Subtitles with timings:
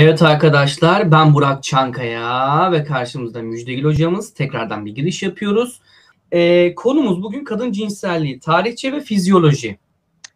[0.00, 4.34] Evet arkadaşlar ben Burak Çankaya ve karşımızda Müjdegil hocamız.
[4.34, 5.80] Tekrardan bir giriş yapıyoruz.
[6.32, 9.78] Ee, konumuz bugün kadın cinselliği, tarihçe ve fizyoloji.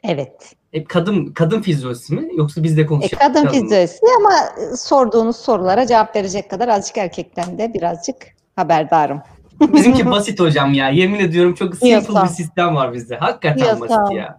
[0.04, 0.54] Evet.
[0.72, 3.22] E, kadın kadın fizyolojisi mi yoksa biz de E, konuşacağız?
[3.22, 4.32] kadın fizyolojisi ama
[4.76, 8.16] sorduğunuz sorulara cevap verecek kadar azıcık erkekten de birazcık
[8.56, 9.20] haberdarım.
[9.60, 10.88] Bizimki basit hocam ya.
[10.88, 12.24] Yemin ediyorum çok simple Yasal.
[12.24, 13.16] bir sistem var bizde.
[13.16, 13.80] Hakikaten Yasal.
[13.80, 14.38] basit ya.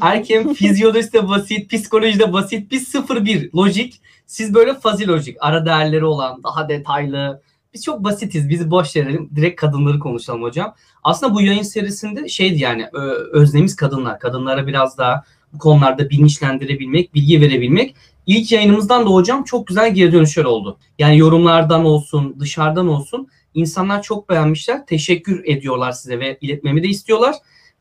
[0.00, 2.70] Erkeğin fizyolojisi de basit, psikoloji de basit.
[2.70, 4.00] Biz 0-1 lojik.
[4.26, 5.36] Siz böyle fazi lojik.
[5.40, 7.42] Ara değerleri olan, daha detaylı.
[7.74, 8.48] Biz çok basitiz.
[8.48, 9.30] Bizi boş verelim.
[9.36, 10.74] Direkt kadınları konuşalım hocam.
[11.04, 14.18] Aslında bu yayın serisinde şeydi yani ö- öznemiz kadınlar.
[14.20, 17.94] Kadınlara biraz daha bu konularda bilinçlendirebilmek, bilgi verebilmek.
[18.26, 20.78] İlk yayınımızdan da hocam çok güzel geri dönüşler oldu.
[20.98, 24.86] Yani yorumlardan olsun, dışarıdan olsun insanlar çok beğenmişler.
[24.86, 27.34] Teşekkür ediyorlar size ve iletmemi de istiyorlar.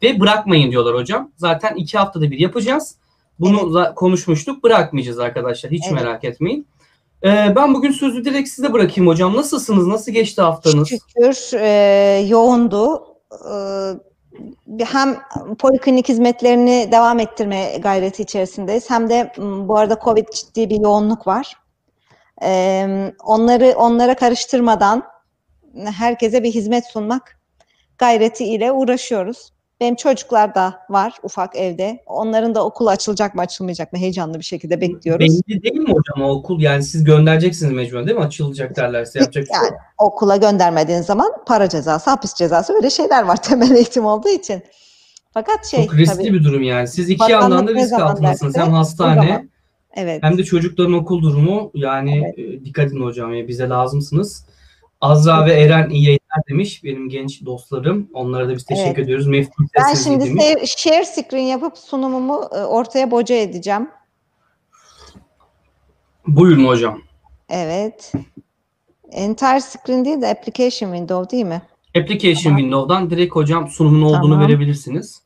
[0.04, 1.32] Ve bırakmayın diyorlar hocam.
[1.38, 2.96] Zaten iki haftada bir yapacağız.
[3.40, 3.96] Bunu Evet.
[3.96, 4.64] konuşmuştuk.
[4.64, 5.72] Bırakmayacağız arkadaşlar.
[5.72, 6.02] Hiç Evet.
[6.02, 6.68] merak etmeyin.
[7.24, 9.36] Ee, ben bugün sözü direkt size bırakayım hocam.
[9.36, 9.88] Nasılsınız?
[9.88, 10.90] Nasıl geçti haftanız?
[10.90, 13.04] Şükür e, yoğundu.
[14.80, 15.18] E, hem
[15.60, 18.90] poliklinik hizmetlerini devam ettirme gayreti içerisindeyiz.
[18.90, 21.54] Hem de bu arada Covid ciddi bir yoğunluk var.
[22.44, 25.04] E, onları onlara karıştırmadan
[25.86, 27.40] herkese bir hizmet sunmak
[27.98, 29.54] gayreti ile uğraşıyoruz.
[29.82, 32.04] Benim çocuklar da var ufak evde.
[32.06, 35.42] Onların da okul açılacak mı açılmayacak mı heyecanlı bir şekilde bekliyoruz.
[35.48, 36.62] Belli değil mi hocam o okul?
[36.62, 38.24] Yani siz göndereceksiniz mecburen değil mi?
[38.24, 39.80] Açılacak derlerse yapacak şey Yani yok.
[39.98, 44.64] okula göndermediğin zaman para cezası, hapis cezası öyle şeyler var temel eğitim olduğu için.
[45.34, 46.88] Fakat şey Çok riskli tabii bir durum yani.
[46.88, 48.58] Siz iki yandan da risk altındasınız.
[48.58, 49.48] Hem hastane
[49.96, 50.24] evet.
[50.24, 51.72] hem de çocukların okul durumu.
[51.74, 54.46] Yani e, dikkat edin hocam ya bize lazımsınız.
[55.02, 58.10] Azra ve Eren iyi yayınlar demiş benim genç dostlarım.
[58.14, 59.00] Onlara da biz teşekkür Evet.
[59.00, 59.28] ediyoruz.
[59.28, 60.74] Meftun Ben şimdi demiş.
[60.78, 63.90] share screen yapıp sunumumu e, ortaya boca edeceğim.
[66.28, 67.02] Buyurun hocam.
[67.50, 68.12] Evet.
[69.12, 71.62] Entire screen değil de application window değil mi?
[71.98, 74.40] Application Window'dan direkt hocam sunumun olduğunu Tamam.
[74.48, 75.22] verebilirsiniz.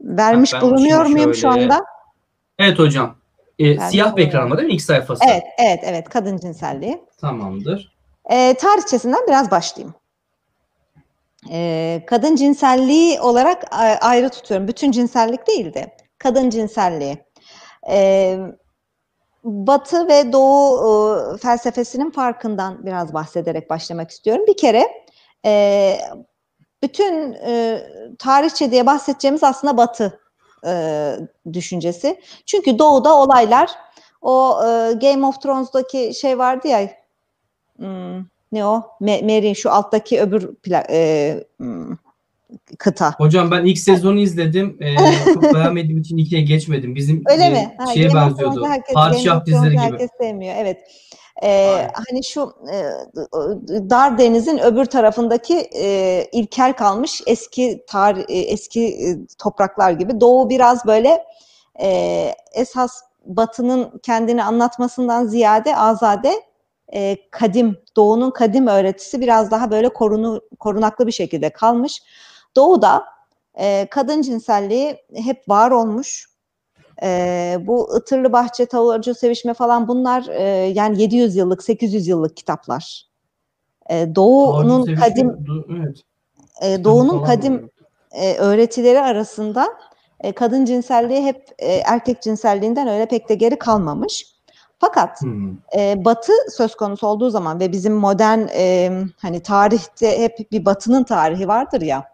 [0.00, 1.84] Vermiş ben bulunuyor muyum şu şöyle- anda?
[2.58, 3.16] Evet hocam.
[3.58, 4.74] E, Ben siyah bir ekran var değil mi?
[4.74, 5.24] İlk sayfası.
[5.30, 6.08] Evet, evet, evet.
[6.08, 7.02] Kadın cinselliği.
[7.20, 7.95] Tamamdır.
[8.30, 9.94] E, tarihçesinden biraz başlayayım.
[11.50, 14.68] E, kadın cinselliği olarak a- ayrı tutuyorum.
[14.68, 17.24] Bütün cinsellik değil de kadın cinselliği.
[17.90, 18.38] E,
[19.44, 24.44] Batı ve Doğu e, felsefesinin farkından biraz bahsederek başlamak istiyorum.
[24.48, 24.88] Bir kere
[25.44, 25.98] e,
[26.82, 27.82] bütün e,
[28.18, 30.20] tarihçe diye bahsedeceğimiz aslında Batı
[30.66, 31.12] e,
[31.52, 32.20] düşüncesi.
[32.46, 33.70] Çünkü Doğu'da olaylar
[34.22, 36.90] o e, Game of Thrones'daki şey vardı ya
[37.78, 38.82] hmm, ne o?
[39.00, 41.96] Mary şu alttaki öbür pla- e, hmm,
[42.78, 43.14] kıta.
[43.18, 44.78] Hocam ben ilk sezonu izledim.
[44.82, 44.96] E,
[45.34, 46.94] çok beğenmediğim için ikiye geçmedim.
[46.94, 47.74] Bizim Öyle e, mi?
[47.78, 48.66] Ha, şeye benziyordu.
[48.94, 49.80] Padişah dizileri gibi.
[49.80, 50.54] herkes sevmiyor.
[50.58, 50.78] Evet.
[51.42, 51.90] Ee, Aynen.
[52.08, 52.76] hani şu e,
[53.90, 60.20] dar denizin öbür tarafındaki e, ilkel kalmış eski tar e, eski e, topraklar gibi.
[60.20, 61.24] Doğu biraz böyle
[61.80, 66.32] e, esas Batı'nın kendini anlatmasından ziyade azade
[66.94, 72.02] e, kadim Doğu'nun kadim öğretisi biraz daha böyle korunu korunaklı bir şekilde kalmış.
[72.56, 73.04] Doğu'da
[73.54, 76.26] e, kadın cinselliği hep var olmuş.
[77.02, 80.42] E, bu Itırlı Bahçe, Tavırcı Sevişme falan bunlar e,
[80.74, 83.06] yani 700 yıllık, 800 yıllık kitaplar.
[83.90, 86.02] E, Doğu'nun kadim evet.
[86.62, 87.70] e, Doğu'nun kadim
[88.12, 89.68] e, öğretileri arasında
[90.20, 94.35] e, kadın cinselliği hep e, erkek cinselliğinden öyle pek de geri kalmamış.
[94.86, 95.56] Fakat Hmm.
[95.76, 98.90] e, Batı söz konusu olduğu zaman ve bizim modern e,
[99.22, 102.04] hani tarihte hep bir Batı'nın tarihi vardır ya.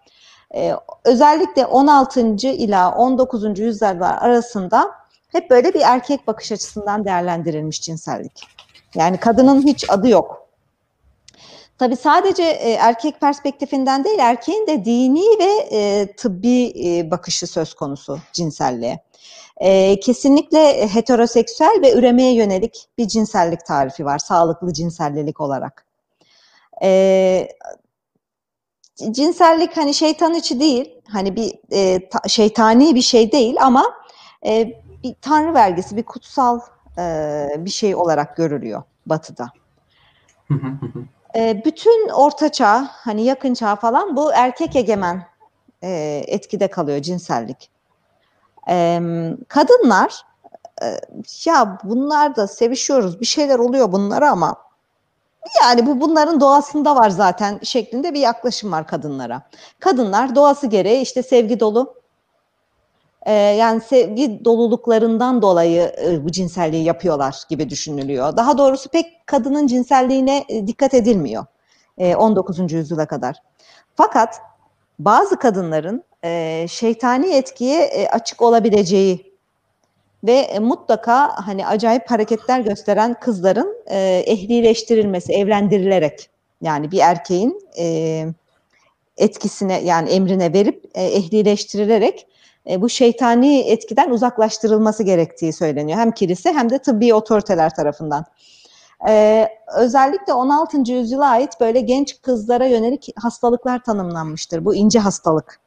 [0.55, 0.73] e,
[1.05, 2.21] özellikle 16.
[2.49, 3.59] ila 19.
[3.59, 4.91] yüzyıllar arasında
[5.29, 8.43] hep böyle bir erkek bakış açısından değerlendirilmiş cinsellik.
[8.95, 10.49] Yani kadının hiç adı yok.
[11.79, 17.75] Tabii sadece e, erkek perspektifinden değil, erkeğin de dini ve e, tıbbi e, bakışı söz
[17.75, 19.01] konusu cinselliğe.
[19.57, 25.87] E, kesinlikle heteroseksüel ve üremeye yönelik bir cinsellik tarifi var, sağlıklı cinsellilik olarak.
[26.83, 27.49] E,
[29.11, 33.85] cinsellik hani şeytan içi değil, hani bir e, ta- şeytani bir şey değil ama
[34.47, 36.61] e, bir tanrı vergisi, bir kutsal
[36.99, 39.51] e, bir şey olarak görülüyor Batı'da.
[41.37, 45.27] E, bütün orta çağ, hani yakın çağ falan bu erkek egemen
[45.83, 47.71] e, etkide kalıyor cinsellik.
[49.49, 50.23] Kadınlar
[50.83, 51.01] e,
[51.45, 54.57] ya bunlar da sevişiyoruz, bir şeyler oluyor bunlara ama
[55.63, 59.43] yani bu bunların doğasında var zaten şeklinde bir yaklaşım var kadınlara.
[59.81, 61.95] Kadınlar doğası gereği işte sevgi dolu,
[63.27, 68.37] e, yani sevgi doluluklarından dolayı e, bu cinselliği yapıyorlar gibi düşünülüyor.
[68.37, 71.47] Daha doğrusu pek kadının cinselliğine e, dikkat edilmiyor
[71.99, 72.73] e, 19.
[72.73, 73.37] yüzyıla kadar.
[73.95, 74.41] Fakat
[74.99, 79.33] bazı kadınların e, şeytani etkiye e, açık olabileceği
[80.25, 86.31] ve e, mutlaka hani acayip hareketler gösteren kızların e, ehlileştirilmesi, evlendirilerek
[86.61, 88.27] yani bir erkeğin e,
[89.17, 92.27] etkisine yani emrine verip e, ehlileştirilerek
[92.71, 95.99] e, bu şeytani etkiden uzaklaştırılması gerektiği söyleniyor.
[95.99, 98.25] Hem kilise hem de tıbbi otoriteler tarafından.
[99.09, 100.93] Ee, özellikle 16.
[100.93, 104.65] yüzyıla ait böyle genç kızlara yönelik hastalıklar tanımlanmıştır.
[104.65, 105.62] Bu ince hastalık.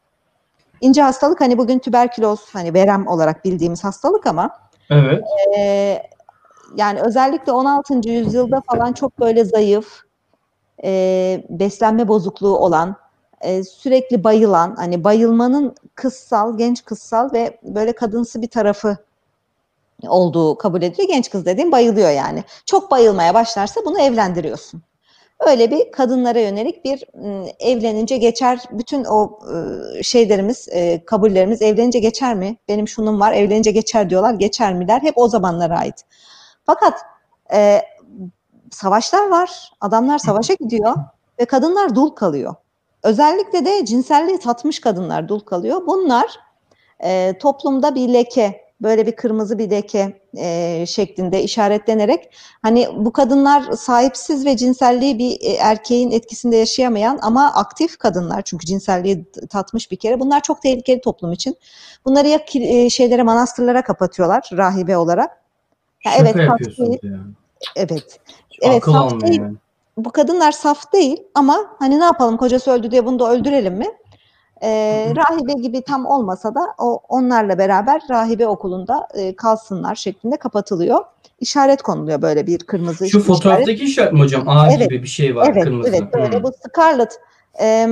[0.81, 4.49] İnce hastalık hani bugün tüberküloz hani verem olarak bildiğimiz hastalık ama
[4.89, 5.23] evet.
[5.57, 6.01] e,
[6.75, 8.09] yani özellikle 16.
[8.09, 10.01] yüzyılda falan çok böyle zayıf,
[10.83, 12.95] e, beslenme bozukluğu olan,
[13.41, 18.97] e, sürekli bayılan, hani bayılmanın kızsal, genç kızsal ve böyle kadınsı bir tarafı
[20.07, 21.07] olduğu kabul ediliyor.
[21.07, 22.43] Genç kız dediğim bayılıyor yani.
[22.65, 24.81] Çok bayılmaya başlarsa bunu evlendiriyorsun.
[25.39, 27.03] Öyle bir kadınlara yönelik bir
[27.59, 29.39] evlenince geçer bütün o
[30.03, 30.69] şeylerimiz,
[31.05, 32.57] kabullerimiz evlenince geçer mi?
[32.67, 34.33] Benim şunun var evlenince geçer diyorlar.
[34.33, 35.01] Geçer mi der.
[35.01, 35.95] Hep o zamanlara ait.
[36.65, 37.01] Fakat
[37.53, 37.81] e,
[38.71, 39.71] savaşlar var.
[39.81, 40.95] Adamlar savaşa gidiyor
[41.39, 42.55] ve kadınlar dul kalıyor.
[43.03, 45.81] Özellikle de cinselliği tatmış kadınlar dul kalıyor.
[45.87, 46.39] Bunlar
[47.03, 53.71] e, toplumda bir leke, böyle bir kırmızı bir leke e, şeklinde işaretlenerek hani bu kadınlar
[53.71, 59.97] sahipsiz ve cinselliği bir e, erkeğin etkisinde yaşayamayan ama aktif kadınlar çünkü cinselliği tatmış bir
[59.97, 61.55] kere bunlar çok tehlikeli toplum için.
[62.05, 65.41] Bunları ya e, şeylere manastırlara kapatıyorlar rahibe olarak.
[66.05, 67.17] Ya evet, yapıyorsunuz yani.
[67.75, 68.19] Evet.
[68.61, 69.41] Evet, Akıl saf değil.
[69.41, 69.55] Yani.
[69.97, 73.87] Bu kadınlar saf değil ama hani ne yapalım kocası öldü diye bunu da öldürelim mi?
[74.63, 74.69] E,
[75.15, 81.05] rahibe gibi tam olmasa da o onlarla beraber rahibe okulunda e, kalsınlar şeklinde kapatılıyor.
[81.39, 84.49] İşaret konuluyor böyle bir kırmızı Şu fotoğraftaki işaret, işaret mi hocam?
[84.49, 85.89] A evet, gibi bir şey var evet, kırmızı.
[85.89, 86.43] Evet, böyle hmm.
[86.43, 87.19] bu Scarlett
[87.61, 87.87] e,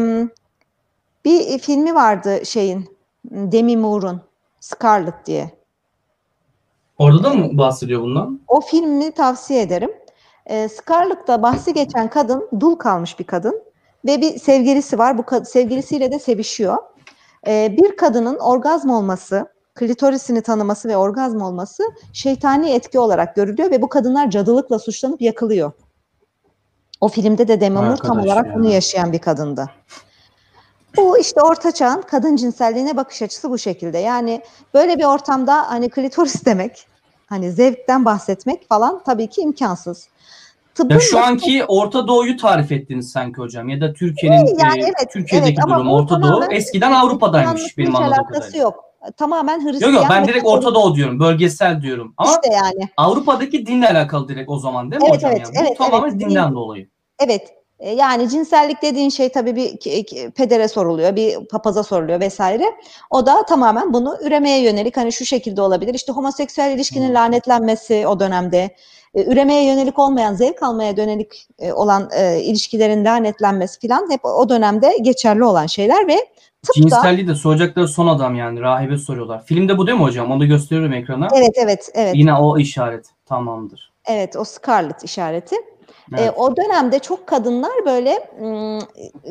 [1.25, 2.98] bir filmi vardı şeyin
[3.31, 4.21] Demi Moore'un
[4.60, 5.51] Scarlett diye.
[6.98, 8.42] Orada da mı bahsediyor bundan?
[8.48, 9.92] O filmi tavsiye ederim.
[10.45, 13.63] E, Scarlett'ta bahsi geçen kadın dul kalmış bir kadın
[14.05, 15.17] ve bir sevgilisi var.
[15.17, 16.77] Bu sevgilisiyle de sevişiyor.
[17.47, 21.83] Ee, bir kadının orgazm olması, klitorisini tanıması ve orgazm olması
[22.13, 25.71] şeytani etki olarak görülüyor ve bu kadınlar cadılıkla suçlanıp yakılıyor.
[27.01, 28.55] O filmde de Demi tam olarak ya.
[28.55, 29.69] bunu yaşayan bir kadındı.
[30.97, 33.97] Bu işte orta çağın kadın cinselliğine bakış açısı bu şekilde.
[33.97, 34.41] Yani
[34.73, 36.88] böyle bir ortamda hani klitoris demek,
[37.25, 40.07] hani zevkten bahsetmek falan tabii ki imkansız.
[40.75, 44.84] Tıbbın ya şu anki Orta Doğu'yu tarif ettiniz sanki hocam ya da Türkiye'nin yani e,
[44.84, 48.60] evet, Türkiye'deki evet, durum Orta Doğu eskiden Avrupa'daymış benim anladığım kadarıyla.
[48.60, 48.94] yok.
[49.18, 49.92] Tamamen Hristiyan.
[49.92, 51.20] Yok yok ben direkt Orta Doğu diyorum.
[51.20, 52.14] Bölgesel diyorum.
[52.18, 52.90] Ama işte yani.
[52.98, 55.31] Avrupa'daki dinle alakalı direkt o zaman değil mi evet, hocam?
[55.31, 55.58] Evet, yani?
[55.68, 56.90] evet, Bu tamamen evet, dinden din, dolayı.
[57.20, 57.54] Evet.
[57.80, 59.78] E, yani cinsellik dediğin şey tabii bir
[60.31, 62.66] pedere soruluyor, bir papaza soruluyor vesaire.
[63.10, 65.94] O da tamamen bunu üremeye yönelik hani şu şekilde olabilir.
[65.94, 67.16] İşte homoseksüel ilişkinin hmm.
[67.16, 68.75] lanetlenmesi o dönemde
[69.13, 74.50] e, üremeye yönelik olmayan, zevk almaya yönelik e, olan e, ilişkilerin lanetlenmesi falan hep o
[74.50, 76.15] dönemde geçerli olan şeyler ve
[76.63, 76.74] tıpta...
[76.74, 79.45] Cinselliği de soracakları son adam yani rahibe soruyorlar.
[79.45, 80.31] Filmde bu değil mi hocam?
[80.31, 81.27] Onu da gösteriyorum ekrana.
[81.36, 82.15] Evet evet evet.
[82.15, 83.93] Yine o işaret tamamdır.
[84.05, 85.55] Evet o Scarlett işareti.
[86.12, 86.27] Evet.
[86.27, 88.29] E, o dönemde çok kadınlar böyle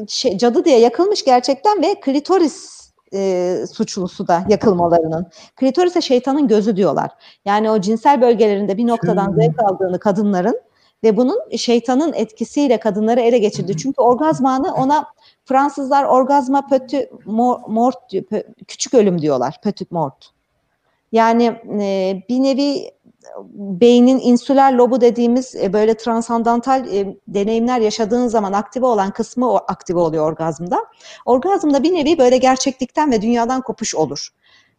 [0.08, 2.81] şey, cadı diye yakılmış gerçekten ve klitoris
[3.14, 5.26] e, suçlusu da yakılmalarının.
[5.56, 7.10] Klitoris'e şeytanın gözü diyorlar.
[7.44, 10.60] Yani o cinsel bölgelerinde bir noktadan zevk aldığını kadınların
[11.04, 13.76] ve bunun şeytanın etkisiyle kadınları ele geçirdi.
[13.76, 15.06] Çünkü orgazm anı ona
[15.44, 17.10] Fransızlar orgazma pötü
[17.68, 18.24] mort diyor,
[18.68, 19.60] küçük ölüm diyorlar.
[19.62, 20.30] Petit mort.
[21.12, 21.44] Yani
[21.80, 22.90] e, bir nevi
[23.54, 29.56] beynin insüler lobu dediğimiz e, böyle transandantal e, deneyimler yaşadığın zaman aktive olan kısmı o
[29.68, 30.84] aktive oluyor orgazmda.
[31.26, 34.28] Orgazmda bir nevi böyle gerçeklikten ve dünyadan kopuş olur.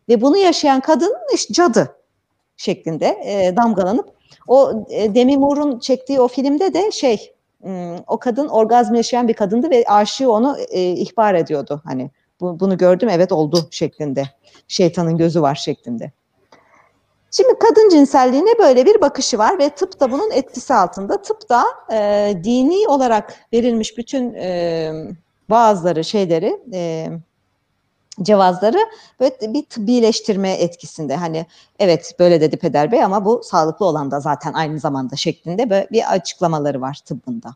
[0.09, 1.95] Ve bunu yaşayan kadın işte cadı
[2.57, 4.09] şeklinde e, damgalanıp
[4.47, 7.33] o e, Demi Moore'un çektiği o filmde de şey
[8.07, 11.81] o kadın orgazm yaşayan bir kadındı ve aşığı onu e, ihbar ediyordu.
[11.85, 14.23] Hani bu, bunu gördüm evet oldu şeklinde.
[14.67, 16.11] Şeytanın gözü var şeklinde.
[17.35, 21.21] Şimdi kadın cinselliğine böyle bir bakışı var ve tıp da bunun etkisi altında.
[21.21, 24.91] Tıp da e, dini olarak verilmiş bütün e,
[25.49, 27.09] vaazları, şeyleri, e,
[28.21, 28.77] cevazları
[29.19, 31.15] böyle bir tıbbileştirme etkisinde.
[31.15, 31.45] Hani
[31.79, 35.87] evet böyle dedi Peder Bey ama bu sağlıklı olan da zaten aynı zamanda şeklinde böyle
[35.91, 37.55] bir açıklamaları var tıbbında.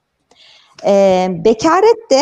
[0.85, 2.21] E, bekaret de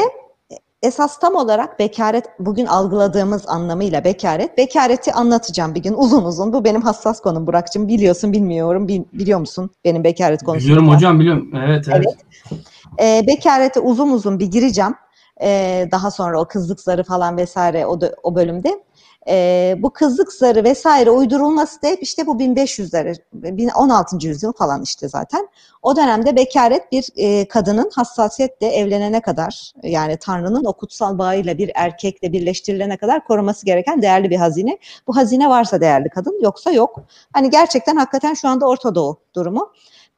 [0.86, 4.58] esas tam olarak bekaret bugün algıladığımız anlamıyla bekaret.
[4.58, 6.54] Bekareti anlatacağım bir gün uzun uzun.
[6.54, 7.88] Bu benim hassas konum Burak'cığım.
[7.88, 8.88] Biliyorsun bilmiyorum.
[8.88, 10.66] Bil, biliyor musun benim bekaret konusunu?
[10.66, 11.52] Biliyorum hocam biliyorum.
[11.66, 12.06] Evet evet.
[12.06, 12.62] evet.
[13.02, 14.96] E, bekarete uzun uzun bir gireceğim.
[15.42, 18.84] E, daha sonra o kızlık zarı falan vesaire o, da, o bölümde
[19.28, 24.28] e, bu kızlık zarı vesaire uydurulması da hep işte bu 1500'ler, 16.
[24.28, 25.48] yüzyıl falan işte zaten.
[25.82, 31.72] O dönemde bekaret bir e, kadının hassasiyetle evlenene kadar yani Tanrı'nın o kutsal bağıyla bir
[31.76, 34.78] erkekle birleştirilene kadar koruması gereken değerli bir hazine.
[35.08, 37.04] Bu hazine varsa değerli kadın yoksa yok.
[37.34, 39.72] Hani gerçekten hakikaten şu anda Orta Doğu durumu.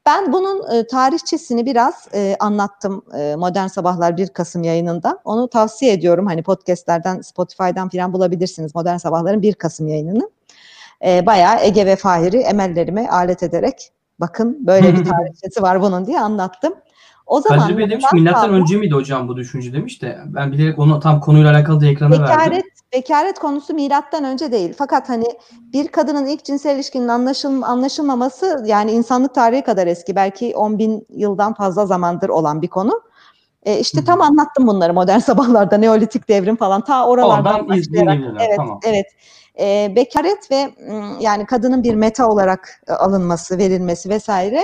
[0.07, 5.19] Ben bunun e, tarihçesini biraz e, anlattım e, Modern Sabahlar 1 Kasım yayınında.
[5.25, 6.25] Onu tavsiye ediyorum.
[6.25, 10.29] Hani podcastlerden, Spotify'dan falan bulabilirsiniz Modern Sabahlar'ın 1 Kasım yayınını.
[11.05, 16.19] E, bayağı Ege ve Fahir'i emellerime alet ederek bakın böyle bir tarihçesi var bunun diye
[16.19, 16.73] anlattım.
[17.25, 20.99] O zaman Bey demiş milattan önce miydi hocam bu düşünce demiş de ben bilerek onu
[20.99, 22.61] tam konuyla alakalı da ekrana verdim.
[22.93, 24.73] Bekaret konusu milattan önce değil.
[24.77, 25.25] Fakat hani
[25.73, 30.15] bir kadının ilk cinsel ilişkinin anlaşıl, anlaşılmaması yani insanlık tarihi kadar eski.
[30.15, 33.01] Belki 10 bin yıldan fazla zamandır olan bir konu.
[33.63, 38.17] E işte tam anlattım bunları modern sabahlarda neolitik devrim falan ta oralardan başlayarak.
[38.39, 38.79] Evet, tamam.
[38.83, 39.05] evet.
[39.59, 40.71] E, bekaret ve
[41.19, 44.63] yani kadının bir meta olarak e, alınması, verilmesi vesaire.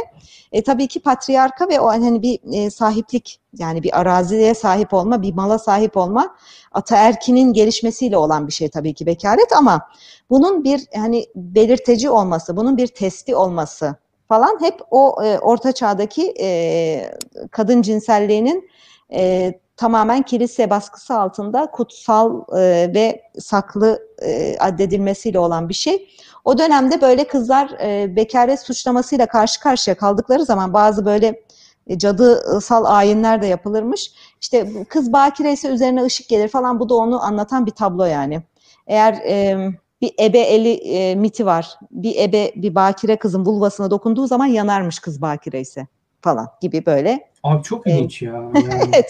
[0.51, 5.21] E, tabii ki patriarka ve o hani bir e, sahiplik yani bir araziye sahip olma,
[5.21, 6.35] bir mala sahip olma
[6.71, 9.89] ataerkinin gelişmesiyle olan bir şey tabii ki bekaret ama
[10.29, 13.95] bunun bir hani belirteci olması, bunun bir testi olması
[14.29, 17.17] falan hep o e, orta çağdaki e,
[17.51, 18.69] kadın cinselliğinin
[19.13, 26.09] e, tamamen kilise baskısı altında kutsal e, ve saklı e, addedilmesiyle olan bir şey.
[26.45, 31.43] O dönemde böyle kızlar e, bekaret suçlamasıyla karşı karşıya kaldıkları zaman bazı böyle
[31.87, 34.11] e, cadısal ayinler de yapılırmış.
[34.41, 38.43] İşte kız bakire ise üzerine ışık gelir falan bu da onu anlatan bir tablo yani.
[38.87, 39.57] Eğer e,
[40.01, 41.79] bir ebe eli e, miti var.
[41.91, 45.87] Bir ebe bir bakire kızın vulvasına dokunduğu zaman yanarmış kız bakire ise
[46.23, 47.29] falan gibi böyle.
[47.43, 48.33] Abi çok ilginç ya.
[48.55, 48.83] Yani.
[48.87, 49.05] evet.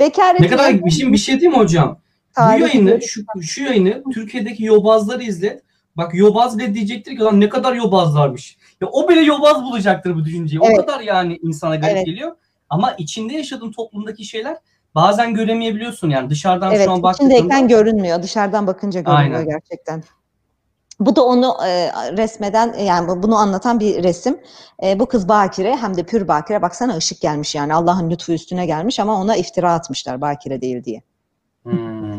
[0.00, 1.98] Bekaret ne kadar bir şey, bir şey değil mi hocam?
[2.38, 5.62] Bu yayını şu, şu yayını Türkiye'deki yobazları izlet.
[5.96, 8.56] Bak yobaz bile diyecektir ki lan ne kadar yobazlarmış.
[8.80, 10.60] Ya o bile yobaz bulacaktır bu düşünceyi.
[10.64, 10.78] Evet.
[10.78, 12.06] O kadar yani insana garip evet.
[12.06, 12.36] geliyor.
[12.68, 14.56] Ama içinde yaşadığın toplumdaki şeyler
[14.94, 17.28] bazen göremeyebiliyorsun yani dışarıdan evet, şu an baktığında.
[17.28, 18.22] Evet içindeyken görünmüyor.
[18.22, 19.48] Dışarıdan bakınca görünüyor Aynen.
[19.48, 20.04] gerçekten.
[21.00, 24.40] Bu da onu e, resmeden yani bunu anlatan bir resim.
[24.82, 28.66] E, bu kız bakire hem de pür bakire baksana ışık gelmiş yani Allah'ın lütfu üstüne
[28.66, 31.02] gelmiş ama ona iftira atmışlar bakire değil diye.
[31.62, 32.18] Hmm.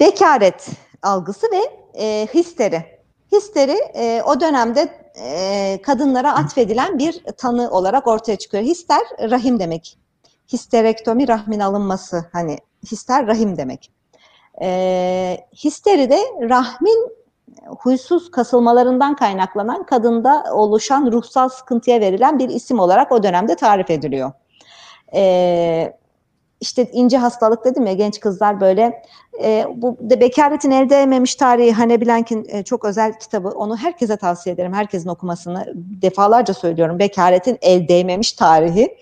[0.00, 0.68] Bekaret
[1.02, 1.60] algısı ve
[2.00, 2.84] e, histeri.
[3.32, 4.88] Histeri e, o dönemde
[5.20, 8.62] e, kadınlara atfedilen bir tanı olarak ortaya çıkıyor.
[8.62, 9.98] Hister rahim demek.
[10.52, 12.58] Histerektomi rahmin alınması hani
[12.90, 13.93] hister rahim demek.
[14.62, 17.14] E, histeri de rahmin
[17.78, 24.32] huysuz kasılmalarından kaynaklanan kadında oluşan ruhsal sıkıntıya verilen bir isim olarak o dönemde tarif ediliyor.
[25.14, 25.96] E,
[26.60, 29.02] işte ince hastalık dedim ya genç kızlar böyle
[29.42, 34.16] e, bu de bekaretin elde edememiş tarihi Hane Blank'in e, çok özel kitabı onu herkese
[34.16, 34.72] tavsiye ederim.
[34.72, 36.98] Herkesin okumasını defalarca söylüyorum.
[36.98, 38.96] Bekaretin el değmemiş tarihi.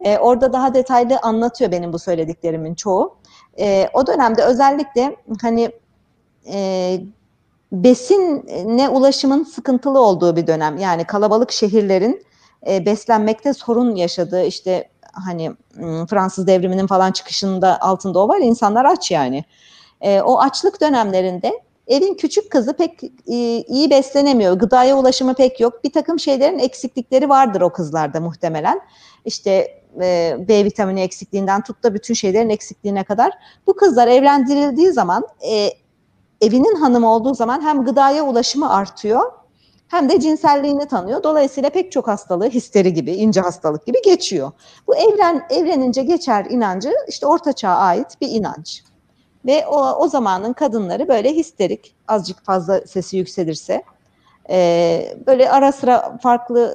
[0.00, 3.19] E, orada daha detaylı anlatıyor benim bu söylediklerimin çoğu
[3.58, 5.70] e, o dönemde özellikle hani
[6.52, 7.00] e,
[7.72, 12.26] besinle ulaşımın sıkıntılı olduğu bir dönem yani kalabalık şehirlerin
[12.66, 15.52] e, beslenmekte sorun yaşadığı işte hani
[16.10, 19.44] Fransız devriminin falan çıkışında altında o var insanlar aç yani.
[20.00, 23.36] E, o açlık dönemlerinde evin küçük kızı pek e,
[23.68, 24.54] iyi beslenemiyor.
[24.54, 25.84] Gıdaya ulaşımı pek yok.
[25.84, 28.80] Bir takım şeylerin eksiklikleri vardır o kızlarda muhtemelen.
[29.24, 33.32] İşte e, B vitamini eksikliğinden tut da bütün şeylerin eksikliğine kadar.
[33.66, 35.70] Bu kızlar evlendirildiği zaman e,
[36.40, 39.32] evinin hanımı olduğu zaman hem gıdaya ulaşımı artıyor
[39.90, 41.22] hem de cinselliğini tanıyor.
[41.22, 44.52] Dolayısıyla pek çok hastalığı histeri gibi, ince hastalık gibi geçiyor.
[44.86, 48.82] Bu evlen evlenince geçer inancı işte orta çağa ait bir inanç.
[49.46, 53.82] Ve o, o zamanın kadınları böyle histerik, azıcık fazla sesi yükselirse,
[54.50, 56.74] e, böyle ara sıra farklı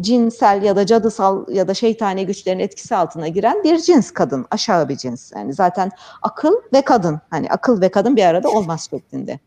[0.00, 4.88] cinsel ya da cadısal ya da şeytani güçlerin etkisi altına giren bir cins kadın, aşağı
[4.88, 5.32] bir cins.
[5.32, 5.90] Yani zaten
[6.22, 9.38] akıl ve kadın, hani akıl ve kadın bir arada olmaz şeklinde.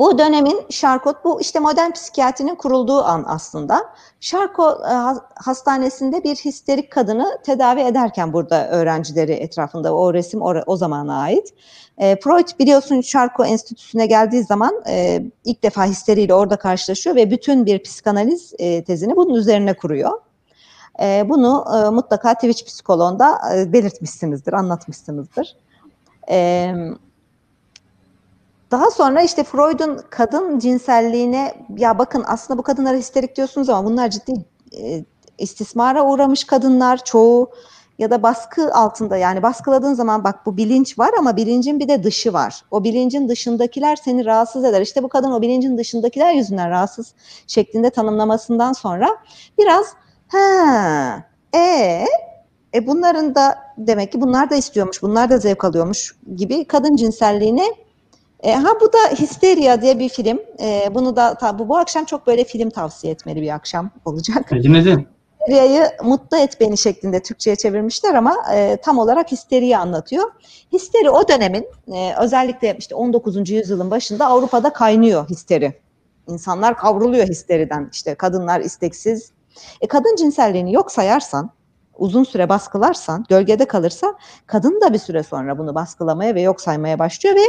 [0.00, 3.80] Bu dönemin Şarkot, bu işte modern psikiyatrinin kurulduğu an aslında.
[4.20, 4.94] Şarko e,
[5.34, 11.54] hastanesinde bir histerik kadını tedavi ederken burada öğrencileri etrafında o resim o, o zamana ait.
[11.98, 17.66] E, Freud biliyorsun Şarko Enstitüsü'ne geldiği zaman e, ilk defa histeriyle orada karşılaşıyor ve bütün
[17.66, 20.12] bir psikanaliz e, tezini bunun üzerine kuruyor.
[21.02, 25.56] E, bunu e, mutlaka Twitch psikoloğunda e, belirtmişsinizdir, anlatmışsınızdır.
[26.30, 26.74] E,
[28.70, 34.10] daha sonra işte Freud'un kadın cinselliğine ya bakın aslında bu kadınlara histerik diyorsunuz ama bunlar
[34.10, 34.32] ciddi
[34.78, 35.04] e,
[35.38, 37.50] istismara uğramış kadınlar çoğu
[37.98, 42.02] ya da baskı altında yani baskıladığın zaman bak bu bilinç var ama bilincin bir de
[42.02, 42.62] dışı var.
[42.70, 44.80] O bilincin dışındakiler seni rahatsız eder.
[44.80, 47.14] İşte bu kadın o bilincin dışındakiler yüzünden rahatsız
[47.46, 49.16] şeklinde tanımlamasından sonra
[49.58, 49.86] biraz
[50.28, 51.24] ha
[51.54, 52.04] e
[52.74, 57.74] e bunların da demek ki bunlar da istiyormuş, bunlar da zevk alıyormuş gibi kadın cinselliğini
[58.42, 60.38] e, ha bu da Hysteria diye bir film.
[60.60, 64.50] E, bunu da ta, bu bu akşam çok böyle film tavsiye etmeli bir akşam olacak.
[64.50, 65.06] Dinledim.
[65.40, 70.30] Histeria'yı mutlu et beni şeklinde Türkçe'ye çevirmişler ama e, tam olarak histeriyi anlatıyor.
[70.72, 73.50] Histeri o dönemin e, özellikle işte 19.
[73.50, 75.80] yüzyılın başında Avrupa'da kaynıyor histeri.
[76.28, 77.88] İnsanlar kavruluyor histeriden.
[77.92, 79.32] İşte kadınlar isteksiz.
[79.80, 81.50] E, kadın cinselliğini yok sayarsan,
[81.98, 84.14] uzun süre baskılarsan, gölgede kalırsa
[84.46, 87.44] kadın da bir süre sonra bunu baskılamaya ve yok saymaya başlıyor ve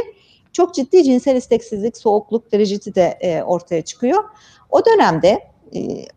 [0.52, 4.24] çok ciddi cinsel isteksizlik, soğukluk, dereciti de e, ortaya çıkıyor.
[4.70, 5.52] O dönemde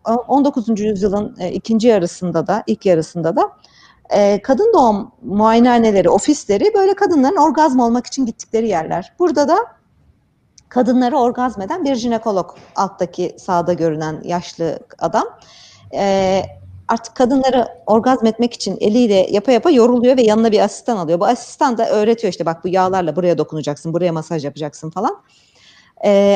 [0.06, 0.70] 19.
[0.70, 3.52] E, yüzyılın e, ikinci yarısında da, ilk yarısında da
[4.10, 9.14] e, kadın doğum muayenehaneleri, ofisleri böyle kadınların orgazm olmak için gittikleri yerler.
[9.20, 9.58] Burada da
[10.70, 15.28] kadınları orgazm eden bir jinekolog alttaki sağda görünen yaşlı adam.
[16.88, 21.20] Artık kadınları orgazm etmek için eliyle yapa yapa yoruluyor ve yanına bir asistan alıyor.
[21.20, 25.24] Bu asistan da öğretiyor işte bak bu yağlarla buraya dokunacaksın, buraya masaj yapacaksın falan.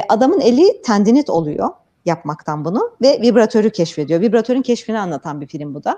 [0.09, 1.69] adamın eli tendinit oluyor
[2.05, 4.21] yapmaktan bunu ve vibratörü keşfediyor.
[4.21, 5.97] Vibratörün keşfini anlatan bir film bu da.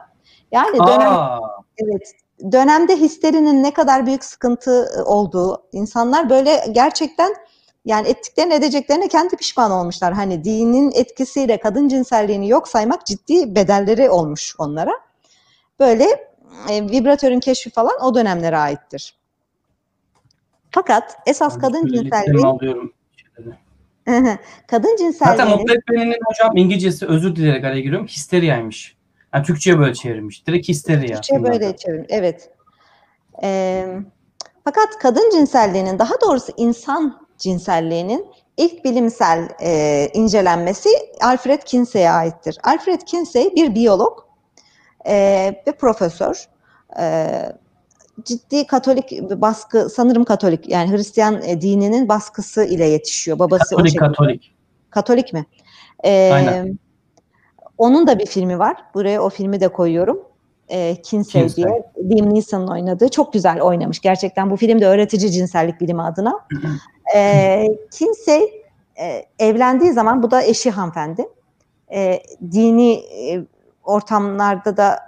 [0.52, 1.14] Yani dönem,
[1.78, 2.12] evet
[2.52, 7.34] dönemde histerinin ne kadar büyük sıkıntı olduğu, insanlar böyle gerçekten
[7.86, 10.14] yani ettiklerini edeceklerine kendi pişman olmuşlar.
[10.14, 14.92] Hani dinin etkisiyle kadın cinselliğini yok saymak ciddi bedelleri olmuş onlara.
[15.80, 16.04] Böyle
[16.70, 19.16] e, vibratörün keşfi falan o dönemlere aittir.
[20.72, 22.92] Fakat esas kadın cinselliği
[24.68, 25.38] Kadın cinselliği.
[25.38, 28.08] Zaten etmeninin hocam İngilizcesi özür dileyerek araya giriyorum.
[28.08, 28.96] Histeriyaymış.
[29.34, 30.48] Yani Türkçe'ye böyle çevirmiş.
[30.48, 31.16] Direkt histeriya.
[31.16, 32.08] Türkçe'ye böyle çevirmiş.
[32.10, 32.50] Evet.
[33.44, 33.86] Ee,
[34.64, 38.26] fakat kadın cinselliğinin daha doğrusu insan cinselliğinin
[38.58, 40.90] ilk bilimsel e, incelenmesi
[41.22, 42.58] Alfred Kinsey'e aittir.
[42.64, 44.20] Alfred Kinsey bir biyolog
[45.08, 45.16] e,
[45.68, 46.48] ve profesör.
[47.00, 47.28] E,
[48.24, 53.40] ciddi Katolik baskı sanırım Katolik yani Hristiyan e, dininin baskısı ile yetişiyor.
[53.40, 54.56] Babası Katolik o Katolik.
[54.90, 55.46] Katolik mi?
[56.04, 56.80] Ee, Aynen.
[57.78, 58.78] Onun da bir filmi var.
[58.94, 60.31] Buraya o filmi de koyuyorum.
[60.72, 63.10] E, Kinsey, Kinsey diye Liam Neeson'un oynadığı.
[63.10, 64.00] Çok güzel oynamış.
[64.00, 66.40] Gerçekten bu filmde öğretici cinsellik bilimi adına.
[67.16, 68.64] e, Kinsey
[69.00, 71.28] e, evlendiği zaman bu da eşi hanımefendi.
[71.94, 73.46] E, dini e,
[73.84, 75.00] ortamlarda da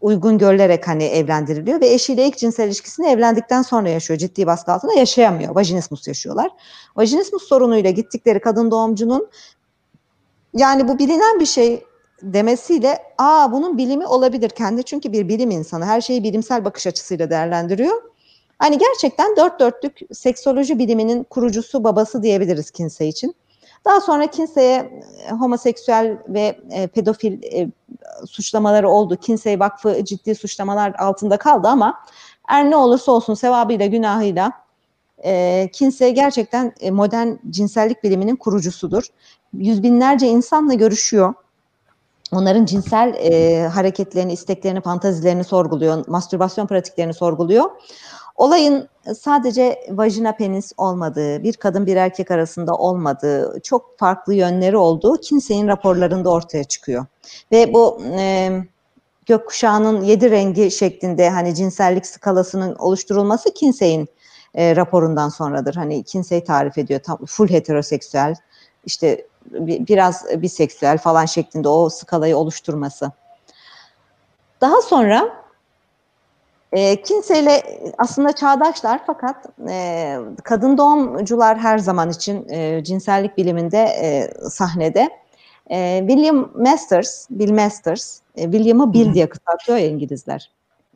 [0.00, 4.18] uygun görülerek hani evlendiriliyor ve eşiyle ilk cinsel ilişkisini evlendikten sonra yaşıyor.
[4.18, 5.54] Ciddi baskı altında yaşayamıyor.
[5.54, 6.50] Vajinismus yaşıyorlar.
[6.96, 9.28] Vajinismus sorunuyla gittikleri kadın doğumcunun
[10.54, 11.84] yani bu bilinen bir şey
[12.22, 17.30] demesiyle aa bunun bilimi olabilir kendi çünkü bir bilim insanı her şeyi bilimsel bakış açısıyla
[17.30, 18.02] değerlendiriyor.
[18.58, 23.34] Hani gerçekten dört dörtlük seksoloji biliminin kurucusu babası diyebiliriz Kinsey için.
[23.84, 27.68] Daha sonra Kinsey'e e, homoseksüel ve e, pedofil e,
[28.26, 29.16] suçlamaları oldu.
[29.16, 32.00] Kinsey Vakfı ciddi suçlamalar altında kaldı ama
[32.48, 34.52] er ne olursa olsun sevabıyla günahıyla
[35.24, 39.04] e, Kinsey gerçekten e, modern cinsellik biliminin kurucusudur.
[39.52, 41.34] Yüz binlerce insanla görüşüyor.
[42.32, 47.70] Onların cinsel e, hareketlerini, isteklerini, fantazilerini sorguluyor, mastürbasyon pratiklerini sorguluyor.
[48.36, 48.88] Olayın
[49.18, 55.68] sadece vajina penis olmadığı, bir kadın bir erkek arasında olmadığı, çok farklı yönleri olduğu Kinsey'in
[55.68, 57.06] raporlarında ortaya çıkıyor.
[57.52, 58.50] Ve bu e,
[59.26, 64.08] gökkuşağının yedi rengi şeklinde hani cinsellik skalasının oluşturulması Kinsey'in
[64.54, 65.74] e, raporundan sonradır.
[65.74, 68.34] Hani Kinsey tarif ediyor tam full heteroseksüel,
[68.84, 69.26] işte
[69.60, 73.12] biraz biseksüel falan şeklinde o skalayı oluşturması.
[74.60, 75.40] Daha sonra
[76.72, 77.62] e, kimseyle
[77.98, 85.10] aslında çağdaşlar fakat e, kadın doğumcular her zaman için e, cinsellik biliminde e, sahnede.
[85.70, 90.50] E, William Masters, Bill Masters, e, William'ı Bill diye kısaltıyor ya İngilizler.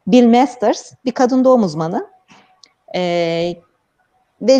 [0.07, 2.07] Bill Masters bir kadın doğum uzmanı.
[2.95, 3.55] E,
[4.43, 4.53] ve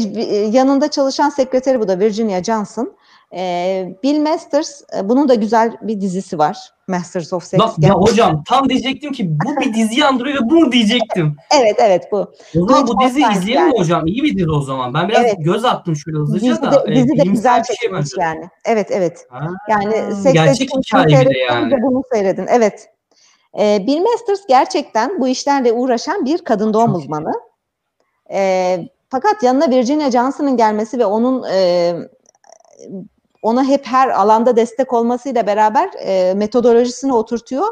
[0.53, 2.93] yanında çalışan sekreteri bu da Virginia Johnson.
[3.35, 6.59] E, Bill Masters, e, bunun da güzel bir dizisi var.
[6.89, 7.61] Masters of Sex.
[7.61, 11.37] Ya, ya hocam tam diyecektim ki bu bir dizi andırıyor ve bunu diyecektim.
[11.61, 12.33] evet evet bu.
[12.61, 13.73] O zaman bu dizi izleyelim yani.
[13.73, 14.07] mi hocam?
[14.07, 14.95] İyi bir dizi o zaman.
[14.95, 15.37] Ben biraz evet.
[15.39, 16.87] göz attım şöyle hızlıca dizi de, da.
[16.89, 18.51] Dizi e, de güzel şey çekilmiş şey yani.
[18.65, 19.27] Evet evet.
[19.31, 21.83] Ha, yani seks gerçek hikaye bir de yani.
[21.83, 22.47] Bunu seyredin.
[22.51, 22.89] Evet.
[23.59, 27.33] E, Bill Masters gerçekten bu işlerle uğraşan bir kadın doğum Çok uzmanı.
[28.33, 31.93] E, fakat yanına Virginia Johnson'ın gelmesi ve onun e,
[33.45, 37.67] ona hep her alanda destek olmasıyla beraber e, metodolojisini oturtuyor.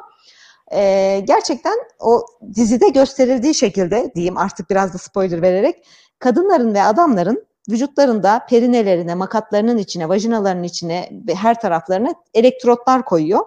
[0.73, 5.87] E, gerçekten o dizide gösterildiği şekilde diyeyim artık biraz da spoiler vererek
[6.19, 13.41] kadınların ve adamların vücutlarında perinelerine, makatlarının içine, vajinalarının içine ve her taraflarına elektrotlar koyuyor.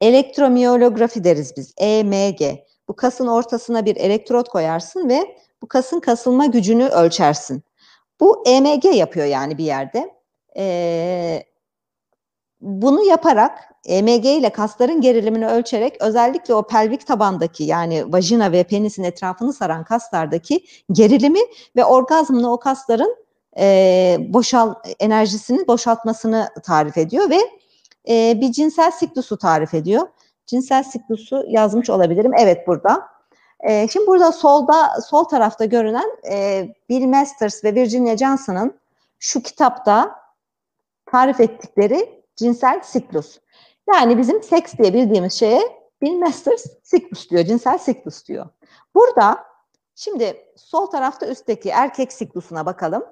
[0.00, 1.74] Elektromiyolografi deriz biz.
[1.78, 2.40] EMG.
[2.88, 7.62] Bu kasın ortasına bir elektrot koyarsın ve bu kasın kasılma gücünü ölçersin.
[8.20, 10.19] Bu EMG yapıyor yani bir yerde.
[10.56, 11.44] Ee,
[12.60, 19.02] bunu yaparak EMG ile kasların gerilimini ölçerek özellikle o pelvik tabandaki yani vajina ve penisin
[19.02, 21.40] etrafını saran kaslardaki gerilimi
[21.76, 23.16] ve orgazmla o kasların
[23.58, 27.38] e, boşal enerjisini boşaltmasını tarif ediyor ve
[28.08, 30.08] e, bir cinsel siklusu tarif ediyor.
[30.46, 32.32] Cinsel siklusu yazmış olabilirim.
[32.38, 33.08] Evet burada.
[33.60, 38.80] E, şimdi burada solda sol tarafta görünen e, Bill Masters ve Virginia Johnson'ın
[39.18, 40.20] şu kitapta
[41.10, 43.38] tarif ettikleri cinsel siklus.
[43.94, 45.62] Yani bizim seks diye bildiğimiz şeye
[46.02, 48.46] Bill Masters siklus diyor, cinsel siklus diyor.
[48.94, 49.44] Burada
[49.94, 53.04] şimdi sol tarafta üstteki erkek siklusuna bakalım.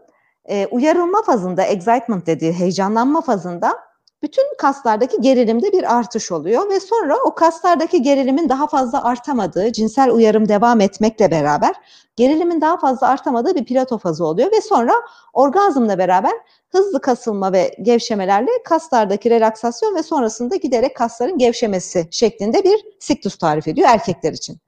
[0.44, 3.87] Ee, uyarılma fazında, excitement dediği heyecanlanma fazında
[4.22, 10.10] bütün kaslardaki gerilimde bir artış oluyor ve sonra o kaslardaki gerilimin daha fazla artamadığı, cinsel
[10.10, 11.74] uyarım devam etmekle beraber
[12.16, 14.92] gerilimin daha fazla artamadığı bir plato fazı oluyor ve sonra
[15.32, 16.32] orgazmla beraber
[16.68, 23.68] hızlı kasılma ve gevşemelerle kaslardaki relaksasyon ve sonrasında giderek kasların gevşemesi şeklinde bir siklus tarif
[23.68, 24.58] ediyor erkekler için.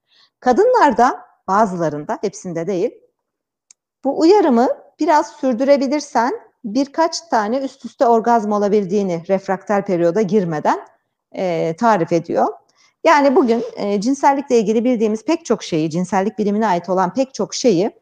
[0.41, 2.91] Kadınlarda bazılarında, hepsinde değil,
[4.05, 4.69] bu uyarımı
[5.01, 10.81] biraz sürdürebilirsen birkaç tane üst üste orgazm olabildiğini refraktal periyoda girmeden
[11.33, 12.46] e, tarif ediyor.
[13.05, 17.55] Yani bugün e, cinsellikle ilgili bildiğimiz pek çok şeyi, cinsellik bilimine ait olan pek çok
[17.55, 18.01] şeyi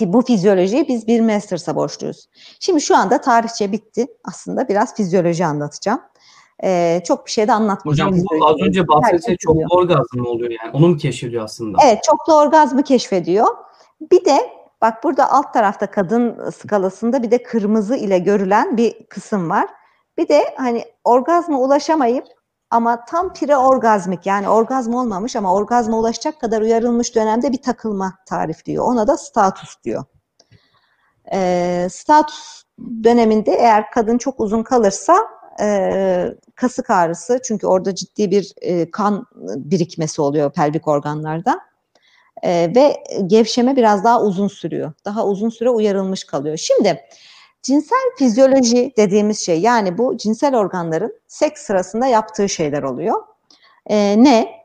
[0.00, 2.28] bu fizyolojiyi biz bir masters'a borçluyuz.
[2.60, 4.06] Şimdi şu anda tarihçe bitti.
[4.24, 6.00] Aslında biraz fizyoloji anlatacağım.
[6.64, 8.12] Ee, çok bir şey de anlatmayacağım.
[8.12, 10.70] Hocam bu az önce bahsettiğiniz çoklu orgazm oluyor yani?
[10.72, 11.78] Onu mu keşfediyor aslında?
[11.84, 13.46] Evet çoklu orgazmı keşfediyor.
[14.12, 19.50] Bir de bak burada alt tarafta kadın skalasında bir de kırmızı ile görülen bir kısım
[19.50, 19.68] var.
[20.18, 22.24] Bir de hani orgazma ulaşamayıp
[22.70, 28.84] ama tam pre-orgazmik yani orgazm olmamış ama orgazma ulaşacak kadar uyarılmış dönemde bir takılma tarifliyor.
[28.84, 30.04] Ona da status diyor.
[31.32, 32.62] E, status
[33.04, 35.16] döneminde eğer kadın çok uzun kalırsa
[35.60, 41.60] e, kasık ağrısı çünkü orada ciddi bir e, kan birikmesi oluyor pelvik organlarda
[42.42, 44.92] e, ve gevşeme biraz daha uzun sürüyor.
[45.04, 46.56] Daha uzun süre uyarılmış kalıyor.
[46.56, 47.00] Şimdi
[47.62, 53.22] Cinsel fizyoloji dediğimiz şey yani bu cinsel organların seks sırasında yaptığı şeyler oluyor.
[53.86, 54.62] Ee, ne?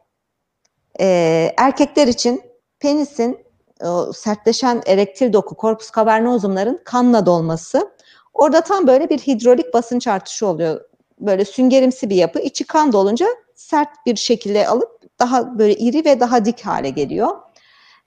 [0.99, 2.41] Ee, erkekler için
[2.79, 3.45] penisin
[3.83, 7.91] o sertleşen erektil doku, korpus cavernosumların kanla dolması.
[8.33, 10.81] Orada tam böyle bir hidrolik basınç artışı oluyor.
[11.19, 12.39] Böyle süngerimsi bir yapı.
[12.39, 17.29] İçi kan dolunca sert bir şekilde alıp daha böyle iri ve daha dik hale geliyor.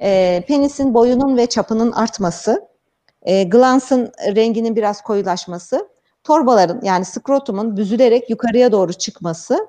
[0.02, 2.68] Ee, penisin boyunun ve çapının artması
[3.22, 5.88] e, glansın renginin biraz koyulaşması,
[6.24, 9.66] torbaların yani skrotumun büzülerek yukarıya doğru çıkması,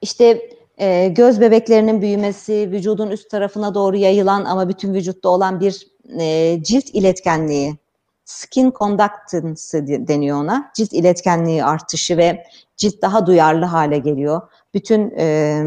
[0.00, 5.86] işte e, göz bebeklerinin büyümesi, vücudun üst tarafına doğru yayılan ama bütün vücutta olan bir
[6.20, 7.76] e, cilt iletkenliği,
[8.24, 10.70] skin conductance deniyor ona.
[10.74, 12.44] Cilt iletkenliği artışı ve
[12.76, 14.40] cilt daha duyarlı hale geliyor.
[14.74, 15.62] Bütün e,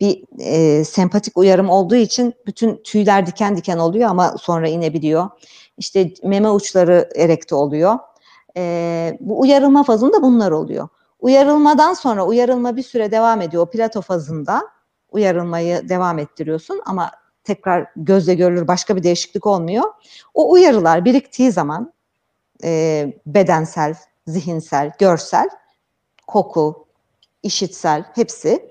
[0.00, 5.30] bir e, sempatik uyarım olduğu için bütün tüyler diken diken oluyor ama sonra inebiliyor
[5.80, 7.98] işte meme uçları erekte oluyor.
[8.56, 10.88] E, bu uyarılma fazında bunlar oluyor.
[11.20, 13.62] Uyarılmadan sonra uyarılma bir süre devam ediyor.
[13.62, 14.62] O plato fazında
[15.10, 17.10] uyarılmayı devam ettiriyorsun ama
[17.44, 19.84] tekrar gözle görülür başka bir değişiklik olmuyor.
[20.34, 21.92] O uyarılar biriktiği zaman
[22.64, 23.94] e, bedensel,
[24.26, 25.48] zihinsel, görsel,
[26.26, 26.86] koku,
[27.42, 28.69] işitsel hepsi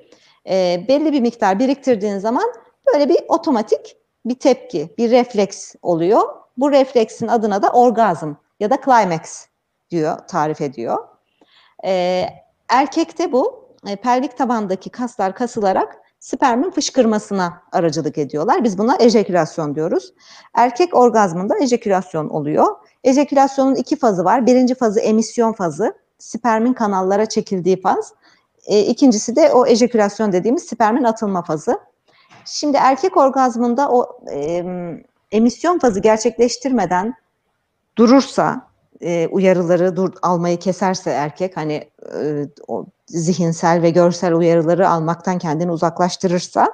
[0.50, 2.54] e, belli bir miktar biriktirdiğin zaman
[2.94, 8.78] böyle bir otomatik bir tepki, bir refleks oluyor bu refleksin adına da orgazm ya da
[8.86, 9.46] climax
[9.90, 10.98] diyor, tarif ediyor.
[11.86, 12.26] Ee,
[12.70, 18.64] erkekte bu e, pelvik tabandaki kaslar kasılarak spermin fışkırmasına aracılık ediyorlar.
[18.64, 20.14] Biz buna ejekülasyon diyoruz.
[20.54, 22.68] Erkek orgazmında ejekülasyon oluyor.
[23.04, 24.46] Ejekülasyonun iki fazı var.
[24.46, 25.94] Birinci fazı emisyon fazı.
[26.18, 28.14] Spermin kanallara çekildiği faz.
[28.68, 31.80] E, ikincisi de o ejekülasyon dediğimiz spermin atılma fazı.
[32.46, 34.66] Şimdi erkek orgazmında o e,
[35.32, 37.14] emisyon fazı gerçekleştirmeden
[37.98, 38.70] durursa
[39.02, 45.72] e, uyarıları dur, almayı keserse erkek hani e, o zihinsel ve görsel uyarıları almaktan kendini
[45.72, 46.74] uzaklaştırırsa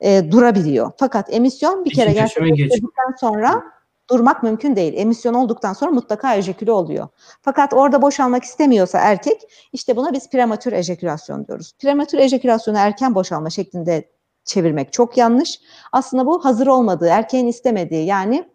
[0.00, 0.92] e, durabiliyor.
[0.96, 3.62] Fakat emisyon bir kere gerçekleştirdikten sonra
[4.10, 4.92] durmak mümkün değil.
[4.96, 7.08] Emisyon olduktan sonra mutlaka ejeküle oluyor.
[7.42, 9.40] Fakat orada boşalmak istemiyorsa erkek
[9.72, 11.72] işte buna biz prematür ejekülasyon diyoruz.
[11.78, 14.10] Prematür ejekülasyonu erken boşalma şeklinde
[14.44, 15.60] çevirmek çok yanlış.
[15.92, 18.48] Aslında bu hazır olmadığı, erkeğin istemediği yani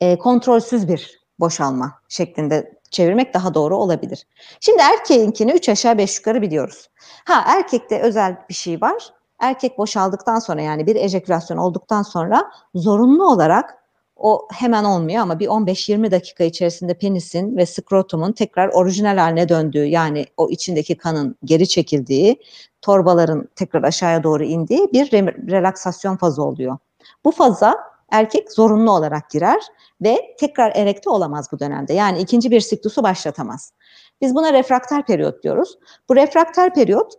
[0.00, 4.26] e, kontrolsüz bir boşalma şeklinde çevirmek daha doğru olabilir.
[4.60, 6.88] Şimdi erkeğinkini 3 aşağı 5 yukarı biliyoruz.
[7.24, 9.12] Ha erkekte özel bir şey var.
[9.40, 13.77] Erkek boşaldıktan sonra yani bir ejekülasyon olduktan sonra zorunlu olarak
[14.18, 19.84] o hemen olmuyor ama bir 15-20 dakika içerisinde penisin ve skrotumun tekrar orijinal haline döndüğü
[19.84, 22.42] yani o içindeki kanın geri çekildiği,
[22.82, 26.78] torbaların tekrar aşağıya doğru indiği bir re- relaksasyon fazı oluyor.
[27.24, 27.74] Bu faza
[28.10, 29.62] erkek zorunlu olarak girer
[30.02, 31.92] ve tekrar erekte olamaz bu dönemde.
[31.92, 33.72] Yani ikinci bir siklusu başlatamaz.
[34.20, 35.78] Biz buna refrakter periyot diyoruz.
[36.08, 37.12] Bu refrakter periyot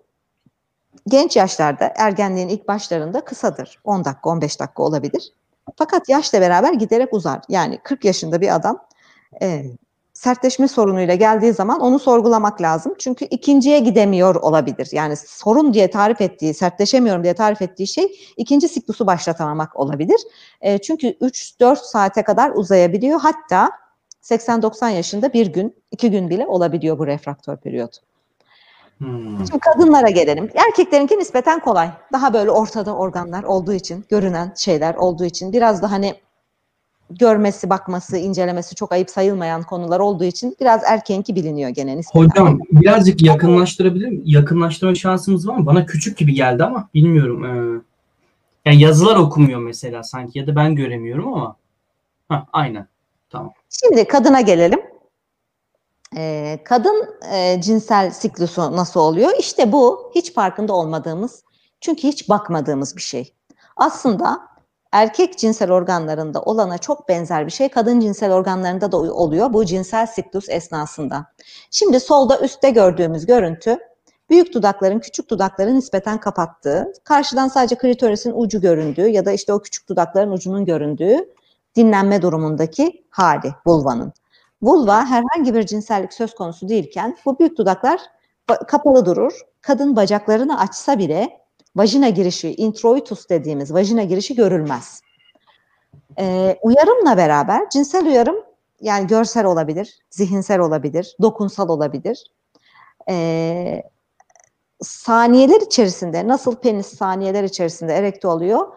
[1.07, 3.79] genç yaşlarda ergenliğin ilk başlarında kısadır.
[3.83, 5.33] 10 dakika 15 dakika olabilir.
[5.77, 7.41] Fakat yaşla beraber giderek uzar.
[7.49, 8.85] Yani 40 yaşında bir adam
[9.41, 9.65] e,
[10.13, 12.95] sertleşme sorunuyla geldiği zaman onu sorgulamak lazım.
[12.99, 14.89] Çünkü ikinciye gidemiyor olabilir.
[14.91, 20.21] Yani sorun diye tarif ettiği, sertleşemiyorum diye tarif ettiği şey ikinci siklusu başlatamamak olabilir.
[20.61, 23.19] E, çünkü 3-4 saate kadar uzayabiliyor.
[23.19, 23.71] Hatta
[24.21, 28.08] 80-90 yaşında bir gün, iki gün bile olabiliyor bu refraktör periyot.
[28.99, 29.47] Hmm.
[29.47, 30.49] Şimdi kadınlara gelelim.
[30.55, 31.91] Erkeklerinki nispeten kolay.
[32.11, 36.15] Daha böyle ortada organlar olduğu için, görünen şeyler olduğu için biraz da hani
[37.09, 42.25] görmesi, bakması, incelemesi çok ayıp sayılmayan konular olduğu için biraz erkeğinki biliniyor gene nispeten.
[42.25, 44.23] Hocam birazcık yakınlaştırabilir miyim?
[44.25, 45.65] Yakınlaştırma şansımız var mı?
[45.65, 47.45] Bana küçük gibi geldi ama bilmiyorum.
[47.45, 47.81] Ee,
[48.65, 51.55] yani yazılar okumuyor mesela sanki ya da ben göremiyorum ama.
[52.29, 52.87] Heh, aynen.
[53.29, 53.51] Tamam.
[53.69, 54.79] Şimdi kadına gelelim.
[56.17, 59.31] Ee, kadın e, cinsel siklusu nasıl oluyor?
[59.39, 61.43] İşte bu hiç farkında olmadığımız,
[61.81, 63.33] çünkü hiç bakmadığımız bir şey.
[63.75, 64.39] Aslında
[64.91, 70.05] erkek cinsel organlarında olana çok benzer bir şey kadın cinsel organlarında da oluyor bu cinsel
[70.05, 71.25] siklus esnasında.
[71.71, 73.77] Şimdi solda üstte gördüğümüz görüntü
[74.29, 79.61] büyük dudakların küçük dudakların nispeten kapattığı, karşıdan sadece klitorisin ucu göründüğü ya da işte o
[79.61, 81.33] küçük dudakların ucunun göründüğü
[81.75, 84.13] dinlenme durumundaki hali vulvanın.
[84.61, 88.01] Vulva herhangi bir cinsellik söz konusu değilken bu büyük dudaklar
[88.67, 89.33] kapalı durur.
[89.61, 91.39] Kadın bacaklarını açsa bile
[91.75, 95.01] vajina girişi, introitus dediğimiz vajina girişi görülmez.
[96.19, 98.35] Ee, uyarımla beraber cinsel uyarım
[98.81, 102.23] yani görsel olabilir, zihinsel olabilir, dokunsal olabilir.
[103.09, 103.83] Ee,
[104.81, 108.67] saniyeler içerisinde nasıl penis saniyeler içerisinde erekte oluyor,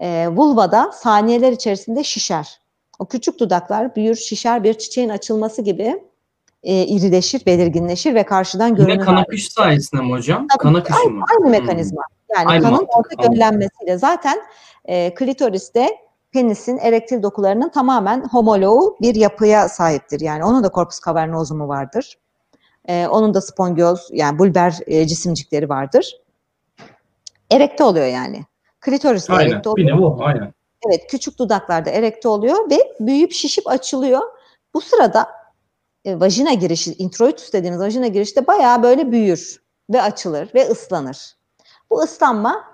[0.00, 2.61] e, vulvada saniyeler içerisinde şişer.
[2.98, 6.02] O küçük dudaklar büyür, şişer bir çiçeğin açılması gibi
[6.62, 8.92] e, irileşir, belirginleşir ve karşıdan görünür.
[8.92, 10.46] Yine kan akışı sayesinde mi hocam?
[10.48, 11.24] Tabii, kan akışı aynı, mı?
[11.30, 12.02] Aynı mekanizma.
[12.36, 14.38] Yani aynı kanın orada göllenmesiyle zaten
[14.84, 15.88] e, klitoriste
[16.32, 20.20] penisin erektil dokularının tamamen homoloğu bir yapıya sahiptir.
[20.20, 22.18] Yani onun da korpus cavernosumu vardır.
[22.88, 26.20] E, onun da spongioz yani bulber e, cisimcikleri vardır.
[27.50, 28.44] Erekte oluyor yani.
[28.80, 29.88] Klitoris erekte oluyor.
[29.88, 30.02] Aynen.
[30.02, 30.24] bu.
[30.24, 30.52] Aynen.
[30.88, 34.22] Evet, küçük dudaklarda erekte oluyor ve büyüyüp şişip açılıyor.
[34.74, 35.30] Bu sırada
[36.04, 41.36] e, vajina girişi, introitus dediğimiz vajina girişte bayağı böyle büyür ve açılır ve ıslanır.
[41.90, 42.64] Bu ıslanma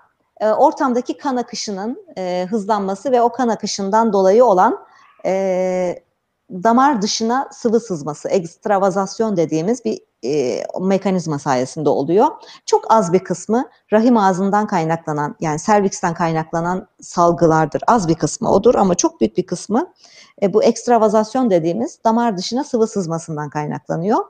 [0.40, 4.86] e, ortamdaki kan akışının e, hızlanması ve o kan akışından dolayı olan
[5.26, 6.02] e,
[6.50, 12.26] damar dışına sıvı sızması, ekstravazasyon dediğimiz bir e, mekanizma sayesinde oluyor.
[12.66, 17.82] Çok az bir kısmı rahim ağzından kaynaklanan yani serviksten kaynaklanan salgılardır.
[17.86, 19.92] Az bir kısmı odur ama çok büyük bir kısmı
[20.42, 24.24] e, bu ekstravazasyon dediğimiz damar dışına sıvı sızmasından kaynaklanıyor.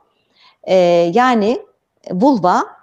[0.63, 0.75] E,
[1.15, 1.67] yani
[2.13, 2.78] vulva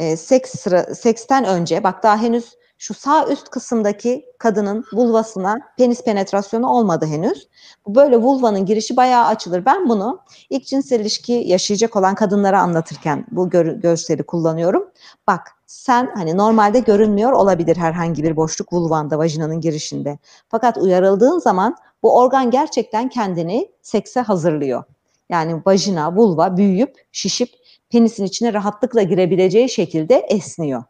[0.00, 6.04] e, seks sıra, seksten önce bak daha henüz şu sağ üst kısımdaki kadının vulvasına penis
[6.04, 7.48] penetrasyonu olmadı henüz.
[7.86, 9.64] Bu böyle vulvanın girişi bayağı açılır.
[9.64, 14.90] Ben bunu ilk cinsel ilişki yaşayacak olan kadınlara anlatırken bu gör, görseli kullanıyorum.
[15.26, 20.18] Bak sen hani normalde görünmüyor olabilir herhangi bir boşluk vulvanda, vajinanın girişinde.
[20.48, 24.84] Fakat uyarıldığın zaman bu organ gerçekten kendini sekse hazırlıyor.
[25.30, 27.59] Yani vajina, vulva büyüyüp, şişip
[27.90, 30.84] penisin içine rahatlıkla girebileceği şekilde esniyor.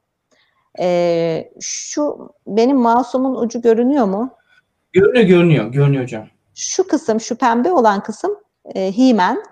[0.80, 4.30] Ee, şu benim masumun ucu görünüyor mu?
[4.92, 5.66] Görünüyor, görünüyor.
[5.66, 6.28] Görünüyor hocam.
[6.54, 8.36] Şu kısım, şu pembe olan kısım
[8.74, 9.42] e, himen.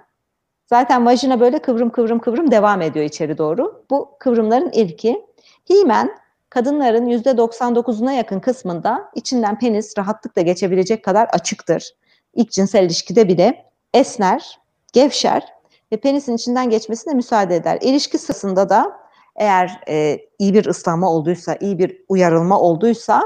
[0.66, 3.84] Zaten vajina böyle kıvrım kıvrım kıvrım devam ediyor içeri doğru.
[3.90, 5.26] Bu kıvrımların ilki.
[5.70, 6.18] Himen
[6.50, 11.90] kadınların %99'una yakın kısmında içinden penis rahatlıkla geçebilecek kadar açıktır.
[12.34, 14.58] İlk cinsel ilişkide bile esner,
[14.92, 15.57] gevşer
[15.92, 17.78] ve penisin içinden geçmesine müsaade eder.
[17.82, 19.00] İlişki sırasında da
[19.36, 23.22] eğer e, iyi bir ıslanma olduysa, iyi bir uyarılma olduysa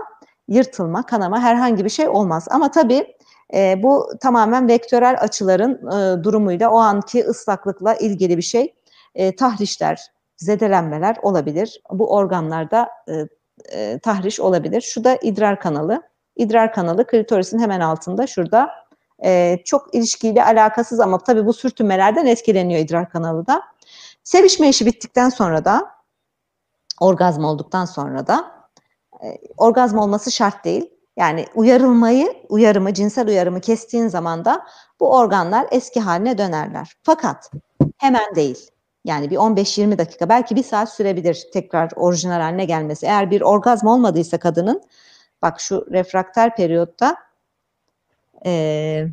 [0.48, 2.46] yırtılma, kanama herhangi bir şey olmaz.
[2.50, 3.16] Ama tabii
[3.54, 8.74] e, bu tamamen vektörel açıların e, durumuyla o anki ıslaklıkla ilgili bir şey.
[9.14, 10.00] E, tahrişler,
[10.36, 11.82] zedelenmeler olabilir.
[11.90, 13.28] Bu organlarda e,
[13.72, 14.80] e, tahriş olabilir.
[14.80, 16.02] Şu da idrar kanalı.
[16.36, 18.70] İdrar kanalı klitorisin hemen altında şurada.
[19.24, 23.62] E, çok ilişkiyle alakasız ama tabii bu sürtünmelerden etkileniyor idrar kanalı da.
[24.24, 25.90] Sevişme işi bittikten sonra da
[27.00, 28.50] orgazm olduktan sonra da
[29.24, 30.90] e, orgazm olması şart değil.
[31.16, 34.66] Yani uyarılmayı, uyarımı, cinsel uyarımı kestiğin zaman da
[35.00, 36.92] bu organlar eski haline dönerler.
[37.02, 37.50] Fakat
[37.98, 38.70] hemen değil.
[39.04, 43.06] Yani bir 15-20 dakika belki bir saat sürebilir tekrar orijinal haline gelmesi.
[43.06, 44.82] Eğer bir orgazm olmadıysa kadının
[45.42, 47.16] bak şu refrakter periyotta
[48.46, 49.06] e,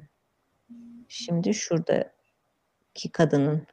[1.08, 3.68] şimdi şuradaki kadının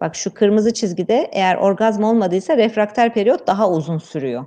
[0.00, 4.46] bak şu kırmızı çizgide eğer orgazm olmadıysa refrakter periyot daha uzun sürüyor.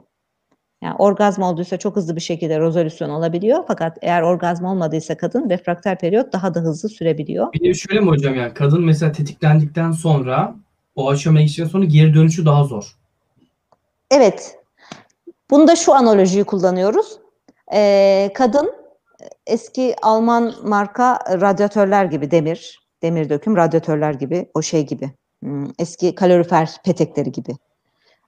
[0.82, 3.64] Yani orgazm olduysa çok hızlı bir şekilde rezolüsyon olabiliyor.
[3.68, 7.54] Fakat eğer orgazm olmadıysa kadın refrakter periyot daha da hızlı sürebiliyor.
[7.54, 10.56] Bir de şöyle mi hocam yani kadın mesela tetiklendikten sonra
[10.96, 12.96] o aşamaya geçtikten sonra geri dönüşü daha zor.
[14.12, 14.56] Evet.
[15.50, 17.18] Bunda şu analojiyi kullanıyoruz.
[17.74, 18.83] Ee, kadın
[19.48, 25.12] eski Alman marka radyatörler gibi demir, demir döküm radyatörler gibi o şey gibi.
[25.44, 27.56] Hmm, eski kalorifer petekleri gibi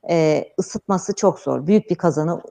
[0.09, 1.67] e, ısıtması çok zor.
[1.67, 2.41] Büyük bir kazanı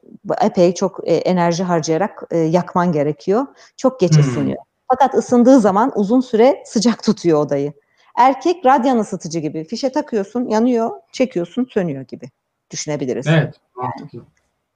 [0.40, 3.46] epey çok e, enerji harcayarak e, yakman gerekiyor.
[3.76, 4.20] Çok geç hmm.
[4.20, 4.58] ısınıyor.
[4.88, 7.72] Fakat ısındığı zaman uzun süre sıcak tutuyor odayı.
[8.16, 9.64] Erkek radyan ısıtıcı gibi.
[9.64, 12.30] Fişe takıyorsun, yanıyor, çekiyorsun, sönüyor gibi
[12.70, 13.26] düşünebiliriz.
[13.26, 14.20] Evet, mantıklı.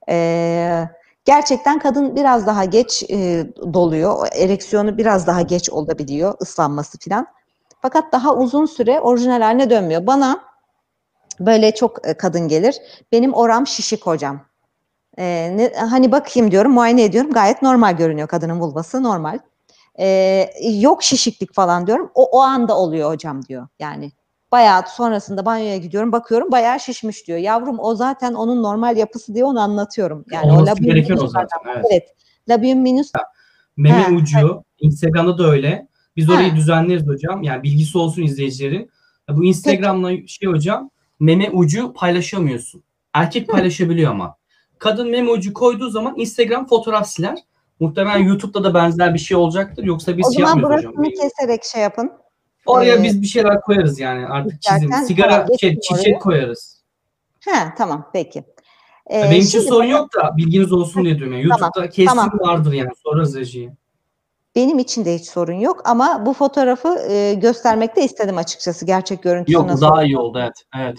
[0.09, 0.89] Ee,
[1.29, 4.29] gerçekten kadın biraz daha geç e, doluyor.
[4.33, 7.27] Ereksiyonu biraz daha geç olabiliyor, ıslanması filan.
[7.83, 10.07] Fakat daha uzun süre orijinal haline dönmüyor.
[10.07, 10.49] Bana
[11.41, 12.77] Böyle çok e, kadın gelir.
[13.13, 14.41] Benim oram şişik hocam.
[15.19, 17.33] Ee, ne, hani bakayım diyorum, muayene ediyorum.
[17.33, 19.39] Gayet normal görünüyor kadının vulvası, normal.
[20.01, 22.11] Ee, yok şişiklik falan diyorum.
[22.15, 23.69] O, o anda oluyor hocam diyor.
[23.79, 24.13] Yani
[24.53, 27.39] bayağı sonrasında banyoya gidiyorum, bakıyorum bayağı şişmiş diyor.
[27.39, 30.25] Yavrum o zaten onun normal yapısı diye onu anlatıyorum.
[30.33, 31.59] Yani Olması o gereken o zaten.
[31.67, 31.85] Evet.
[31.91, 32.15] evet.
[32.49, 33.13] Labium minus.
[33.77, 34.65] Meme ha, ucu, evet.
[34.81, 35.89] Instagram'da da öyle.
[36.17, 36.57] Biz orayı ha.
[36.57, 37.43] düzenleriz hocam.
[37.43, 38.91] Yani bilgisi olsun izleyicilerin.
[39.31, 40.33] Bu Instagram'la Peki.
[40.33, 42.83] şey hocam meme ucu paylaşamıyorsun.
[43.15, 44.37] Erkek paylaşabiliyor ama.
[44.79, 47.39] Kadın meme ucu koyduğu zaman Instagram fotoğraf siler.
[47.81, 49.85] Muhtemelen YouTube'da da benzer bir şey olacaktır.
[49.85, 50.93] Yoksa biz o şey yapmıyoruz hocam.
[50.93, 52.13] O zaman keserek şey yapın.
[52.69, 54.93] Oraya ee, biz bir şeyler koyarız yani artık çizim.
[54.93, 56.19] Sigara, tamam, şey, çiçek oraya.
[56.19, 56.83] koyarız.
[57.41, 58.45] He tamam peki.
[59.11, 61.33] Ee, Benim için sorun yok da bilginiz olsun diye diyorum.
[61.33, 61.45] Yani.
[61.45, 62.39] YouTube'da tamam, kesin tamam.
[62.41, 62.91] vardır yani.
[63.05, 63.73] Sorarız rejiyi.
[64.57, 69.55] Benim için de hiç sorun yok ama bu fotoğrafı e, göstermekte istedim açıkçası gerçek görüntüsü
[69.55, 70.55] Yok nasıl daha iyi oldu evet.
[70.79, 70.99] evet.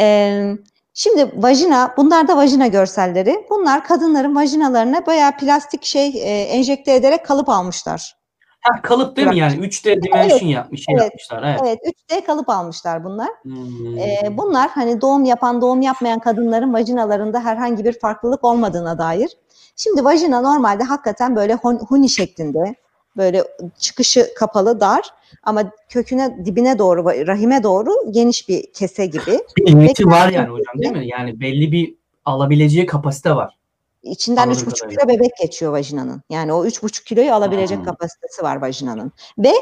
[0.00, 0.56] E,
[0.94, 3.46] şimdi vajina, bunlar da vajina görselleri.
[3.50, 8.17] Bunlar kadınların vajinalarına bayağı plastik şey e, enjekte ederek kalıp almışlar.
[8.60, 9.54] Ha, kalıp değil mi yani?
[9.54, 11.42] 3D dimension evet, yapmış, şey evet, yapmışlar.
[11.42, 11.60] Evet.
[11.64, 11.78] evet,
[12.10, 13.28] 3D kalıp almışlar bunlar.
[13.42, 13.98] Hmm.
[13.98, 19.30] Ee, bunlar hani doğum yapan, doğum yapmayan kadınların vajinalarında herhangi bir farklılık olmadığına dair.
[19.76, 21.54] Şimdi vajina normalde hakikaten böyle
[21.88, 22.74] huni şeklinde
[23.16, 23.44] böyle
[23.78, 25.02] çıkışı kapalı dar
[25.42, 29.38] ama köküne dibine doğru rahime doğru geniş bir kese gibi.
[29.56, 31.08] Bir limiti var yani hocam değil mi?
[31.08, 31.94] Yani belli bir
[32.24, 33.57] alabileceği kapasite var.
[34.02, 36.22] İçinden üç buçuk kilo bebek geçiyor vajinanın.
[36.30, 37.84] Yani o üç buçuk kiloyu alabilecek hmm.
[37.84, 39.12] kapasitesi var vajinanın.
[39.38, 39.52] Ve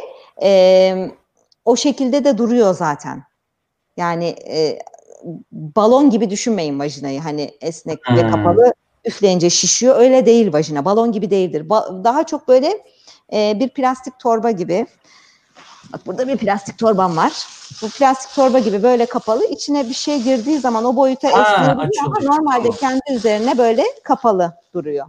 [0.42, 1.10] e,
[1.64, 3.22] o şekilde de duruyor zaten.
[3.96, 4.78] Yani e,
[5.52, 7.20] balon gibi düşünmeyin vajinayı.
[7.20, 8.16] Hani esnek hmm.
[8.16, 9.96] ve kapalı üfleyince şişiyor.
[9.96, 10.84] Öyle değil vajina.
[10.84, 11.68] Balon gibi değildir.
[11.68, 12.84] Ba- daha çok böyle
[13.32, 14.86] e, bir plastik torba gibi.
[15.92, 17.32] Bak burada bir plastik torbam var.
[17.82, 19.46] Bu plastik torba gibi böyle kapalı.
[19.46, 21.70] İçine bir şey girdiği zaman o boyuta esniyor
[22.04, 22.78] ama normalde tamam.
[22.78, 25.06] kendi üzerine böyle kapalı duruyor.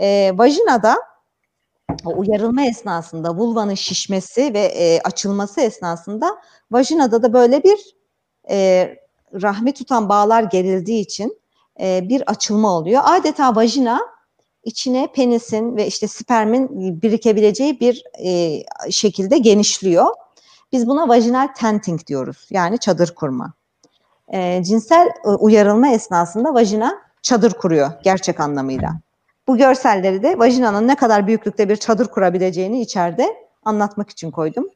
[0.00, 0.96] E, vajinada
[2.04, 6.36] o uyarılma esnasında vulvanın şişmesi ve e, açılması esnasında
[6.70, 7.78] vajinada da böyle bir
[8.50, 8.88] e,
[9.42, 11.40] rahmi tutan bağlar gerildiği için
[11.80, 13.02] e, bir açılma oluyor.
[13.04, 14.00] Adeta vajina
[14.64, 16.68] içine penisin ve işte spermin
[17.02, 20.06] birikebileceği bir e, şekilde genişliyor.
[20.72, 22.46] Biz buna vajinal tenting diyoruz.
[22.50, 23.52] Yani çadır kurma.
[24.28, 28.92] E, cinsel e, uyarılma esnasında vajina çadır kuruyor gerçek anlamıyla.
[29.48, 34.66] Bu görselleri de vajinanın ne kadar büyüklükte bir çadır kurabileceğini içeride anlatmak için koydum.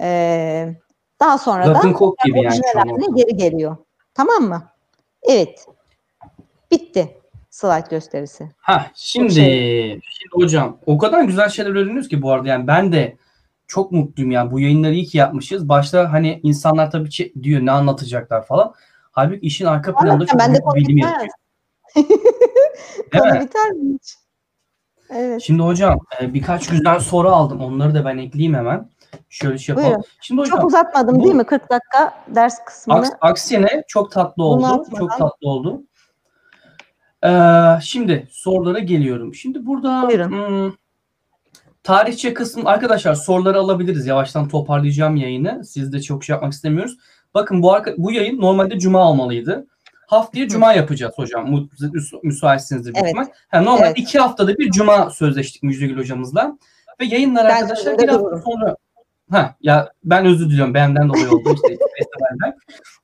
[0.00, 0.76] E,
[1.20, 3.76] daha sonra Zaten da gibi yani geri geliyor.
[4.14, 4.62] Tamam mı?
[5.22, 5.66] Evet.
[6.70, 7.15] Bitti
[7.56, 8.48] slide gösterisi.
[8.56, 9.88] Ha şimdi şey.
[9.90, 13.16] şimdi hocam o kadar güzel şeyler öğreniyoruz ki bu arada yani ben de
[13.66, 15.68] çok mutluyum yani bu yayınları iyi ki yapmışız.
[15.68, 18.74] Başta hani insanlar tabii ki diyor ne anlatacaklar falan.
[19.10, 21.32] Halbuki işin arka planında çok ben de büyük bir bilim yatıyor.
[23.18, 24.14] Konu biter mi hiç?
[25.10, 25.42] Evet.
[25.42, 27.60] Şimdi hocam e, birkaç güzel soru aldım.
[27.60, 28.90] Onları da ben ekleyeyim hemen.
[29.28, 29.94] Şöyle şey yapalım.
[29.94, 30.04] Buyurun.
[30.20, 32.98] Şimdi hocam Çok uzatmadım bu- değil mi 40 dakika ders kısmını?
[32.98, 34.84] aks- aksine çok tatlı oldu.
[34.98, 35.82] Çok tatlı oldu.
[37.26, 37.30] Ee,
[37.82, 39.34] şimdi sorulara geliyorum.
[39.34, 40.30] Şimdi burada Buyurun.
[40.30, 40.72] hmm,
[41.82, 44.06] tarihçe kısmı arkadaşlar soruları alabiliriz.
[44.06, 45.64] Yavaştan toparlayacağım yayını.
[45.64, 46.96] Siz de çok şey yapmak istemiyoruz.
[47.34, 49.66] Bakın bu arka, bu yayın normalde cuma olmalıydı.
[50.06, 51.68] Haftaya cuma yapacağız hocam.
[52.22, 53.08] Müsaitsinizdir büyük Evet.
[53.08, 53.26] ihtimal.
[53.48, 53.98] Ha, normalde Evet.
[53.98, 56.58] iki haftada bir cuma sözleştik Müjdegül hocamızla.
[57.00, 58.76] Ve yayınlar Ben arkadaşlar bir hafta sonra
[59.30, 60.74] Ha ya ben özür diliyorum.
[60.74, 61.68] Benden dolayı oldu işte
[61.98, 62.58] festivalden.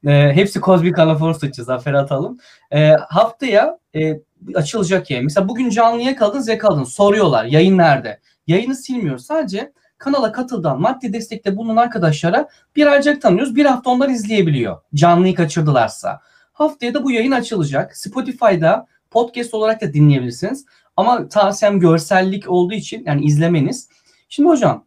[0.07, 1.64] Ee, hepsi Kozmik Anafor suçu.
[1.64, 2.39] Zafer atalım.
[2.73, 4.20] Ee, haftaya e,
[4.55, 5.25] açılacak yayın.
[5.25, 6.85] Mesela bugün canlıya kaldınız yakaladın.
[6.85, 8.20] Soruyorlar yayın nerede?
[8.47, 9.27] Yayını silmiyoruz.
[9.27, 13.57] Sadece kanala katıldan maddi destekte bulunan arkadaşlara bir aylık tanıyoruz.
[13.57, 14.81] Bir hafta onlar izleyebiliyor.
[14.95, 16.20] Canlıyı kaçırdılarsa.
[16.53, 17.97] Haftaya da bu yayın açılacak.
[17.97, 20.66] Spotify'da podcast olarak da dinleyebilirsiniz.
[20.97, 23.89] Ama tavsiyem görsellik olduğu için yani izlemeniz.
[24.29, 24.85] Şimdi hocam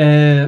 [0.00, 0.46] ee,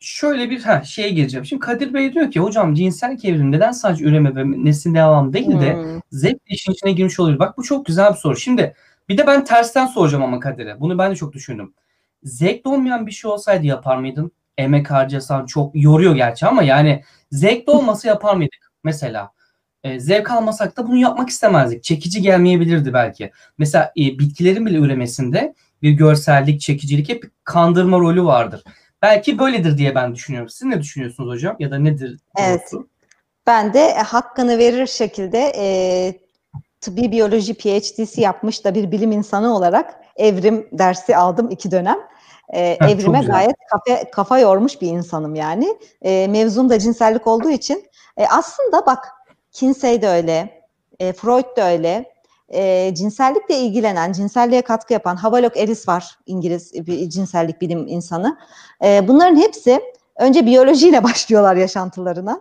[0.00, 1.44] şöyle bir ha, şeye gireceğim.
[1.46, 5.60] Şimdi Kadir Bey diyor ki hocam cinsel evrim neden sadece üreme ve neslin devamı değil
[5.60, 6.00] de Hmm.
[6.12, 7.38] zevk işin içine girmiş oluyor.
[7.38, 8.36] Bak bu çok güzel bir soru.
[8.36, 8.74] Şimdi
[9.08, 10.80] bir de ben tersten soracağım ama Kadir'e.
[10.80, 11.74] Bunu ben de çok düşündüm.
[12.22, 14.32] Zevkli olmayan bir şey olsaydı yapar mıydın?
[14.58, 19.30] Emek harcasan çok yoruyor gerçi ama yani zevkli olması yapar mıydık mesela?
[19.84, 21.84] E, zevk almasak da bunu yapmak istemezdik.
[21.84, 23.30] Çekici gelmeyebilirdi belki.
[23.58, 28.64] Mesela e, bitkilerin bile üremesinde bir görsellik, çekicilik hep bir kandırma rolü vardır.
[29.02, 30.48] Belki böyledir diye ben düşünüyorum.
[30.48, 31.56] Siz ne düşünüyorsunuz hocam?
[31.58, 32.18] Ya da nedir?
[32.38, 32.60] Evet.
[32.72, 32.88] doğrusu?
[33.46, 35.66] Ben de e, hakkını verir şekilde e,
[36.80, 41.98] tıbbi biyoloji PhD'si yapmış da bir bilim insanı olarak evrim dersi aldım iki dönem.
[42.54, 45.78] E, çok evrime gayet kafa, kafa yormuş bir insanım yani.
[46.02, 47.84] E, mevzum da cinsellik olduğu için.
[48.16, 49.08] E, aslında bak
[49.52, 50.64] Kinsey de öyle,
[51.00, 52.19] e, Freud da öyle.
[52.50, 58.38] E, cinsellikle ilgilenen, cinselliğe katkı yapan Havelock Ellis var İngiliz bir cinsellik bilim insanı.
[58.84, 59.80] E, bunların hepsi
[60.16, 62.40] önce biyolojiyle başlıyorlar yaşantılarına.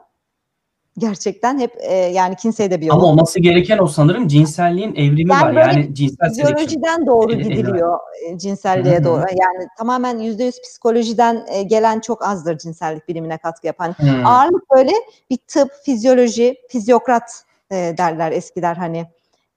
[0.98, 3.04] Gerçekten hep e, yani Kinsey de biyolog.
[3.04, 5.74] Ama olması gereken o sanırım cinselliğin evrimi Yani var.
[5.74, 6.38] Yani cinsel.
[6.38, 9.04] Biyolojiden doğru gidiliyor e, cinselliğe Hı hı.
[9.04, 9.22] doğru.
[9.22, 13.94] Yani tamamen yüzde yüz psikolojiden e, gelen çok azdır cinsellik bilimine katkı yapan.
[13.98, 14.26] Hmm.
[14.26, 14.92] Ağırlık böyle
[15.30, 19.06] bir tıp, fizyoloji, fizyokrat e, derler eskiler hani.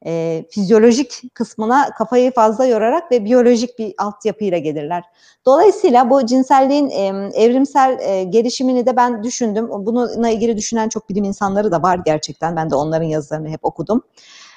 [0.07, 5.05] E, fizyolojik kısmına kafayı fazla yorarak ve biyolojik bir altyapıyla gelirler.
[5.47, 9.69] Dolayısıyla bu cinselliğin e, evrimsel e, gelişimini de ben düşündüm.
[9.71, 12.57] Bununla ilgili düşünen çok bilim insanları da var gerçekten.
[12.57, 14.03] Ben de onların yazılarını hep okudum.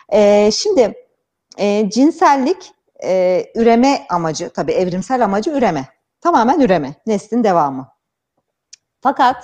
[0.09, 0.93] E, şimdi
[1.57, 2.71] e, cinsellik
[3.03, 5.87] e, üreme amacı, tabii evrimsel amacı üreme.
[6.21, 7.87] Tamamen üreme, neslin devamı.
[9.01, 9.35] Fakat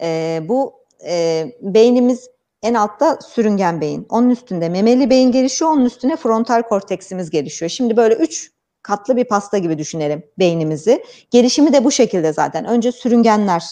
[0.00, 0.74] e, bu
[1.06, 2.28] e, beynimiz
[2.66, 4.06] en altta sürüngen beyin.
[4.08, 7.68] Onun üstünde memeli beyin gelişiyor, onun üstüne frontal korteksimiz gelişiyor.
[7.68, 8.50] Şimdi böyle üç
[8.82, 11.04] katlı bir pasta gibi düşünelim beynimizi.
[11.30, 12.64] Gelişimi de bu şekilde zaten.
[12.64, 13.64] Önce sürüngenler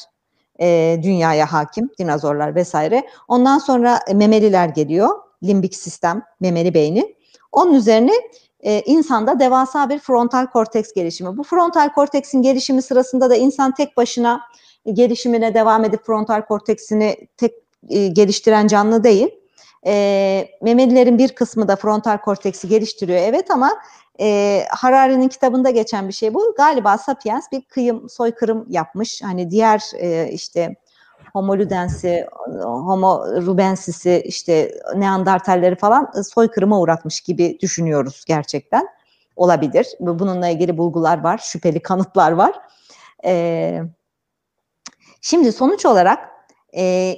[0.60, 3.06] e, dünyaya hakim, dinozorlar vesaire.
[3.28, 5.08] Ondan sonra e, memeliler geliyor,
[5.42, 7.14] limbik sistem, memeli beyni.
[7.52, 8.12] Onun üzerine
[8.60, 11.36] e, insanda devasa bir frontal korteks gelişimi.
[11.36, 14.40] Bu frontal korteksin gelişimi sırasında da insan tek başına
[14.92, 19.28] gelişimine devam edip frontal korteksini tek e, geliştiren canlı değil.
[19.86, 23.70] E, memelilerin bir kısmı da frontal korteksi geliştiriyor evet ama
[24.20, 26.54] e, Harari'nin kitabında geçen bir şey bu.
[26.56, 29.22] Galiba Sapiens bir kıyım, soykırım yapmış.
[29.22, 30.76] Hani diğer e, işte
[31.32, 32.26] Homo ludensi,
[32.62, 38.88] Homo rubensisi, işte Neandertalleri falan e, soykırıma uğratmış gibi düşünüyoruz gerçekten.
[39.36, 39.86] Olabilir.
[40.00, 42.54] Bununla ilgili bulgular var, şüpheli kanıtlar var.
[43.24, 43.82] E,
[45.20, 46.30] şimdi sonuç olarak
[46.76, 47.14] e,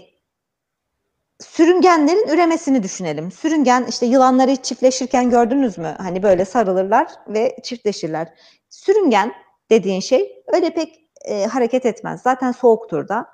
[1.40, 3.32] sürüngenlerin üremesini düşünelim.
[3.32, 5.94] Sürüngen işte yılanları çiftleşirken gördünüz mü?
[5.98, 8.28] Hani böyle sarılırlar ve çiftleşirler.
[8.70, 9.32] Sürüngen
[9.70, 12.22] dediğin şey öyle pek e, hareket etmez.
[12.22, 13.26] Zaten soğuktur da.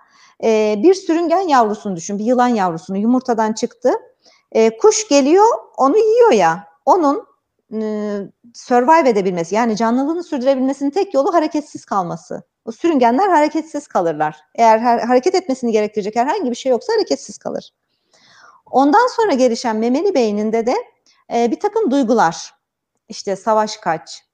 [0.44, 2.18] E, bir sürüngen yavrusunu düşün.
[2.18, 3.92] Bir yılan yavrusunu yumurtadan çıktı.
[4.52, 5.46] E, kuş geliyor
[5.76, 6.68] onu yiyor ya.
[6.86, 7.26] Onun
[7.72, 8.18] e,
[8.54, 12.42] survive edebilmesi yani canlılığını sürdürebilmesinin tek yolu hareketsiz kalması.
[12.64, 14.36] O sürüngenler hareketsiz kalırlar.
[14.54, 17.72] Eğer her, hareket etmesini gerektirecek herhangi bir şey yoksa hareketsiz kalır.
[18.72, 20.74] Ondan sonra gelişen memeli beyninde de
[21.34, 22.54] e, bir takım duygular,
[23.08, 24.24] işte savaş kaç,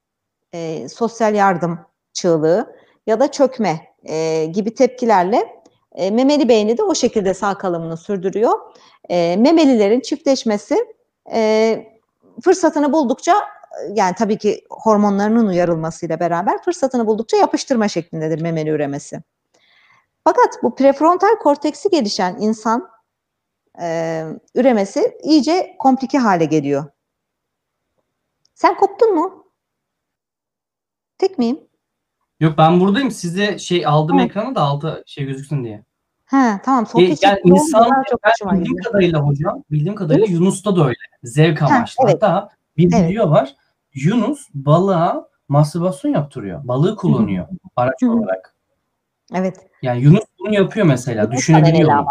[0.53, 1.79] e, sosyal yardım
[2.13, 2.75] çığlığı
[3.07, 5.61] ya da çökme e, gibi tepkilerle
[5.95, 8.59] e, memeli beyni de o şekilde sağ kalımını sürdürüyor.
[9.09, 10.85] E, memelilerin çiftleşmesi
[11.33, 11.85] e,
[12.43, 13.35] fırsatını buldukça
[13.93, 19.21] yani tabii ki hormonlarının uyarılmasıyla beraber fırsatını buldukça yapıştırma şeklindedir memeli üremesi.
[20.23, 22.98] Fakat bu prefrontal korteksi gelişen insan
[23.81, 26.85] e, üremesi iyice komplike hale geliyor.
[28.53, 29.45] Sen koptun mu?
[31.17, 31.59] Tek miyim?
[32.39, 33.11] Yok ben buradayım.
[33.11, 34.23] Size şey aldım Hı.
[34.23, 35.83] ekranı da altı şey gözüksün diye.
[36.25, 36.83] He tamam.
[36.83, 40.39] E, Sohbet yani çok insan çok ben bildiğim kadarıyla hocam, bildiğim kadarıyla Yunus.
[40.39, 40.97] Yunus'ta da öyle.
[41.23, 42.03] Zevk Ha, amaçlı.
[42.03, 42.13] evet.
[42.23, 43.09] Hatta bir Evet.
[43.09, 43.55] video var.
[43.93, 46.67] Yunus balığa mastürbasyon yaptırıyor.
[46.67, 48.11] Balığı kullanıyor araç Hı hı.
[48.11, 48.55] olarak.
[49.33, 49.57] Evet.
[49.81, 51.23] Yani Yunus bunu yapıyor mesela.
[51.23, 52.05] Yunus Düşünebiliyor.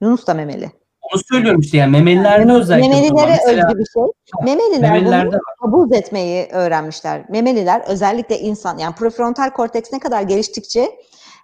[0.00, 0.70] Yunus da memeli.
[1.02, 2.88] Onu söylüyorum işte yani memelilerde Meme- özellikle.
[2.88, 4.02] Memelilere Mesela özgü bir şey.
[4.44, 7.24] Memeliler memelilerde bunu kabul etmeyi öğrenmişler.
[7.28, 10.90] Memeliler özellikle insan yani prefrontal korteks ne kadar geliştikçe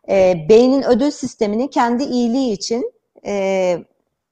[0.09, 2.93] e, beynin ödül sistemini kendi iyiliği için
[3.27, 3.79] e,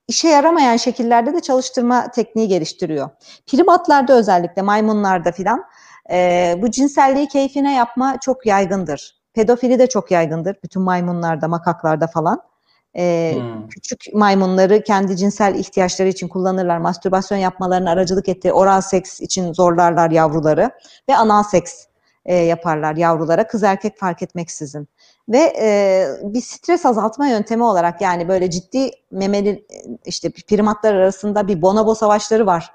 [0.09, 3.11] işe yaramayan şekillerde de çalıştırma tekniği geliştiriyor.
[3.47, 5.65] Primatlarda özellikle maymunlarda filan
[6.11, 9.23] e, bu cinselliği keyfine yapma çok yaygındır.
[9.35, 10.57] Pedofili de çok yaygındır.
[10.65, 12.52] Bütün maymunlarda, makaklarda falan.
[12.97, 13.69] E, Hmm.
[13.69, 16.79] küçük maymunları kendi cinsel ihtiyaçları için kullanırlar.
[16.79, 20.71] Mastürbasyon yapmalarına aracılık ettiği oral seks için zorlarlar yavruları
[21.09, 21.87] ve anal seks
[22.25, 24.89] e, yaparlar yavrulara kız erkek fark etmeksizin.
[25.29, 29.67] Ve e, bir stres azaltma yöntemi olarak yani böyle ciddi memeli
[30.05, 32.73] işte primatlar arasında bir bonobo savaşları var.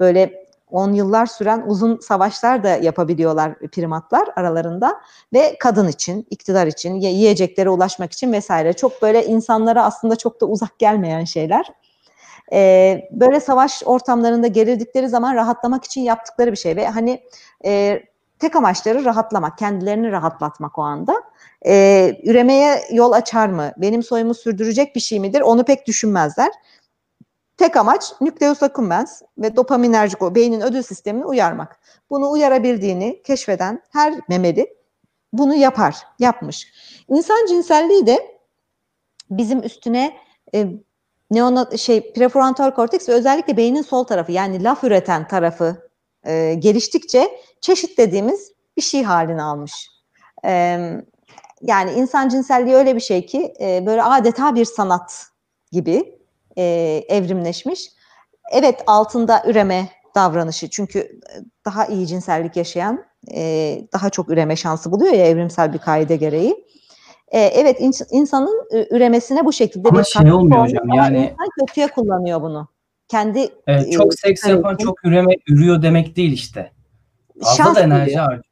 [0.00, 5.00] Böyle 10 yıllar süren uzun savaşlar da yapabiliyorlar primatlar aralarında
[5.32, 8.72] ve kadın için, iktidar için, ye- yiyeceklere ulaşmak için vesaire.
[8.72, 11.66] Çok böyle insanlara aslında çok da uzak gelmeyen şeyler.
[12.52, 17.22] Ee, böyle savaş ortamlarında gerildikleri zaman rahatlamak için yaptıkları bir şey ve hani
[17.64, 18.02] e,
[18.38, 21.22] tek amaçları rahatlamak, kendilerini rahatlatmak o anda.
[21.66, 23.72] Ee, üremeye yol açar mı?
[23.76, 25.40] Benim soyumu sürdürecek bir şey midir?
[25.40, 26.50] Onu pek düşünmezler.
[27.58, 31.80] Tek amaç nükleus accumbens ve dopaminerjik o beynin ödül sistemini uyarmak.
[32.10, 34.74] Bunu uyarabildiğini keşfeden her memeli
[35.32, 36.72] bunu yapar, yapmış.
[37.08, 38.38] İnsan cinselliği de
[39.30, 40.16] bizim üstüne
[40.54, 40.66] e,
[41.30, 45.90] neonat şey prefrontal korteks ve özellikle beynin sol tarafı yani laf üreten tarafı
[46.26, 49.88] e, geliştikçe çeşit dediğimiz bir şey halini almış.
[50.44, 50.50] E,
[51.62, 55.26] yani insan cinselliği öyle bir şey ki e, böyle adeta bir sanat
[55.72, 56.17] gibi
[56.58, 56.62] e,
[57.08, 57.88] evrimleşmiş.
[58.52, 61.08] Evet altında üreme davranışı çünkü e,
[61.64, 63.04] daha iyi cinsellik yaşayan
[63.34, 63.42] e,
[63.92, 66.64] daha çok üreme şansı buluyor ya evrimsel bir kaide gereği.
[67.28, 71.86] E, evet ins- insanın e, üremesine bu şekilde Ama bir şey olmuyor hocam, yani- kötüye
[71.86, 72.68] kullanıyor bunu.
[73.08, 76.72] Kendi Evet, e, çok seks çıkarı yapan için çok üreme ürüyor demek değil işte.
[77.42, 78.44] Fazla şans da enerji harcıyor.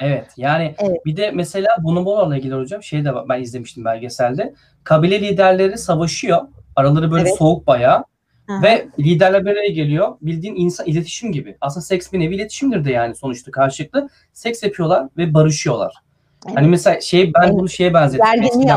[0.00, 1.06] Evet yani Evet.
[1.06, 4.54] bir de mesela bonobolarla ilgili hocam şey de ben izlemiştim belgeselde.
[4.84, 6.42] Kabile liderleri savaşıyor.
[6.76, 7.38] Araları böyle Evet.
[7.38, 8.04] soğuk bayağı.
[8.46, 8.62] Hı.
[8.62, 10.16] Ve liderler bir araya geliyor.
[10.22, 11.56] Bildiğin insan iletişim gibi.
[11.60, 14.08] Aslında seks bir nevi iletişimdir de yani sonuçta karşılıklı.
[14.32, 15.94] Seks yapıyorlar ve barışıyorlar.
[16.46, 16.56] Evet.
[16.58, 17.54] Hani mesela şey ben Evet.
[17.54, 18.26] bunu şeye benzettim.
[18.34, 18.72] Gerginliği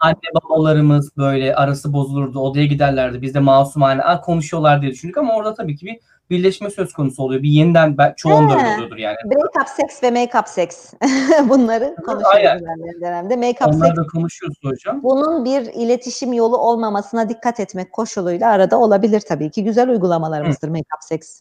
[0.00, 2.40] anne babalarımız böyle arası bozulurdu.
[2.40, 3.22] Odaya giderlerdi.
[3.22, 5.98] Biz de masumane "Aa, konuşuyorlar diye düşündük ama orada tabii ki bir
[6.30, 7.42] birleşme söz konusu oluyor.
[7.42, 9.16] Bir yeniden ben, çoğunda öyle oluyordur yani.
[9.16, 10.92] Break-up seks ve make-up seks.
[11.48, 12.62] Bunları konuşuyoruz
[13.00, 13.34] dönemde.
[13.34, 15.02] Make-up Onları seks da konuşuyoruz hocam.
[15.02, 19.64] bunun bir iletişim yolu olmamasına dikkat etmek koşuluyla arada olabilir tabii ki.
[19.64, 21.40] Güzel uygulamalarımızdır make-up seks.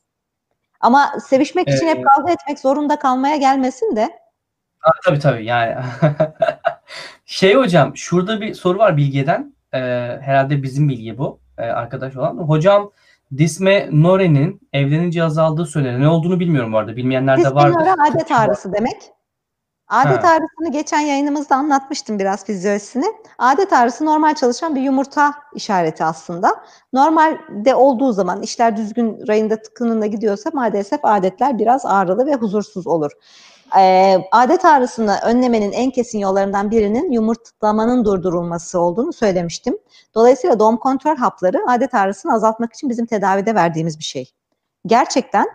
[0.80, 4.10] Ama sevişmek için Ee, hep kavga etmek zorunda kalmaya gelmesin de.
[4.80, 5.76] Ha, tabii tabii yani.
[7.26, 9.56] şey hocam şurada bir soru var Bilge'den.
[9.74, 9.78] Ee,
[10.22, 11.40] herhalde bizim Bilge bu.
[11.58, 12.38] Ee, arkadaş olan.
[12.38, 12.92] Hocam
[13.38, 16.02] Disme Nore'nin evlenince azaldığı söyleniyor.
[16.02, 16.96] Ne olduğunu bilmiyorum arada.
[16.96, 17.80] Bilmeyenler de vardır.
[17.80, 18.98] Diskinora adet ağrısı demek.
[19.88, 20.30] Adet Ha.
[20.30, 23.06] ağrısını geçen yayınımızda anlatmıştım biraz fizyolojisini.
[23.38, 26.56] Adet ağrısı normal çalışan bir yumurta işareti aslında.
[26.94, 33.12] Normalde olduğu zaman işler düzgün rayında tıkınında gidiyorsa maalesef adetler biraz ağrılı ve huzursuz olur.
[33.78, 39.78] Ee, adet ağrısını önlemenin en kesin yollarından birinin yumurtlamanın durdurulması olduğunu söylemiştim.
[40.16, 44.32] Dolayısıyla doğum kontrol hapları adet ağrısını azaltmak için bizim tedavide verdiğimiz bir şey.
[44.86, 45.46] Gerçekten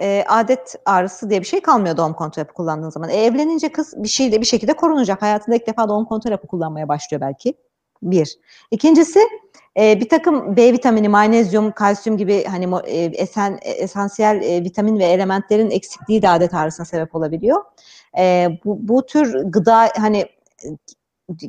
[0.00, 3.08] e, adet ağrısı diye bir şey kalmıyor doğum kontrol hapı kullandığın zaman.
[3.08, 5.22] E, evlenince kız bir şeyle bir şekilde korunacak.
[5.22, 7.54] Hayatında ilk defa doğum kontrol hapı kullanmaya başlıyor belki.
[8.02, 8.38] Bir.
[8.70, 9.20] İkincisi
[9.78, 14.98] e, bir takım B vitamini, magnezyum, kalsiyum gibi hani e, esen, e, esansiyel e, vitamin
[14.98, 17.64] ve elementlerin eksikliği de adet ağrısına sebep olabiliyor.
[18.18, 20.18] E, bu, bu tür gıda hani
[20.64, 20.68] e,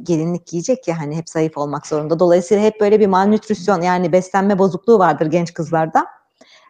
[0.04, 2.20] gelinlik giyecek ya hani hep zayıf olmak zorunda.
[2.20, 6.06] Dolayısıyla hep böyle bir malnütrisyon yani beslenme bozukluğu vardır genç kızlarda.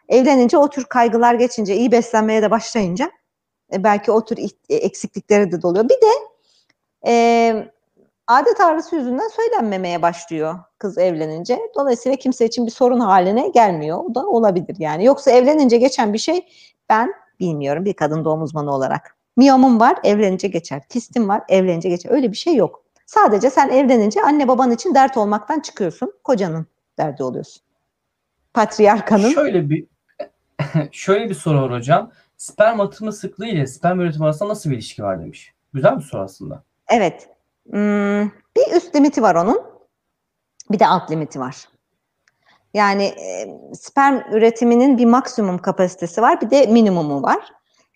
[0.10, 3.12] Evlenince o tür kaygılar geçince, iyi beslenmeye de başlayınca
[3.74, 5.86] e, belki o tür iht- eksiklikleri de doluyor.
[5.86, 6.12] Bir de
[7.08, 7.72] e,
[8.30, 11.60] adet ağrısı yüzünden söylenmemeye başlıyor kız evlenince.
[11.76, 13.98] Dolayısıyla kimse için bir sorun haline gelmiyor.
[13.98, 15.06] O da olabilir yani.
[15.06, 16.48] Yoksa evlenince geçen bir şey
[16.90, 19.16] ben bilmiyorum bir kadın doğum uzmanı olarak.
[19.38, 20.82] Miyomum var, evlenince geçer.
[20.90, 22.12] Kistim var, evlenince geçer.
[22.12, 22.84] Öyle bir şey yok.
[23.06, 26.14] Sadece sen evlenince anne baban için dert olmaktan çıkıyorsun.
[26.24, 26.68] Kocanın
[26.98, 27.62] derdi oluyorsun.
[28.54, 29.30] Patriarkanın.
[29.30, 29.86] Şöyle bir
[30.92, 32.12] şöyle bir soru var hocam.
[32.38, 35.54] Sperm atımı sıklığı ile sperm üretimi arasında nasıl bir ilişki var demiş.
[35.74, 36.64] Güzel bir soru aslında.
[36.88, 37.30] Evet.
[37.70, 39.61] Hmm, bir üst limiti var onun.
[40.72, 41.70] Bir de alt limiti var.
[42.74, 47.39] Yani e, sperm üretiminin bir maksimum kapasitesi var, bir de minimumu var.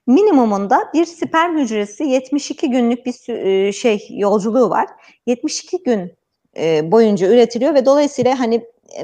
[0.07, 4.87] Minimumunda bir sperm hücresi 72 günlük bir e, şey yolculuğu var.
[5.25, 6.13] 72 gün
[6.57, 8.55] e, boyunca üretiliyor ve dolayısıyla hani
[8.97, 9.03] e,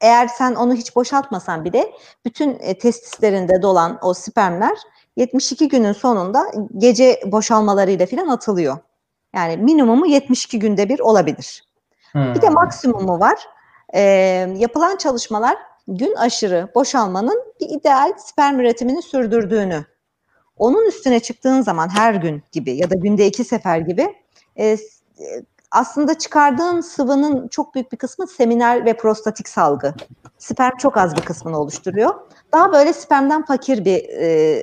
[0.00, 1.92] eğer sen onu hiç boşaltmasan bile
[2.24, 4.78] bütün e, testislerinde dolan o spermler
[5.16, 6.44] 72 günün sonunda
[6.78, 8.78] gece boşalmalarıyla filan atılıyor.
[9.34, 11.64] Yani minimumu 72 günde bir olabilir.
[12.12, 12.34] Hmm.
[12.34, 13.38] Bir de maksimumu var.
[13.94, 14.00] E,
[14.56, 15.56] yapılan çalışmalar
[15.88, 19.84] gün aşırı boşalmanın bir ideal sperm üretimini sürdürdüğünü.
[20.56, 24.14] Onun üstüne çıktığın zaman her gün gibi ya da günde iki sefer gibi
[24.58, 24.76] e,
[25.70, 29.94] aslında çıkardığın sıvının çok büyük bir kısmı seminal ve prostatik salgı.
[30.38, 32.14] Sperm çok az bir kısmını oluşturuyor.
[32.52, 34.62] Daha böyle spermden fakir bir e,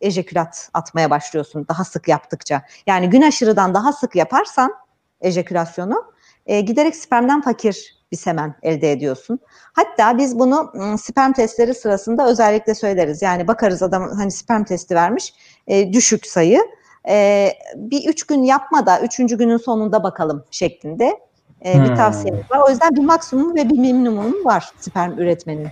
[0.00, 2.62] ejekülat atmaya başlıyorsun daha sık yaptıkça.
[2.86, 4.72] Yani gün aşırıdan daha sık yaparsan
[5.20, 6.04] ejekülasyonu
[6.46, 9.38] e, giderek spermden fakir bir semen elde ediyorsun.
[9.72, 13.22] Hatta biz bunu sperm testleri sırasında özellikle söyleriz.
[13.22, 15.34] Yani bakarız adam hani sperm testi vermiş
[15.66, 16.60] e, düşük sayı.
[17.08, 21.20] E, bir üç gün yapma da üçüncü günün sonunda bakalım şeklinde
[21.64, 21.96] e, bir hmm.
[21.96, 22.60] tavsiyemiz var.
[22.66, 25.68] O yüzden bir maksimum ve bir minimum var sperm üretmenin.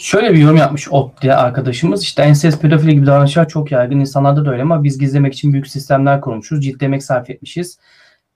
[0.00, 2.02] Şöyle bir yorum yapmış Op diye arkadaşımız.
[2.02, 4.00] İşte ensest pedofili gibi davranışlar çok yaygın.
[4.00, 6.64] insanlarda da öyle ama biz gizlemek için büyük sistemler kurmuşuz.
[6.64, 7.78] Ciddi emek sarf etmişiz.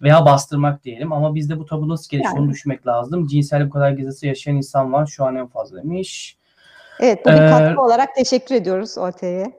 [0.03, 1.13] Veya bastırmak diyelim.
[1.13, 2.45] Ama bizde bu tabu nasıl gelişiyor yani.
[2.45, 3.27] onu düşünmek lazım.
[3.27, 5.07] Cinsel bu kadar gizlisi yaşayan insan var.
[5.07, 6.39] Şu an en fazla demiş.
[7.01, 9.53] Evet bu bir ee, katkı olarak teşekkür ediyoruz OT'ye.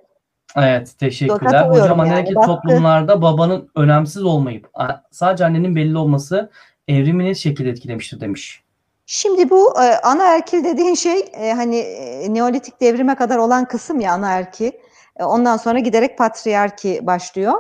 [0.56, 1.70] Evet teşekkürler.
[1.70, 2.34] Hocam yani.
[2.34, 4.70] toplumlarda babanın önemsiz olmayıp
[5.12, 6.52] sadece annenin belli olması
[6.88, 8.65] evrimini ne şekilde etkilemiştir demiş.
[9.06, 14.14] Şimdi bu e, anaerkil dediğin şey e, hani e, Neolitik devrime kadar olan kısım ya
[14.14, 14.82] anaerki.
[15.20, 17.54] E, ondan sonra giderek patriarki başlıyor.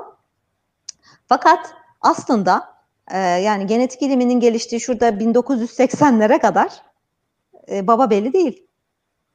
[1.27, 2.75] Fakat aslında
[3.11, 6.71] e, yani genetik iliminin geliştiği şurada 1980'lere kadar
[7.71, 8.67] e, baba belli değil.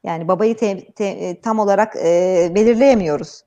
[0.04, 3.44] Yani babayı te, te, e, tam olarak e, belirleyemiyoruz.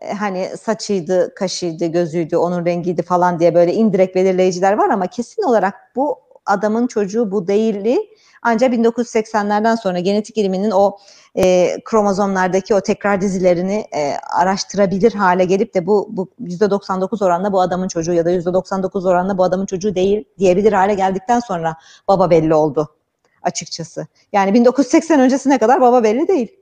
[0.00, 5.42] E, hani saçıydı, kaşıydı, gözüydü, onun rengiydi falan diye böyle indirek belirleyiciler var ama kesin
[5.42, 7.98] olarak bu adamın çocuğu bu değildi.
[8.42, 10.98] Ancak 1980'lerden sonra genetik iliminin o
[11.36, 17.60] e, kromozomlardaki o tekrar dizilerini e, araştırabilir hale gelip de bu, bu %99 oranla bu
[17.60, 21.76] adamın çocuğu ya da %99 oranla bu adamın çocuğu değil diyebilir hale geldikten sonra
[22.08, 22.96] baba belli oldu
[23.42, 24.06] açıkçası.
[24.32, 26.56] Yani 1980 öncesine kadar baba belli değil.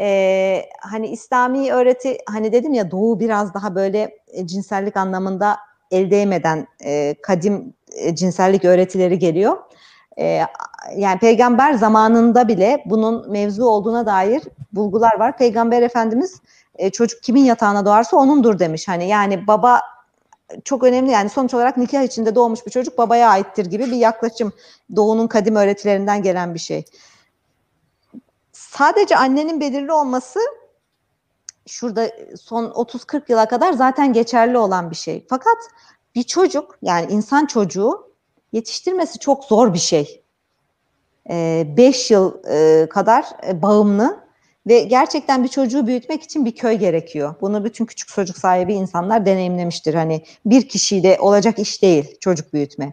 [0.00, 5.56] Ee, hani İslami öğreti hani dedim ya Doğu biraz daha böyle e, cinsellik anlamında
[5.92, 9.56] el değmeden e, kadim e, cinsellik öğretileri geliyor.
[10.18, 10.42] E,
[10.96, 15.38] yani peygamber zamanında bile bunun mevzu olduğuna dair bulgular var.
[15.38, 16.40] Peygamber Efendimiz
[16.76, 18.88] e, çocuk kimin yatağına doğarsa onundur demiş.
[18.88, 19.80] Hani yani baba
[20.64, 24.52] çok önemli yani sonuç olarak nikah içinde doğmuş bir çocuk babaya aittir gibi bir yaklaşım
[24.96, 26.84] doğunun kadim öğretilerinden gelen bir şey.
[28.52, 30.40] Sadece annenin belirli olması
[31.66, 32.10] şurada
[32.40, 35.26] son 30-40 yıla kadar zaten geçerli olan bir şey.
[35.28, 35.56] Fakat
[36.14, 38.12] bir çocuk yani insan çocuğu
[38.52, 40.22] yetiştirmesi çok zor bir şey.
[41.28, 44.22] 5 ee, yıl e, kadar e, bağımlı
[44.66, 47.34] ve gerçekten bir çocuğu büyütmek için bir köy gerekiyor.
[47.40, 49.94] Bunu bütün küçük çocuk sahibi insanlar deneyimlemiştir.
[49.94, 52.92] Hani bir kişiyle olacak iş değil çocuk büyütme.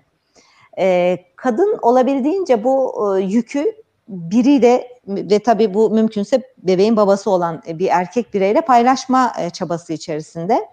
[0.79, 3.75] Ee, kadın olabildiğince bu e, yükü
[4.09, 10.67] biriyle ve tabii bu mümkünse bebeğin babası olan bir erkek bireyle paylaşma çabası içerisinde.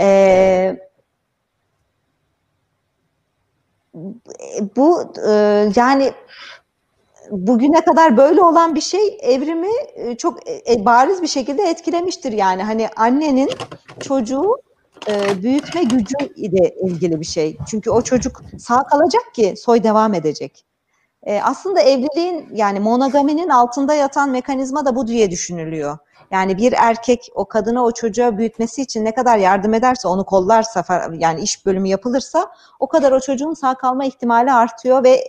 [0.00, 0.76] Ee,
[4.76, 5.32] bu e,
[5.76, 6.12] yani
[7.30, 12.62] bugüne kadar böyle olan bir şey evrimi e, çok e, bariz bir şekilde etkilemiştir yani
[12.62, 13.50] hani annenin
[14.00, 14.56] çocuğu
[15.08, 17.56] e, büyütme gücü ile ilgili bir şey.
[17.70, 20.64] Çünkü o çocuk sağ kalacak ki soy devam edecek.
[21.26, 25.98] E, aslında evliliğin yani monogaminin altında yatan mekanizma da bu diye düşünülüyor.
[26.30, 30.84] Yani bir erkek o kadına o çocuğa büyütmesi için ne kadar yardım ederse onu kollarsa
[31.18, 32.50] yani iş bölümü yapılırsa
[32.80, 35.24] o kadar o çocuğun sağ kalma ihtimali artıyor ve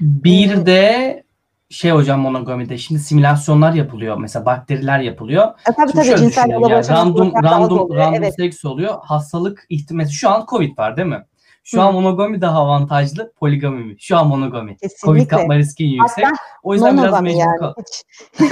[0.00, 1.22] bir de
[1.70, 4.16] şey hocam monogamide şimdi simülasyonlar yapılıyor.
[4.16, 5.46] Mesela bakteriler yapılıyor.
[5.46, 8.00] E, tabii Şimdi tabii cinsel yani random random oluyor.
[8.00, 8.34] random Evet.
[8.34, 8.94] seks oluyor.
[9.02, 11.24] Hastalık ihtimali şu an Covid var değil mi?
[11.70, 11.82] Şu Hı.
[11.82, 13.96] an monogami daha avantajlı, poligami mi?
[14.00, 14.76] Şu an monogami.
[14.76, 15.26] Covid Kesinlikle.
[15.28, 16.24] kapma riski yüksek.
[16.24, 17.58] Hatta O yüzden biraz mecbur yani.
[17.58, 17.74] kal.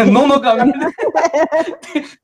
[0.13, 0.73] Monogami.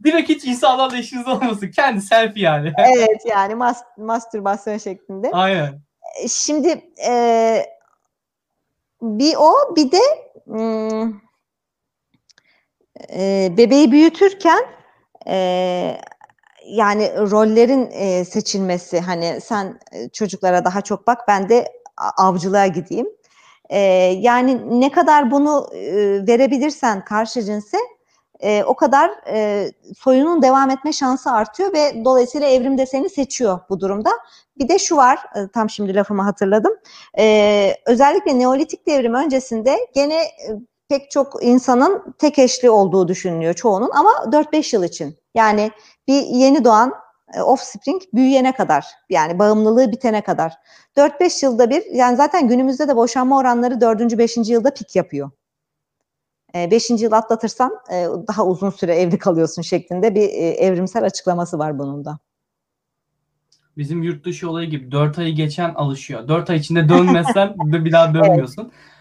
[0.05, 1.71] Direkt hiç insanlarla işiniz olmasın.
[1.71, 2.73] Kendi selfie yani.
[2.97, 5.31] Evet yani mas- mastürbasyon şeklinde.
[5.33, 5.81] Aynen.
[6.25, 7.67] E, Şimdi e,
[9.03, 10.01] bir o bir de
[10.45, 11.13] hmm,
[13.13, 14.65] e, bebeği büyütürken
[15.29, 16.01] e,
[16.67, 21.73] yani rollerin e, seçilmesi hani sen e, çocuklara daha çok bak ben de
[22.17, 23.07] avcılığa gideyim.
[23.71, 23.79] E,
[24.21, 25.83] yani ne kadar bunu e,
[26.27, 27.79] verebilirsen karşı cinse
[28.41, 33.61] e, o kadar e, soyunun devam etme şansı artıyor ve dolayısıyla evrim de seni seçiyor
[33.69, 34.11] bu durumda.
[34.59, 36.73] Bir de şu var, e, tam şimdi lafımı hatırladım.
[37.19, 40.49] E, özellikle Neolitik devrim öncesinde gene e,
[40.89, 45.17] pek çok insanın tek eşli olduğu düşünülüyor çoğunun ama 4-5 yıl için.
[45.35, 45.71] Yani
[46.09, 46.93] bir yeni doğan
[47.35, 50.53] e, offspring büyüyene kadar yani bağımlılığı bitene kadar.
[50.97, 54.19] 4-5 yılda bir yani zaten günümüzde de boşanma oranları 4.
[54.19, 54.37] 5.
[54.37, 55.31] yılda pik yapıyor.
[56.55, 56.91] 5.
[56.91, 62.05] yıl atlatırsan e, daha uzun süre evli kalıyorsun şeklinde bir e, evrimsel açıklaması var bunun
[62.05, 62.19] da.
[63.77, 66.29] Bizim yurt dışı olayı gibi 4 ayı geçen alışıyor.
[66.29, 68.63] 4 ay içinde dönmezsen bir daha dönmüyorsun.
[68.63, 68.94] Evet.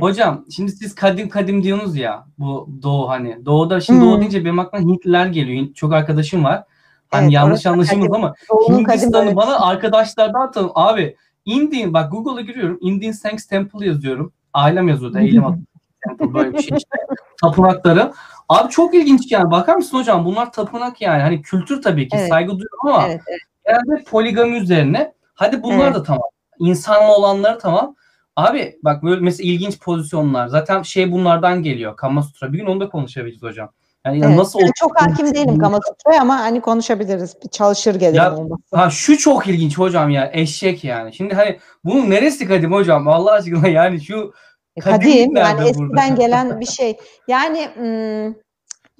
[0.00, 3.46] Hocam şimdi siz kadim kadim diyorsunuz ya bu doğu hani.
[3.46, 4.06] Doğuda şimdi Hmm.
[4.10, 5.66] doğu deyince benim aklıma Hintliler geliyor.
[5.74, 6.64] Çok arkadaşım var.
[7.10, 8.34] Hani Evet, yanlış da anlaşılmaz ama
[8.68, 10.70] Hindistan'ı bana arkadaşlardan tanım.
[10.74, 12.78] Abi Indian bak Google'a giriyorum.
[12.80, 14.32] Indian Thanks Temple yazıyorum.
[14.54, 15.18] Ailem yazıyordu.
[15.20, 15.58] Eylem adı.
[16.08, 16.96] Temple böyle bir şey işte.
[17.42, 18.12] Tapınakları.
[18.48, 19.50] Abi çok ilginç yani.
[19.50, 20.24] Bakar mısın hocam?
[20.24, 21.22] Bunlar tapınak yani.
[21.22, 22.16] Hani kültür tabii ki.
[22.20, 22.28] Evet.
[22.28, 23.40] Saygı duyuyorum ama Evet, evet.
[23.66, 25.12] genelde poligami üzerine.
[25.34, 25.94] Hadi bunlar Evet.
[25.94, 26.22] da tamam.
[26.58, 27.94] İnsanlı olanları tamam.
[28.46, 30.46] Abi bak böyle mesela ilginç pozisyonlar.
[30.48, 31.96] Zaten şey bunlardan geliyor.
[31.96, 32.52] Kama Sutra.
[32.52, 33.70] Bir gün onu da konuşabiliriz hocam.
[34.06, 34.36] Yani Evet.
[34.36, 37.36] nasıl Ben çok hakim değilim Kama Sutra'ya ama hani konuşabiliriz.
[37.44, 38.34] Bir çalışır gelirim Ya.
[38.72, 40.30] Ha şu çok ilginç hocam ya.
[40.32, 41.14] Eşek yani.
[41.14, 43.08] Şimdi hani bunun neresi kadim hocam?
[43.08, 44.32] Allah aşkına yani şu
[44.76, 46.06] E, kadimlik Kadim yani eskiden burada?
[46.06, 46.96] gelen bir şey.
[47.28, 47.70] Yani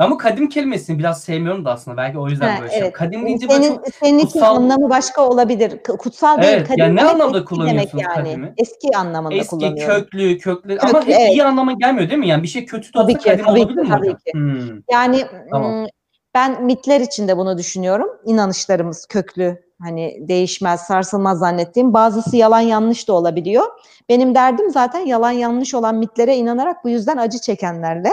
[0.00, 1.96] hmm, ama kadim kelimesini biraz sevmiyorum da aslında.
[1.96, 2.80] Belki o yüzden ha, böyle şey.
[2.80, 2.92] evet.
[2.92, 5.82] Kadim deyince böyle Senin, çok senin için kutsal- anlamı başka olabilir.
[5.82, 6.52] Kutsal değil.
[6.52, 8.14] Evet, Kadim yani ne anlamda eski kullanıyorsunuz yani.
[8.14, 8.54] kadimi?
[8.56, 9.94] Eski anlamında eski, kullanıyorum.
[9.94, 11.32] köklü, köklü Köklü, ama hep evet.
[11.32, 12.28] iyi anlama gelmiyor değil mi?
[12.28, 14.32] Yani bir şey kötü de olsa ki, kadim tabii olabilir ki, mi tabii ki.
[14.32, 14.82] Hmm.
[14.90, 15.72] Yani Tamam.
[15.72, 15.86] mm,
[16.34, 18.08] ben mitler içinde bunu düşünüyorum.
[18.24, 21.94] İnanışlarımız köklü, hani değişmez, sarsılmaz zannettiğim.
[21.94, 23.66] Bazısı yalan yanlış da olabiliyor.
[24.08, 28.10] Benim derdim zaten yalan yanlış olan mitlere inanarak bu yüzden acı çekenlerle.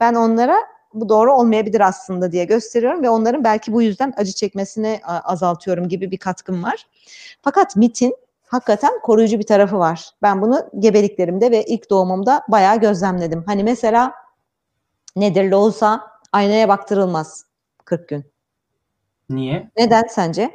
[0.00, 0.56] Ben onlara
[0.94, 6.10] bu doğru olmayabilir aslında diye gösteriyorum ve onların belki bu yüzden acı çekmesini azaltıyorum gibi
[6.10, 6.86] bir katkım var.
[7.42, 8.16] Fakat mitin
[8.46, 10.10] hakikaten koruyucu bir tarafı var.
[10.22, 13.44] Ben bunu gebeliklerimde ve ilk doğumumda bayağı gözlemledim.
[13.46, 14.12] Hani mesela
[15.16, 16.00] nedir loğusa
[16.32, 17.44] aynaya baktırılmaz
[17.84, 18.24] 40 gün.
[19.30, 19.70] Niye?
[19.76, 20.50] Neden sence?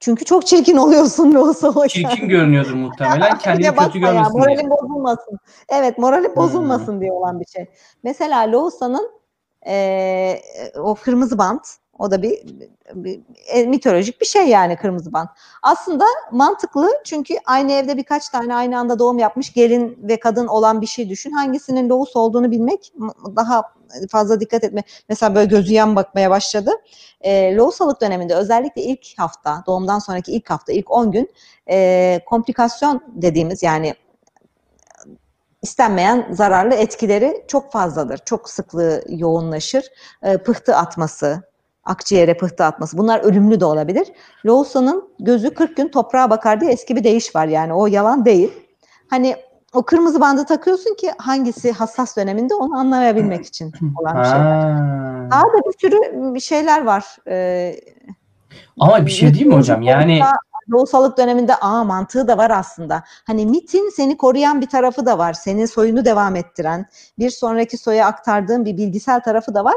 [0.00, 1.88] Çünkü çok çirkin oluyorsun loğusa oysa.
[1.88, 3.38] Çirkin görünüyordur muhtemelen.
[3.38, 4.70] Kendini kötü bakma ya, görmesin diye.
[4.70, 5.38] Bozulmasın.
[5.68, 6.36] Evet moralin Hmm.
[6.36, 7.66] bozulmasın diye olan bir şey.
[8.02, 9.19] Mesela loğusanın
[9.66, 10.42] eee,
[10.78, 11.66] o kırmızı bant
[12.00, 12.38] o da bir,
[12.94, 15.30] bir e, mitolojik bir şey yani kırmızı bant.
[15.62, 20.80] Aslında mantıklı çünkü aynı evde birkaç tane aynı anda doğum yapmış gelin ve kadın olan
[20.80, 21.30] bir şey düşün.
[21.30, 22.92] Hangisinin loğus olduğunu bilmek
[23.36, 23.62] daha
[24.10, 24.82] fazla dikkat etme.
[25.08, 26.70] Mesela böyle gözü yan bakmaya başladı.
[27.20, 31.30] E, loğusalık döneminde özellikle ilk hafta, doğumdan sonraki ilk hafta, ilk 10 gün
[31.70, 33.94] e, komplikasyon dediğimiz yani
[35.62, 38.20] istenmeyen zararlı etkileri çok fazladır.
[38.24, 39.84] Çok sıklığı yoğunlaşır.
[40.22, 41.42] E, pıhtı atması,
[41.84, 44.08] akciğere pıhtı atması bunlar ölümlü de olabilir.
[44.46, 48.52] Loğusanın gözü 40 gün toprağa bakar diye eski bir deyiş var yani o yalan değil.
[49.10, 49.36] Hani
[49.74, 54.38] o kırmızı bandı takıyorsun ki hangisi hassas döneminde onu anlayabilmek için olan bir şey.
[54.38, 55.28] Ha.
[55.30, 57.16] Daha da bir sürü şeyler var.
[57.28, 57.80] Ee,
[58.78, 59.82] Ama bir şey değil mi hocam?
[59.82, 60.20] Yani
[60.70, 63.02] Loğusalık döneminde aa mantığı da var aslında.
[63.26, 65.32] Hani mitin seni koruyan bir tarafı da var.
[65.32, 66.86] Senin soyunu devam ettiren,
[67.18, 69.76] bir sonraki soya aktardığın bir bilgisel tarafı da var.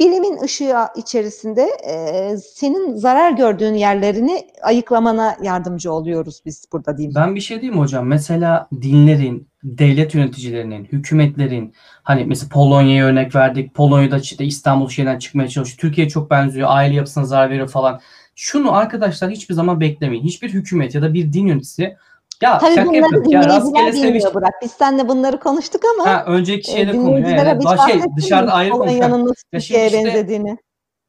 [0.00, 7.14] Bilimin ışığı içerisinde e, senin zarar gördüğün yerlerini ayıklamana yardımcı oluyoruz biz burada diyeyim.
[7.14, 8.06] ben bir şey diyeyim hocam?
[8.06, 13.74] Mesela dinlerin, devlet yöneticilerinin, hükümetlerin hani mesela Polonya'ya örnek verdik.
[13.74, 15.78] Polonya'da işte İstanbul şeyden çıkmaya çalışıyor.
[15.78, 16.68] Türkiye çok benziyor.
[16.70, 18.00] Aile yapısına zarar veriyor falan.
[18.36, 20.24] Şunu arkadaşlar hiçbir zaman beklemeyin.
[20.24, 21.96] Hiçbir hükümet ya da bir din yöneticisi
[22.42, 23.32] ya Tabii şaka bunları yapıyoruz.
[23.32, 24.24] Ya rastgele seviş.
[24.34, 24.54] Burak.
[24.62, 27.06] Biz seninle bunları konuştuk ama Ha, önceki e, şeyde konuyor.
[27.18, 29.26] dinleyicilere Yani, bir şey, dışarıda ayrı konuşuyor.
[29.52, 30.56] Ya işte- benzediğini.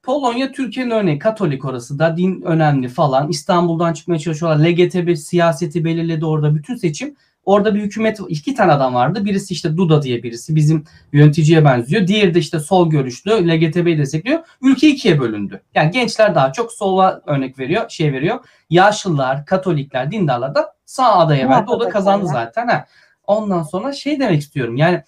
[0.03, 1.19] Polonya Türkiye'nin örneği.
[1.19, 3.29] Katolik orası da din önemli falan.
[3.29, 4.65] İstanbul'dan çıkmaya çalışıyorlar.
[4.65, 6.55] LGTB siyaseti belirledi orada.
[6.55, 7.15] Bütün seçim
[7.47, 9.25] Orada bir hükümet iki tane adam vardı.
[9.25, 10.83] Birisi işte Duda diye birisi bizim
[11.13, 12.07] yöneticiye benziyor.
[12.07, 14.39] Diğeri de işte sol görüşlü LGTB'yi destekliyor.
[14.61, 15.61] Ülke ikiye bölündü.
[15.75, 18.39] Yani gençler daha çok sola örnek veriyor, şey veriyor.
[18.69, 21.71] Yaşlılar, Katolikler, dindarlar da sağ adaya verdi.
[21.71, 22.67] O da kazandı zaten.
[22.67, 22.85] Ha.
[23.27, 24.77] Ondan sonra şey demek istiyorum.
[24.77, 25.03] Yani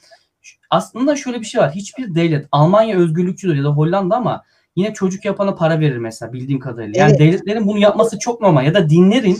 [0.70, 1.72] aslında şöyle bir şey var.
[1.72, 4.44] Hiçbir devlet Almanya özgürlükçüdür ya da Hollanda ama
[4.80, 7.00] yine çocuk yapana para verir mesela bildiğim kadarıyla.
[7.00, 7.20] Yani evet.
[7.20, 9.38] devletlerin bunu yapması çok normal ya da dinlerin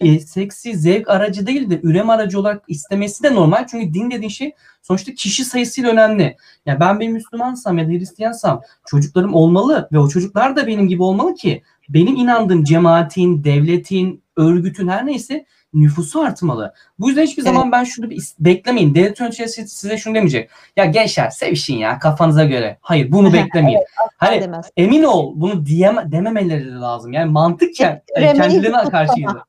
[0.00, 3.66] e, seksi zevk aracı değil de ürem aracı olarak istemesi de normal.
[3.70, 6.36] Çünkü din dediğin şey sonuçta kişi sayısıyla önemli.
[6.66, 11.02] Yani ben bir Müslümansam ya da Hristiyansam çocuklarım olmalı ve o çocuklar da benim gibi
[11.02, 16.74] olmalı ki benim inandığım cemaatin, devletin, örgütün her neyse nüfusu artmalı.
[16.98, 17.52] Bu yüzden hiçbir evet.
[17.52, 18.94] zaman ben şunu bir beklemeyin.
[18.94, 20.50] Devlet yöneticisi size şunu demeyecek.
[20.76, 22.78] Ya gençler sevişin ya kafanıza göre.
[22.80, 23.78] Hayır bunu beklemeyin.
[23.78, 24.70] evet, hani demez.
[24.76, 27.12] emin ol bunu diyeme, dememeleri de lazım.
[27.12, 29.44] Yani mantıken evet, kendilerine karşıydı.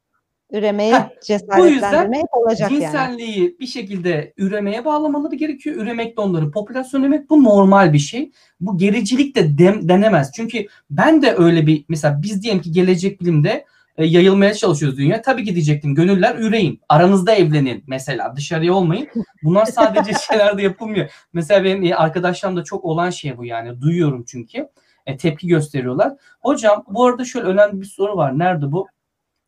[0.51, 0.93] Üremeyi
[1.25, 2.91] cesaretlendirme hep olacak cinselliği yani.
[2.91, 5.75] Cinselliği bir şekilde üremeye bağlamaları gerekiyor.
[5.75, 7.29] Üremek de onların popülasyon demek.
[7.29, 8.31] Bu normal bir şey.
[8.59, 10.31] Bu gericilik de dem, denemez.
[10.35, 13.65] Çünkü ben de öyle bir mesela biz diyelim ki gelecek bilimde
[13.97, 15.21] e, yayılmaya çalışıyoruz dünya.
[15.21, 16.81] Tabii ki diyecektim gönüller üreyin.
[16.89, 19.07] Aranızda evlenin mesela dışarıya olmayın.
[19.43, 21.09] Bunlar sadece şeylerde yapılmıyor.
[21.33, 23.81] Mesela benim arkadaşlarımda çok olan şey bu yani.
[23.81, 24.69] Duyuyorum çünkü.
[25.05, 26.13] E, tepki gösteriyorlar.
[26.41, 28.39] Hocam bu arada şöyle önemli bir soru var.
[28.39, 28.87] Nerede bu?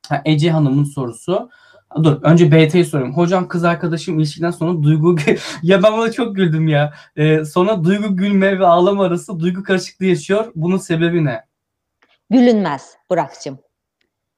[0.09, 1.49] Ha, Ece Hanım'ın sorusu.
[2.03, 3.17] Dur önce BT'yi sorayım.
[3.17, 5.15] Hocam kız arkadaşım ilişkiden sonra duygu
[5.63, 6.93] ya ben buna çok güldüm ya.
[7.15, 10.51] Ee, sonra duygu gülme ve ağlama arası duygu karışıklığı yaşıyor.
[10.55, 11.45] Bunun sebebi ne?
[12.29, 13.59] Gülünmez Burak'cığım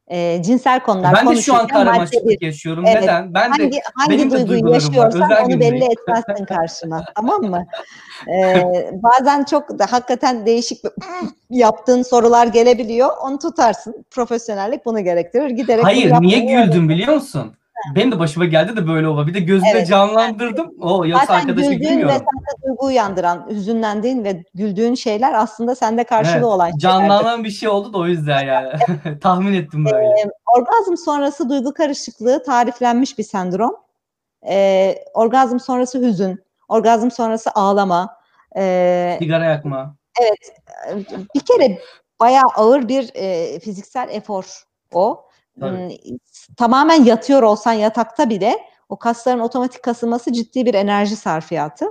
[0.10, 2.84] e, cinsel konular Ben de şu an karmaşıklık yaşıyorum.
[2.88, 3.02] Evet.
[3.02, 3.34] Neden?
[3.34, 7.06] Ben hangi, de hangi benim duyguyu de yaşıyorsan onu belli etmezsin karşına.
[7.16, 7.66] tamam mı?
[8.34, 10.82] Ee, bazen çok da hakikaten değişik
[11.50, 13.10] yaptığın sorular gelebiliyor.
[13.22, 14.06] Onu tutarsın.
[14.12, 15.50] Profesyonellik bunu gerektirir.
[15.50, 17.54] Giderek Hayır, niye güldüm biliyor musun?
[17.96, 19.28] Benim de başıma geldi de böyle olma.
[19.28, 19.88] Bir de gözümde evet.
[19.88, 20.74] canlandırdım.
[20.82, 26.04] O yoksa Zaten arkadaşım güldüğün ve sende duygu uyandıran, hüzünlendiğin ve güldüğün şeyler aslında sende
[26.04, 26.44] karşılığı evet.
[26.44, 26.80] olan şeyler.
[26.80, 28.70] Canlanan bir şey oldu da o yüzden yani.
[29.22, 30.08] Tahmin ettim böyle.
[30.08, 33.76] Ee, orgazm sonrası duygu karışıklığı tariflenmiş bir sendrom.
[34.48, 38.20] Ee, orgazm sonrası hüzün, orgazm sonrası ağlama.
[38.58, 39.96] E, Sigara yakma.
[40.22, 40.56] Evet.
[41.36, 41.80] Bir kere
[42.20, 44.64] bayağı ağır bir e, fiziksel efor
[44.94, 45.29] o.
[45.60, 46.20] Tabii.
[46.58, 48.56] Tamamen yatıyor olsan yatakta bile
[48.90, 51.86] o kasların otomatik kasılması ciddi bir enerji sarfiyatı.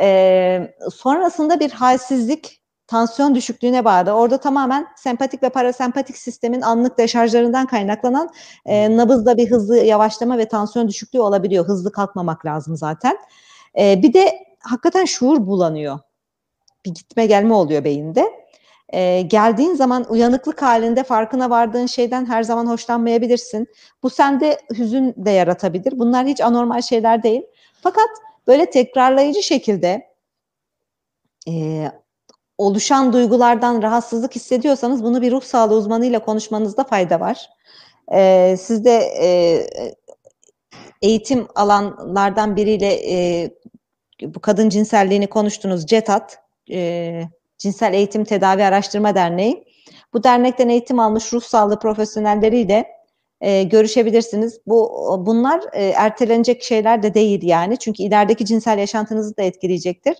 [0.00, 4.12] Ee, sonrasında bir halsizlik, tansiyon düşüklüğüne bağlı.
[4.12, 8.30] Orada tamamen sempatik ve parasempatik sistemin anlık deşarjlarından kaynaklanan
[8.66, 11.64] e, nabızda bir hızlı yavaşlama ve tansiyon düşüklüğü olabiliyor.
[11.68, 13.16] Hızlı kalkmamak lazım zaten.
[13.78, 15.98] E, bir de hakikaten şuur bulanıyor.
[16.86, 18.43] Bir gitme gelme oluyor beyinde
[18.92, 23.68] e, geldiğin zaman uyanıklık halinde farkına vardığın şeyden her zaman hoşlanmayabilirsin.
[24.02, 25.98] Bu sende hüzün de yaratabilir.
[25.98, 27.42] Bunlar hiç anormal şeyler değil.
[27.82, 28.08] Fakat
[28.46, 30.14] böyle tekrarlayıcı şekilde
[31.48, 31.86] e,
[32.58, 37.50] oluşan duygulardan rahatsızlık hissediyorsanız bunu bir ruh sağlığı uzmanıyla konuşmanızda fayda var.
[38.12, 39.28] E, siz de e,
[41.02, 43.50] eğitim alanlardan biriyle e,
[44.22, 45.86] bu kadın cinselliğini konuştunuz.
[45.86, 46.38] CETAT,
[46.70, 47.22] e,
[47.64, 49.64] Cinsel Eğitim Tedavi Araştırma Derneği.
[50.12, 52.86] Bu dernekten eğitim almış ruh sağlığı profesyonelleriyle
[53.40, 54.60] e, görüşebilirsiniz.
[54.66, 54.90] Bu
[55.26, 57.78] bunlar e, ertelenecek şeyler de değil yani.
[57.78, 60.16] Çünkü ilerideki cinsel yaşantınızı da etkileyecektir.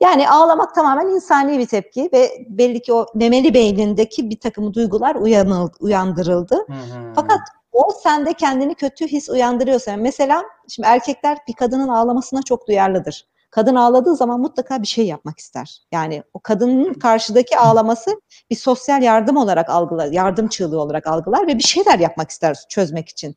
[0.00, 5.14] Yani ağlamak tamamen insani bir tepki ve belli ki o memeli beynindeki bir takım duygular
[5.14, 6.54] uyanıldı, uyandırıldı.
[6.54, 7.12] Hı hı.
[7.14, 7.40] Fakat
[7.72, 13.26] o sende kendini kötü his uyandırıyorsa mesela şimdi erkekler bir kadının ağlamasına çok duyarlıdır.
[13.50, 15.78] Kadın ağladığı zaman mutlaka bir şey yapmak ister.
[15.92, 18.20] Yani o kadının karşıdaki ağlaması
[18.50, 23.08] bir sosyal yardım olarak algılar, yardım çığlığı olarak algılar ve bir şeyler yapmak ister çözmek
[23.08, 23.36] için.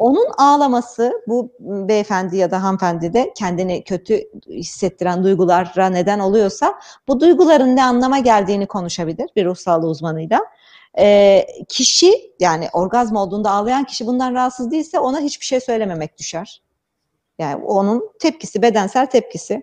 [0.00, 6.74] Onun ağlaması bu beyefendi ya da hanımefendi de kendini kötü hissettiren duygulara neden oluyorsa
[7.08, 10.40] bu duyguların ne anlama geldiğini konuşabilir bir ruh sağlığı uzmanıyla.
[10.98, 16.62] E, kişi yani orgazm olduğunda ağlayan kişi bundan rahatsız değilse ona hiçbir şey söylememek düşer.
[17.40, 19.62] Yani onun tepkisi, bedensel tepkisi.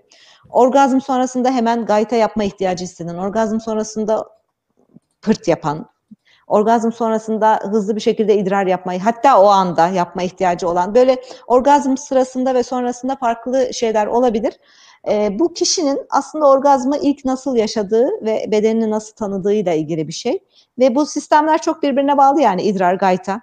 [0.50, 4.30] Orgazm sonrasında hemen gayta yapma ihtiyacı hisseden, orgazm sonrasında
[5.22, 5.90] pırt yapan,
[6.48, 11.98] orgazm sonrasında hızlı bir şekilde idrar yapmayı, hatta o anda yapma ihtiyacı olan, böyle orgazm
[11.98, 14.60] sırasında ve sonrasında farklı şeyler olabilir.
[15.10, 20.40] E, bu kişinin aslında orgazmı ilk nasıl yaşadığı ve bedenini nasıl tanıdığıyla ilgili bir şey.
[20.80, 23.42] Ve bu sistemler çok birbirine bağlı yani idrar, gayta,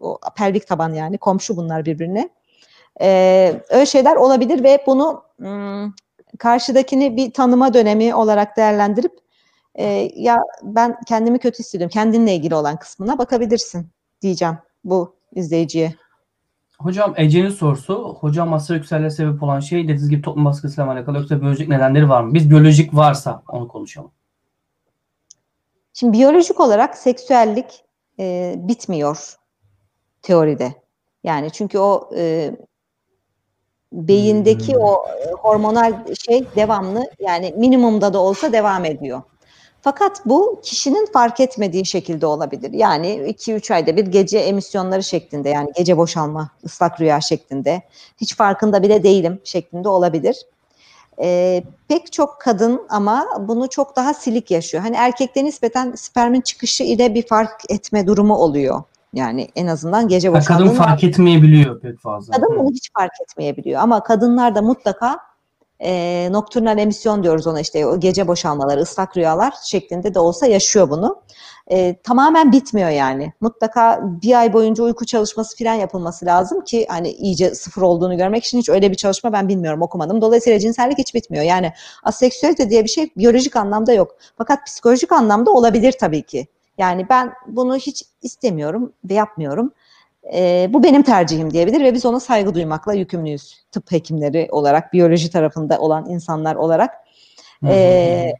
[0.00, 2.28] o pelvik taban yani komşu bunlar birbirine.
[3.00, 5.94] Ee, öyle şeyler olabilir ve bunu ım,
[6.38, 9.12] karşıdakini bir tanıma dönemi olarak değerlendirip
[9.74, 11.92] e, ya ben kendimi kötü hissediyorum.
[11.92, 13.86] Kendinle ilgili olan kısmına bakabilirsin
[14.22, 15.94] diyeceğim bu izleyiciye.
[16.78, 21.40] Hocam Ece'nin sorusu, hocam masa yükselmeye sebep olan şey dediğiniz gibi toplum baskısıyla alakalı yoksa
[21.40, 22.34] biyolojik nedenleri var mı?
[22.34, 24.10] Biz biyolojik varsa onu konuşalım.
[25.92, 27.84] Şimdi biyolojik olarak seksüellik
[28.18, 29.36] e, bitmiyor
[30.22, 30.74] teoride.
[31.24, 32.50] Yani çünkü o e,
[33.92, 34.82] beyindeki Hmm.
[34.82, 35.92] o e, hormonal
[36.26, 39.22] şey devamlı yani minimumda da olsa devam ediyor.
[39.80, 42.72] Fakat bu kişinin fark etmediği şekilde olabilir.
[42.72, 47.82] Yani 2-3 ayda bir gece emisyonları şeklinde yani gece boşalma, ıslak rüya şeklinde
[48.20, 50.46] hiç farkında bile değilim şeklinde olabilir.
[51.22, 54.82] Ee, pek çok kadın ama bunu çok daha silik yaşıyor.
[54.82, 58.82] Hani erkekte nispeten spermin çıkışı ile bir fark etme durumu oluyor.
[59.14, 62.32] Yani en azından gece Ha, kadın fark etmeyebiliyor pek fazla.
[62.32, 63.80] kadın bunu hiç fark etmeyebiliyor.
[63.80, 65.18] Ama kadınlarda mutlaka
[65.80, 70.90] e, nokturnal emisyon diyoruz ona işte o gece boşalmaları, ıslak rüyalar şeklinde de olsa yaşıyor
[70.90, 71.22] bunu.
[71.70, 73.32] E, tamamen bitmiyor yani.
[73.40, 78.44] Mutlaka bir ay boyunca uyku çalışması falan yapılması lazım ki hani iyice sıfır olduğunu görmek
[78.44, 80.20] için hiç öyle bir çalışma ben bilmiyorum okumadım.
[80.20, 81.44] Dolayısıyla cinsellik hiç bitmiyor.
[81.44, 84.16] Yani aseksüelite diye bir şey biyolojik anlamda yok.
[84.38, 86.46] Fakat psikolojik anlamda olabilir tabii ki.
[86.78, 89.72] Yani ben bunu hiç istemiyorum ve yapmıyorum.
[90.34, 93.64] E, bu benim tercihim diyebilir ve biz ona saygı duymakla yükümlüyüz.
[93.72, 96.94] Tıp hekimleri olarak, biyoloji tarafında olan insanlar olarak.
[97.66, 98.32] E,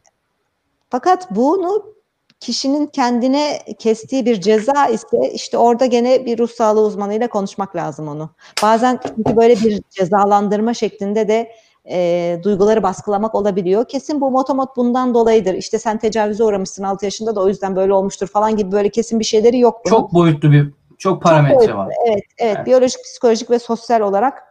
[0.89, 1.93] fakat bunu
[2.39, 8.07] kişinin kendine kestiği bir ceza ise işte orada gene bir ruh sağlığı uzmanıyla konuşmak lazım
[8.07, 8.29] onu.
[8.63, 11.51] Bazen çünkü böyle bir cezalandırma şeklinde de
[11.89, 13.87] e, duyguları baskılamak olabiliyor.
[13.87, 15.53] Kesin bu motomot bundan dolayıdır.
[15.53, 19.19] İşte sen tecavüze uğramışsın 6 yaşında da o yüzden böyle olmuştur falan gibi böyle kesin
[19.19, 19.95] bir şeyleri yok bunun.
[19.95, 21.93] Çok boyutlu bir çok parametre boyutlu, var.
[22.07, 22.65] Evet, evet, Evet.
[22.65, 24.43] Biyolojik, psikolojik ve sosyal olarak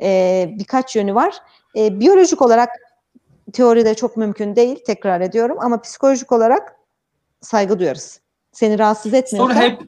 [0.00, 1.34] e, birkaç yönü var.
[1.76, 2.68] E, biyolojik olarak
[3.52, 5.56] teoride çok mümkün değil, tekrar ediyorum.
[5.60, 6.76] Ama psikolojik olarak
[7.40, 8.20] saygı duyarız.
[8.52, 9.80] Seni rahatsız etmiyorsa Soru hep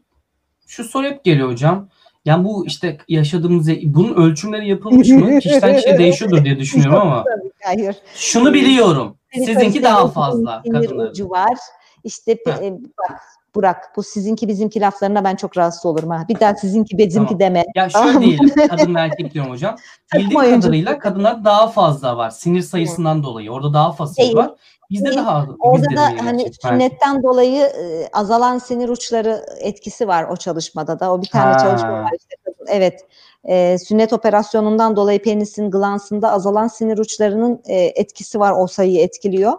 [0.67, 1.89] şu soru hep geliyor hocam.
[2.27, 5.39] Yani bu işte yaşadığımız bunun ölçümleri yapılmış mı?
[5.41, 7.25] Kişiden kişiye değişiyordur diye düşünüyorum ama
[7.65, 7.97] hayır.
[8.15, 9.17] şunu biliyorum.
[9.35, 11.11] Senin Sizinki daha fazla sinir kadınların.
[11.11, 11.59] ucu var.
[12.05, 13.21] İşte e, bak
[13.57, 16.25] Burak bu sizinki bizimki laflarına ben çok rahatsız olurum ha.
[16.29, 17.41] Bir daha sizinki bizimki Tamam.
[17.41, 17.65] deme.
[17.75, 19.77] Ya şöyle diyelim kadın ve erkek diyorum hocam.
[20.15, 22.31] Bildiğim kadarıyla kadınlar daha fazla var.
[22.31, 23.51] Sinir sayısından dolayı.
[23.51, 24.51] Orada daha fazla var.
[24.91, 25.17] Bizde Değil.
[25.17, 31.01] daha Orada bizde da hani sünnetten dolayı e, azalan sinir uçları etkisi var o çalışmada
[31.01, 31.13] da.
[31.13, 31.59] O bir tane Ha.
[31.59, 32.37] çalışma var işte.
[32.69, 33.01] Evet.
[33.45, 38.53] E, sünnet operasyonundan dolayı penisin glansında azalan sinir uçlarının e, etkisi var.
[38.59, 39.53] O sayıyı etkiliyor.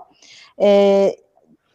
[0.62, 1.16] E,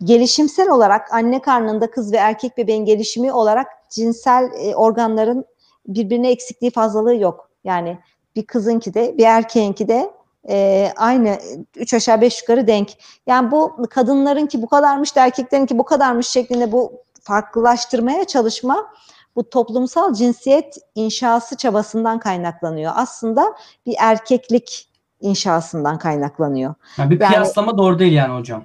[0.04, 5.44] gelişimsel olarak anne karnında kız ve erkek bebeğin gelişimi olarak cinsel e, organların
[5.88, 7.50] birbirine eksikliği fazlalığı yok.
[7.64, 7.98] Yani
[8.36, 10.10] bir kızınki de bir erkeğinki de
[10.48, 11.38] e, aynı
[11.76, 12.88] üç aşağı beş yukarı denk.
[13.26, 18.86] Yani bu kadınlarınki bu kadarmış da erkeklerinki bu kadarmış şeklinde bu farklılaştırmaya çalışma
[19.36, 22.92] bu toplumsal cinsiyet inşası çabasından kaynaklanıyor.
[22.96, 23.54] Aslında
[23.86, 24.88] bir erkeklik
[25.20, 26.74] inşasından kaynaklanıyor.
[26.98, 28.64] Yani bir Yani- kıyaslama doğru değil yani hocam.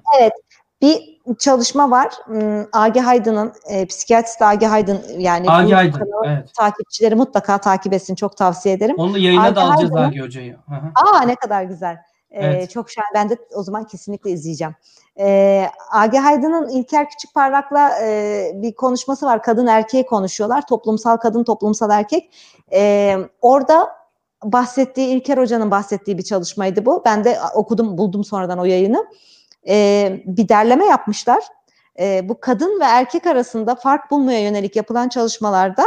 [0.82, 2.14] Bir çalışma var.
[2.26, 5.92] Hmm, Agi Haydın'ın, e, psikiyatrist Agi Haydın yani Agi bu Aydın.
[6.00, 6.54] kanalın Evet.
[6.56, 8.16] takipçileri mutlaka takip etsin.
[8.16, 8.96] Çok tavsiye ederim.
[9.00, 10.58] Onu da yayına Agi da alacağız Aydın'ın- Agi Hoca'yı.
[10.96, 11.98] Aa ne kadar güzel.
[12.32, 12.70] Ee, Evet.
[12.70, 13.10] Çok şahane.
[13.14, 14.76] Ben de o zaman kesinlikle izleyeceğim.
[15.20, 19.44] Ee, Agi Haydın'ın İlker Küçükparlak'la e, bir konuşması var.
[19.44, 20.68] Kadın erkeği konuşuyorlar.
[20.68, 22.30] Toplumsal kadın, toplumsal erkek.
[22.74, 23.90] Ee, orada
[24.44, 27.02] bahsettiği İlker Hoca'nın bahsettiği bir çalışmaydı bu.
[27.06, 29.06] Ben de okudum, buldum sonradan o yayını.
[29.68, 31.44] Ee, bir derleme yapmışlar.
[32.00, 35.86] Ee, bu kadın ve erkek arasında fark bulmaya yönelik yapılan çalışmalarda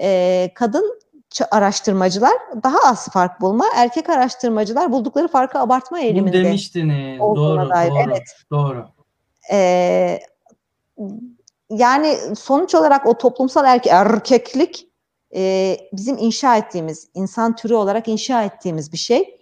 [0.00, 1.00] e, kadın
[1.50, 6.44] araştırmacılar daha az fark bulma, erkek araştırmacılar buldukları farkı abartma Bunu eğiliminde.
[6.44, 7.20] demiştiniz.
[7.20, 7.98] olduğuna Doğru, dair, doğru.
[8.08, 8.22] evet.
[8.50, 8.86] Doğru.
[9.52, 10.20] Ee,
[11.70, 14.88] yani sonuç olarak o toplumsal erke- erkeklik
[15.34, 19.40] e, bizim inşa ettiğimiz, insan türü olarak inşa ettiğimiz bir şey.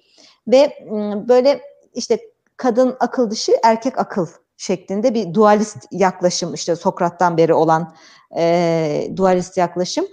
[0.48, 0.86] Ve
[1.28, 1.60] böyle
[1.94, 2.18] işte
[2.58, 7.94] kadın akıl dışı, erkek akıl şeklinde bir dualist yaklaşım işte Sokrat'tan beri olan
[8.36, 10.06] e, dualist yaklaşım.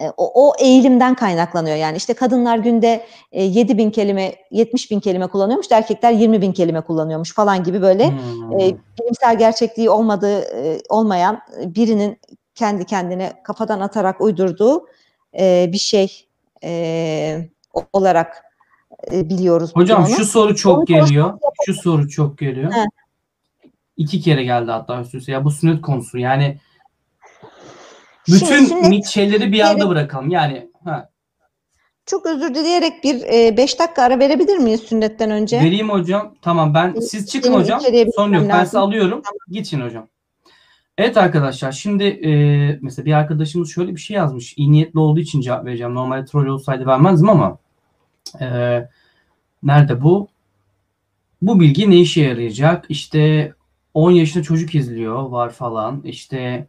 [0.00, 1.76] E, O, o eğilimden kaynaklanıyor.
[1.76, 6.42] Yani işte kadınlar günde e, 7 bin kelime, 70 bin kelime kullanıyormuş, da erkekler 20
[6.42, 8.60] bin kelime kullanıyormuş falan gibi böyle Hmm.
[8.60, 12.20] e, bilimsel gerçekliği olmadığı e, olmayan e, birinin
[12.54, 14.86] kendi kendine kafadan atarak uydurduğu
[15.38, 16.28] e, bir şey
[16.64, 17.48] e,
[17.92, 18.44] olarak
[19.12, 19.70] e, biliyoruz.
[19.74, 20.08] Hocam onu.
[20.10, 21.38] şu soru çok Onu geliyor.
[21.66, 22.72] Şu soru çok geliyor.
[22.72, 22.84] He.
[23.96, 25.32] İki kere geldi hatta üst üste.
[25.32, 26.18] Ya bu sünnet konusu.
[26.18, 26.58] Yani
[28.26, 30.30] Şimdi bütün mit şeyleri bir anda bırakalım.
[30.30, 31.08] Yani ha,
[32.06, 33.20] Çok özür dileyerek bir
[33.56, 35.60] 5 dakika ara verebilir miyiz sünnetten önce?
[35.60, 36.34] vereyim hocam.
[36.42, 37.80] Tamam ben siz çıkın Benim hocam.
[37.92, 38.42] bir Sorun yok.
[38.42, 38.80] Ben lazım.
[38.80, 39.22] alıyorum.
[39.50, 40.08] Geçin hocam.
[40.98, 42.30] Evet arkadaşlar şimdi e,
[42.82, 44.54] mesela bir arkadaşımız şöyle bir şey yazmış.
[44.58, 45.94] İyi niyetli olduğu için cevap vereceğim.
[45.94, 47.58] Normalde troll olsaydı vermezdim ama
[48.40, 48.88] e,
[49.62, 50.28] nerede bu?
[51.42, 52.84] Bu bilgi ne işe yarayacak?
[52.88, 53.52] İşte
[53.94, 56.02] 10 yaşında çocuk izliyor var falan.
[56.04, 56.66] İşte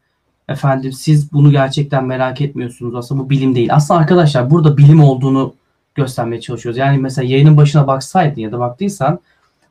[0.50, 2.96] efendim siz bunu gerçekten merak etmiyorsunuz.
[2.96, 3.70] Aslında bu bilim değil.
[3.74, 5.54] Aslında arkadaşlar burada bilim olduğunu
[5.96, 6.78] göstermeye çalışıyoruz.
[6.78, 9.20] Yani mesela yayının başına baksaydın ya da baktıysan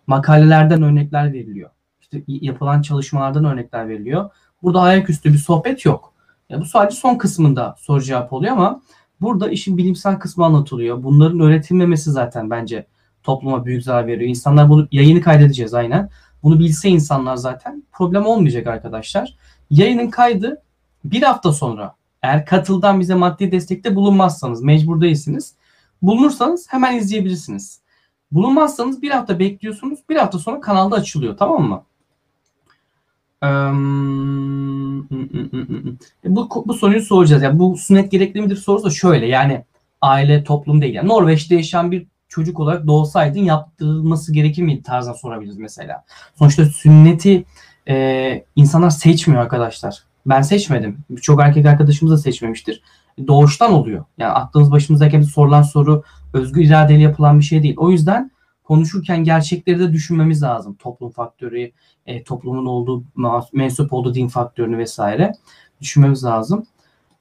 [0.07, 1.70] makalelerden örnekler veriliyor.
[2.01, 4.30] İşte yapılan çalışmalardan örnekler veriliyor.
[4.62, 6.12] Burada ayaküstü bir sohbet yok.
[6.49, 8.80] Ya bu sadece son kısmında soru cevap oluyor ama
[9.25, 11.03] burada işin bilimsel kısmı anlatılıyor.
[11.03, 12.87] Bunların öğretilmemesi zaten bence
[13.22, 14.31] topluma büyük zarar veriyor.
[14.31, 16.11] İnsanlar bunu yayını kaydedeceğiz aynen.
[16.43, 19.37] Bunu bilse insanlar zaten problem olmayacak arkadaşlar.
[19.70, 20.62] Yayının kaydı
[21.05, 25.55] bir hafta sonra eğer katıldan bize maddi destekte bulunmazsanız mecbur değilsiniz.
[26.03, 27.81] Bulunursanız hemen izleyebilirsiniz.
[28.33, 29.99] Bulunmazsanız bir hafta bekliyorsunuz.
[30.09, 31.83] Bir hafta sonra kanalda açılıyor tamam mı?
[36.24, 37.43] Bu, bu soruyu soracağız.
[37.43, 39.64] Yani bu sünnet gerekli midir sorusu da şöyle yani
[40.01, 40.95] aile toplum değil.
[40.95, 46.05] Yani Norveç'te yaşayan bir çocuk olarak doğsaydın yaptırılması gerekir miydi tarzdan sorabiliriz mesela.
[46.39, 47.45] Sonuçta sünneti
[47.89, 50.05] e, insanlar seçmiyor arkadaşlar.
[50.26, 50.99] Ben seçmedim.
[51.11, 52.82] Birçok erkek arkadaşımız da seçmemiştir.
[53.26, 54.05] Doğuştan oluyor.
[54.18, 57.74] Yani aklımız başımızdayken sorulan soru özgür iradeli yapılan bir şey değil.
[57.76, 58.30] O yüzden
[58.64, 60.74] konuşurken gerçekleri de düşünmemiz lazım.
[60.74, 61.70] Toplum faktörü,
[62.06, 63.04] e, toplumun olduğu,
[63.52, 65.32] mensup olduğu din faktörünü vesaire
[65.80, 66.66] düşünmemiz lazım.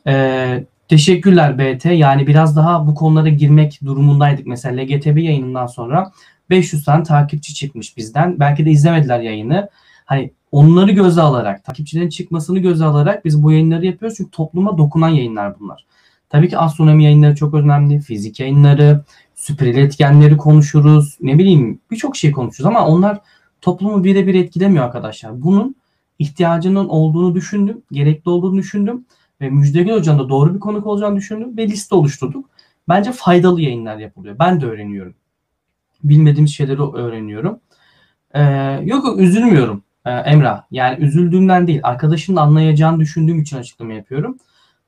[0.07, 1.85] E, teşekkürler BT.
[1.85, 4.47] Yani biraz daha bu konulara girmek durumundaydık.
[4.47, 6.11] Mesela LGTB yayınından sonra
[6.49, 8.39] 500 tane takipçi çıkmış bizden.
[8.39, 9.69] Belki de izlemediler yayını.
[10.05, 14.17] Hani onları göze alarak, takipçilerin çıkmasını göze alarak biz bu yayınları yapıyoruz.
[14.17, 15.85] Çünkü topluma dokunan yayınlar bunlar.
[16.34, 17.99] Tabii ki astronomi yayınları çok önemli.
[17.99, 19.03] Fizik yayınları,
[19.36, 21.17] süper iletkenleri konuşuruz.
[21.21, 23.19] Ne bileyim birçok şey konuşuruz ama onlar
[23.61, 25.41] toplumu birebir etkilemiyor arkadaşlar.
[25.41, 25.75] Bunun
[26.19, 29.05] ihtiyacının olduğunu düşündüm, gerekli olduğunu düşündüm
[29.41, 32.49] ve Müjdegül Hoca'nın da doğru bir konuk olacağını düşündüm ve liste oluşturduk.
[32.89, 34.36] Bence faydalı yayınlar yapılıyor.
[34.39, 35.15] Ben de öğreniyorum.
[36.03, 37.59] Bilmediğim şeyleri öğreniyorum.
[38.34, 38.43] Ee,
[38.84, 40.63] yok yok üzülmüyorum e, Emrah.
[40.71, 41.79] Yani üzüldüğümden değil.
[41.84, 44.38] Arkadaşımın anlayacağını düşündüğüm için açıklama yapıyorum.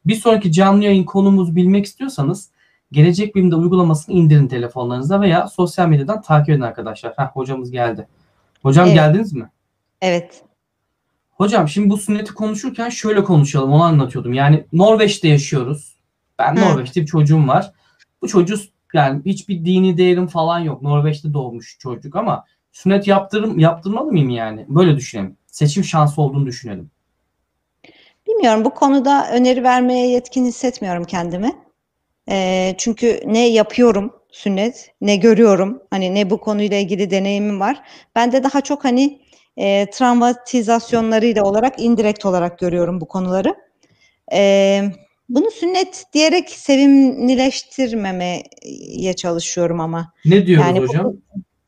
[0.06, 2.50] Bir sonraki canlı yayın konumuzu bilmek istiyorsanız
[2.92, 7.14] Gelecek Bilim'de uygulamasını indirin telefonlarınıza veya sosyal medyadan takip edin arkadaşlar.
[7.18, 8.08] Heh, hocamız geldi.
[8.62, 8.96] Hocam evet.
[8.96, 9.50] geldiniz mi?
[10.02, 10.44] Evet.
[11.32, 13.72] Hocam şimdi bu sünneti konuşurken şöyle konuşalım.
[13.72, 14.34] Onu anlatıyordum.
[14.34, 15.96] Yani Norveç'te yaşıyoruz.
[16.40, 16.62] Ben Hı.
[16.62, 17.72] Norveç'te bir çocuğum var.
[18.22, 18.60] Bu çocuk
[18.94, 20.82] yani hiçbir dini değerim falan yok.
[20.82, 24.66] Norveç'te doğmuş çocuk ama sünnet yaptırım yaptırmalı mıyım yani?
[24.70, 25.38] Böyle düşünelim.
[25.48, 26.92] Seçim şansı olduğunu düşünelim.
[28.36, 31.56] Bilmiyorum bu konuda öneri vermeye yetkin hissetmiyorum kendimi.
[32.30, 35.82] E, çünkü ne yapıyorum sünnet ne görüyorum.
[35.90, 37.82] Hani ne bu konuyla ilgili deneyimim var.
[38.16, 39.22] Ben de daha çok hani
[39.58, 43.56] e, travmatizasyonlarıyla olarak indirekt olarak görüyorum bu konuları.
[44.34, 44.82] E,
[45.30, 50.14] bunu sünnet diyerek sevimlileştirmemeye çalışıyorum ama.
[50.26, 51.14] Ne diyoruz yani hocam?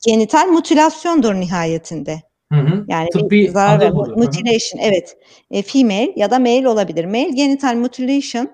[0.06, 2.22] Genital mutilasyondur nihayetinde.
[2.52, 2.84] Hı hı.
[2.88, 5.16] Yani Tıbbi bir zarar mutilation evet.
[5.50, 7.04] E, female ya da male olabilir.
[7.04, 8.50] Male genital mutilation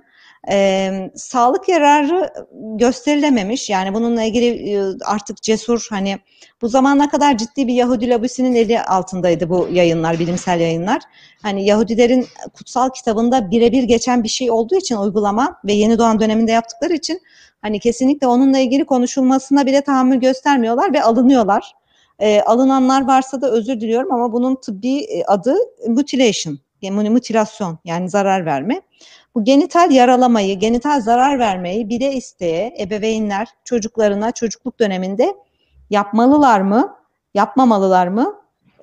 [0.51, 3.71] e, sağlık yararı gösterilememiş.
[3.71, 6.19] Yani bununla ilgili e, artık cesur hani
[6.63, 11.03] bu zamana kadar ciddi bir Yahudi lobisinin eli altındaydı bu yayınlar, bilimsel yayınlar.
[11.43, 16.53] Hani Yahudilerin kutsal kitabında birebir geçen bir şey olduğu için uygulama ve yeni doğan döneminde
[16.53, 17.21] yaptıkları için
[17.63, 21.73] hani kesinlikle onunla ilgili konuşulmasına bile tahammül göstermiyorlar ve alınıyorlar.
[22.19, 25.57] E, alınanlar varsa da özür diliyorum ama bunun tıbbi adı
[25.89, 28.83] mutilation, yani mutilasyon yani zarar verme.
[29.35, 35.35] Bu genital yaralamayı, genital zarar vermeyi bile isteye ebeveynler çocuklarına çocukluk döneminde
[35.91, 36.97] yapmalılar mı,
[37.35, 38.35] yapmamalılar mı?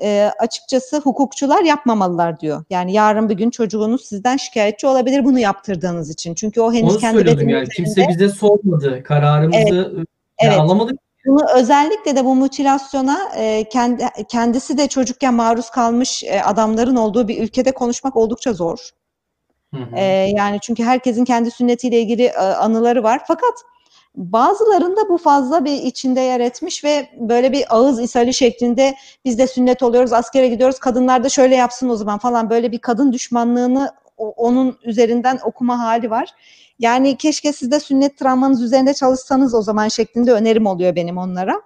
[0.02, 2.64] E, açıkçası hukukçular yapmamalılar diyor.
[2.70, 6.36] Yani yarın bir gün çocuğunuz sizden şikayetçi olabilir bunu yaptırdığınız için.
[6.36, 7.52] Çünkü o henüz Onu kendi bedeninde.
[7.52, 7.70] Yani.
[7.70, 9.04] Kimse bize sormadı.
[9.04, 10.08] Kararımızı evet.
[10.40, 10.60] evet.
[10.60, 11.00] alamadık.
[11.26, 17.28] Bunu özellikle de bu mutilasyona e, kendi, kendisi de çocukken maruz kalmış e, adamların olduğu
[17.28, 18.90] bir ülkede konuşmak oldukça zor.
[19.74, 19.96] Hı hı.
[19.96, 20.04] E,
[20.38, 23.22] yani çünkü herkesin kendi sünnetiyle ilgili e, anıları var.
[23.28, 23.54] Fakat
[24.16, 28.96] bazılarında bu fazla bir içinde yer etmiş ve böyle bir ağız ishali şeklinde
[29.26, 32.80] biz de sünnet oluyoruz, askere gidiyoruz, kadınlar da şöyle yapsın o zaman falan böyle bir
[32.80, 33.92] kadın düşmanlığını
[34.26, 36.30] onun üzerinden okuma hali var.
[36.80, 41.62] Yani keşke siz de sünnet travmanız üzerinde çalışsanız o zaman şeklinde önerim oluyor benim onlara.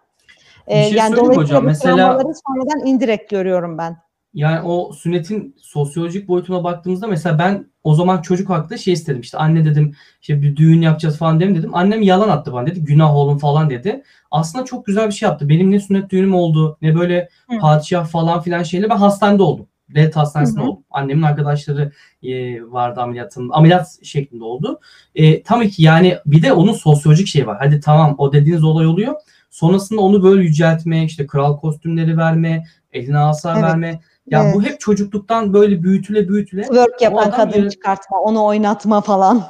[0.68, 3.98] Ee, şey yani dolayısıyla hocam, mesela sonradan indirekt görüyorum ben.
[4.34, 9.38] Yani o sünnetin sosyolojik boyutuna baktığımızda mesela ben o zaman çocuk haklı şey istedim işte
[9.38, 11.76] anne dedim işte bir düğün yapacağız falan dedim dedim.
[11.76, 14.04] Annem yalan attı bana dedi günah oğlum falan dedi.
[14.32, 15.50] Aslında çok güzel bir şey yaptı.
[15.50, 17.60] Benim ne sünnet düğünüm oldu ne böyle Hı.
[17.60, 19.68] padişah falan filan şeyle ben hastanede oldum.
[19.90, 20.84] Devlet hastanesinde oldum.
[20.92, 21.92] Annemin arkadaşları
[22.24, 23.50] e, vardı ameliyatın.
[23.54, 24.80] Ameliyat şeklinde oldu.
[25.16, 27.58] E, tabii ki yani bir de onun sosyolojik şey var.
[27.60, 29.14] Hadi tamam o dediğiniz olay oluyor.
[29.50, 32.64] Sonrasında onu böyle yüceltme, işte kral kostümleri verme,
[32.94, 33.64] eline asa Evet.
[33.64, 34.00] verme.
[34.28, 34.56] Ya Evet.
[34.56, 36.62] bu hep çocukluktan böyle büyütüle büyütüle.
[36.64, 39.44] Work yapan kadın yarı- çıkartma, onu oynatma falan.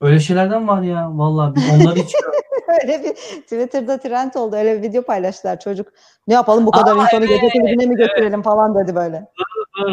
[0.00, 1.18] Öyle şeylerden var ya.
[1.18, 2.12] Vallahi biz onları hiç
[2.82, 4.56] Öyle bir Twitter'da trend oldu.
[4.56, 5.88] Öyle bir video paylaştılar çocuk.
[6.28, 9.26] Ne yapalım bu kadar Aa, insanı gece evet, kulübüne mi götürelim falan dedi böyle.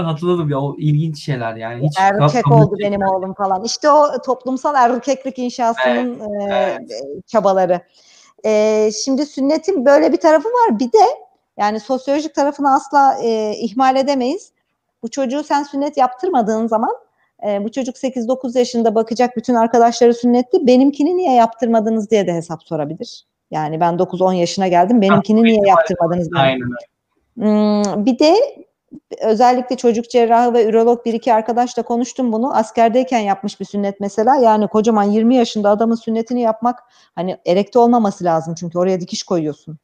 [0.04, 1.88] hatırladım ya o ilginç şeyler yani.
[1.88, 3.64] Hiç Erkek oldu benim oğlum falan.
[3.64, 6.78] İşte o toplumsal erkeklik inşasının e,
[7.28, 7.82] çabaları.
[8.46, 10.80] E, şimdi sünnetin böyle bir tarafı var.
[10.80, 11.06] Bir de
[11.58, 14.52] yani sosyolojik tarafını asla e, ihmal edemeyiz.
[15.04, 16.92] Bu çocuğu sen sünnet yaptırmadığın zaman
[17.48, 20.68] e, bu çocuk 8-9 yaşında bakacak bütün arkadaşları sünnetli.
[20.68, 23.26] Benimkini niye yaptırmadınız diye de hesap sorabilir.
[23.52, 25.02] Yani ben 9-10 yaşına geldim.
[25.02, 26.30] Benimkini niye yaptırmadınız?
[26.36, 26.70] Aynen.
[27.36, 28.36] Hmm, bir de
[29.22, 32.56] özellikle çocuk cerrahı ve ürolog bir iki arkadaşla konuştum bunu.
[32.56, 34.36] Askerdeyken yapmış bir sünnet mesela.
[34.36, 36.80] Yani kocaman 20 yaşında adamın sünnetini yapmak
[37.16, 39.78] hani erekte olmaması lazım çünkü oraya dikiş koyuyorsun.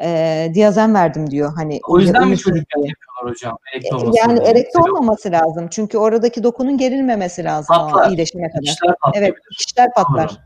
[0.00, 1.52] Ee, diazen verdim diyor.
[1.56, 3.58] Hani O yüzden mi çocukken yapıyorlar hocam?
[3.72, 4.50] Erekte E, Yani diye.
[4.50, 5.68] erekte olmaması lazım.
[5.70, 8.08] Çünkü oradaki dokunun gerilmemesi lazım o Patlar.
[8.10, 8.76] iyileşene kadar.
[9.00, 9.32] Patlayabilir.
[9.32, 10.28] Evet, dikişler patlar.
[10.30, 10.36] Doğru.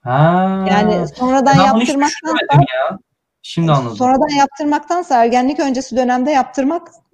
[0.00, 0.64] Ha.
[0.70, 2.98] Yani sonradan ben yaptırmaktan ya.
[3.42, 3.96] Şimdi anladım.
[3.96, 7.07] Sonradan yaptırmaktansa ergenlik öncesi dönemde yaptırmak e,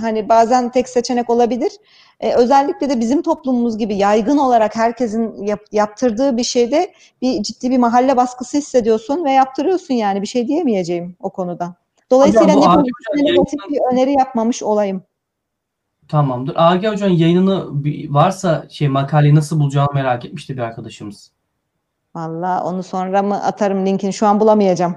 [0.00, 1.72] hani bazen tek seçenek olabilir.
[2.20, 6.92] E, özellikle de bizim toplumumuz gibi yaygın olarak herkesin yap- yaptırdığı bir şeyde
[7.22, 11.74] bir ciddi bir mahalle baskısı hissediyorsun ve yaptırıyorsun yani bir şey diyemeyeceğim o konuda.
[12.10, 15.02] Dolayısıyla Hocam bu ne ne negatif yayından- bir öneri yapmamış olayım.
[16.08, 16.54] Tamamdır.
[16.58, 17.66] Agi Hocam yayınını
[18.14, 21.32] varsa şey makaleyi nasıl bulacağını merak etmişti bir arkadaşımız.
[22.14, 24.96] Valla onu sonra mı atarım linkini şu an bulamayacağım.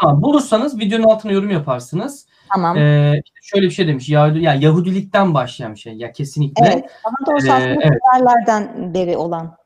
[0.00, 2.26] Tamam bulursanız videonun altına yorum yaparsınız.
[2.52, 2.76] Tamam.
[2.76, 4.08] Ee, işte şöyle bir şey demiş.
[4.08, 5.92] Yahudi, ya Yahudilikten başlayan bir şey.
[5.94, 6.66] Ya kesinlikle.
[6.66, 6.90] Evet.
[7.04, 8.94] Daha doğrusu Ee, evet.
[8.94, 9.56] Beri olan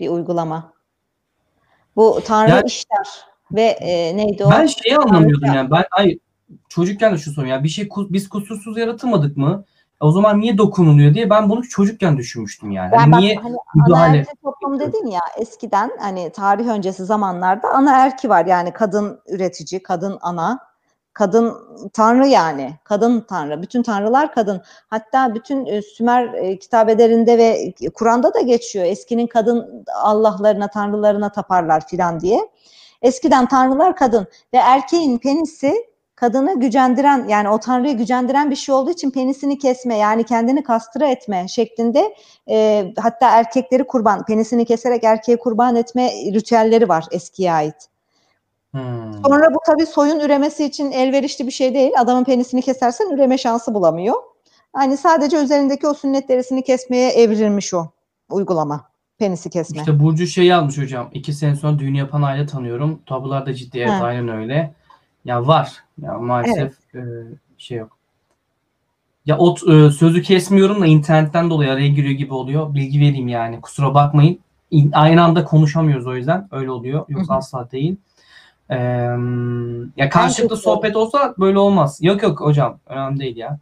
[0.00, 0.72] bir uygulama.
[1.96, 3.08] Bu Tanrı Yani- işler
[3.52, 4.50] ve e, neydi o?
[4.50, 5.70] Ben şeyi anlamıyordum yani.
[5.70, 6.18] Ben ay
[6.68, 9.64] çocukken de şu sorum ya bir şey biz kusursuz yaratılmadık mı?
[10.00, 12.94] O zaman niye dokunuluyor diye ben bunu çocukken düşünmüştüm yani.
[12.94, 14.24] Yani Hani niye hani müdahale?
[14.44, 20.58] toplum dedin ya eskiden hani tarih öncesi zamanlarda anaerki var yani kadın üretici, kadın ana,
[21.16, 21.56] kadın
[21.92, 23.62] tanrı yani kadın tanrı.
[23.62, 24.62] Bütün tanrılar kadın.
[24.88, 28.84] Hatta bütün e, Sümer e, kitabelerinde ve Kur'an'da da geçiyor.
[28.84, 32.48] Eskinin kadın allahlarına, tanrılarına taparlar filan diye.
[33.02, 35.74] Eskiden tanrılar kadın ve erkeğin penisi
[36.14, 41.06] kadını gücendiren yani o tanrıyı gücendiren bir şey olduğu için penisini kesme yani kendini kastıra
[41.06, 42.14] etme şeklinde
[42.48, 47.95] e, hatta erkekleri kurban penisini keserek erkeğe kurban etme ritüelleri var eskiye ait.
[48.76, 49.24] Hmm.
[49.26, 51.92] Sonra bu tabii soyun üremesi için elverişli bir şey değil.
[51.98, 54.14] Adamın penisini kesersen üreme şansı bulamıyor.
[54.76, 57.86] Yani sadece üzerindeki o sünnet derisini kesmeye evrilmiş o
[58.30, 58.84] uygulama.
[59.18, 59.78] Penisi kesme.
[59.78, 61.10] İşte Burcu şey yazmış hocam.
[61.12, 63.00] İki sene sonra düğün yapan aile tanıyorum.
[63.06, 63.78] Tabular da ciddi.
[63.78, 64.74] Evet aynen öyle.
[65.24, 65.72] Ya var.
[66.02, 67.00] Ya maalesef e,
[67.58, 67.96] şey yok.
[69.26, 72.74] Ya o e, sözü kesmiyorum da internetten dolayı araya giriyor gibi oluyor.
[72.74, 73.60] Bilgi vereyim yani.
[73.60, 74.38] Kusura bakmayın.
[74.70, 76.48] İn- aynı anda konuşamıyoruz o yüzden.
[76.50, 77.04] Öyle oluyor.
[77.08, 77.38] Yoksa Hı hı.
[77.38, 77.96] asla değil.
[78.70, 78.76] Ee,
[79.96, 81.98] ya karşılıklı sohbet olsa böyle olmaz.
[82.00, 82.78] Yok yok hocam.
[82.86, 83.58] Önemli değil ya.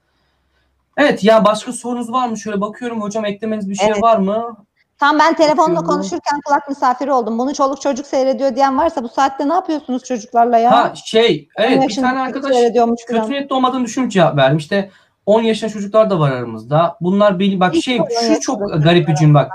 [0.97, 2.39] Evet ya başka sorunuz var mı?
[2.39, 4.03] Şöyle bakıyorum hocam eklemeniz bir şey Evet.
[4.03, 4.57] var mı?
[4.99, 5.87] Tam ben telefonla Bakıyorum.
[5.89, 7.39] konuşurken kulak misafiri oldum.
[7.39, 10.71] Bunu çoluk çocuk seyrediyor diyen varsa bu saatte ne yapıyorsunuz çocuklarla ya?
[10.73, 12.51] Ha şey evet bir tane arkadaş
[12.97, 13.31] kötü falan.
[13.31, 14.59] niyetli olmadığını düşünüp cevap verdim.
[14.59, 14.91] İşte
[15.27, 16.97] 10 yaşında çocuklar da var aramızda.
[17.01, 18.01] Bunlar belli bak Hiç şey
[18.35, 19.51] şu çok garip bir cümle bak.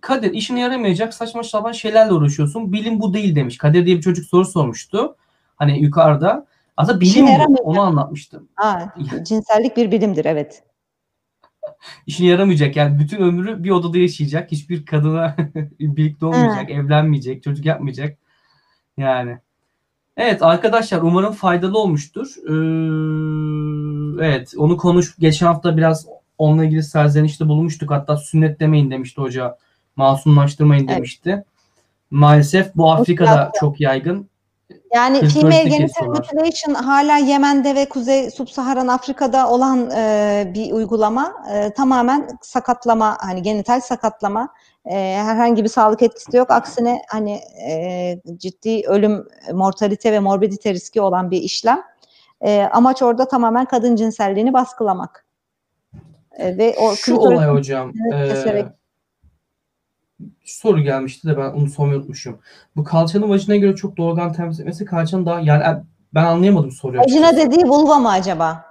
[0.00, 2.72] Kadir işine yaramayacak saçma sapan şeylerle uğraşıyorsun.
[2.72, 3.58] Bilim bu değil demiş.
[3.58, 5.16] Kadir diye bir çocuk soru sormuştu.
[5.56, 6.46] Hani yukarıda.
[6.76, 7.54] Aslında bilim bu.
[7.62, 8.48] Onu anlatmıştım.
[8.54, 10.62] Ha, cinsellik bir bilimdir evet.
[12.06, 12.76] İşine yaramayacak.
[12.76, 14.52] Yani bütün ömrü bir odada yaşayacak.
[14.52, 15.36] Hiçbir kadına
[15.80, 16.70] birlikte olmayacak.
[16.70, 17.42] Evlenmeyecek.
[17.42, 18.18] Çocuk yapmayacak.
[18.96, 19.38] Yani.
[20.16, 22.34] Evet arkadaşlar umarım faydalı olmuştur.
[22.48, 25.16] Ee, evet onu konuş.
[25.18, 26.06] Geçen hafta biraz
[26.38, 27.90] onunla ilgili serzenişte bulmuştuk.
[27.90, 29.58] Hatta sünnet demeyin demişti hoca.
[29.96, 30.96] Masumlaştırmayın Evet.
[30.96, 31.44] demişti.
[32.10, 33.58] Maalesef bu Afrika'da Mutlaka.
[33.60, 34.28] çok yaygın.
[34.94, 41.34] Yani female genital mutilation hala Yemen'de ve Kuzey Subsaharan Afrika'da olan e, bir uygulama.
[41.54, 44.48] E, tamamen sakatlama, hani genital sakatlama.
[44.86, 44.94] E,
[45.24, 46.50] herhangi bir sağlık etkisi yok.
[46.50, 51.82] Aksine hani e, ciddi ölüm, mortalite ve morbidite riski olan bir işlem.
[52.40, 55.26] E, amaç orada tamamen kadın cinselliğini baskılamak.
[56.38, 57.92] E, ve o Şu olay hocam.
[58.12, 58.66] Evet, keserek.
[60.44, 62.38] Soru gelmişti de ben onu sormayı unutmuşum.
[62.76, 65.82] Bu kalçanın vajine göre çok doğrudan temsil etmesi kalçanın daha yani
[66.14, 67.00] ben anlayamadım soruyu.
[67.00, 68.64] Vajina dediği vulva mı acaba?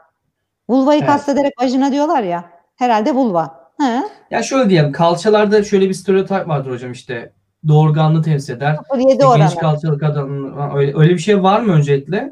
[0.69, 1.09] Vulvayı Evet.
[1.09, 2.45] kastederek vajina diyorlar ya.
[2.75, 3.63] Herhalde vulva.
[3.81, 4.03] He.
[4.31, 7.33] Ya şöyle diyelim kalçalarda şöyle bir stereotip vardır hocam işte
[7.67, 8.75] doğurganlığı temsil eder.
[8.75, 9.37] 0.7 İşte oranı.
[9.37, 12.31] geniş kalçalı kadın öyle, öyle bir şey var mı öncelikle?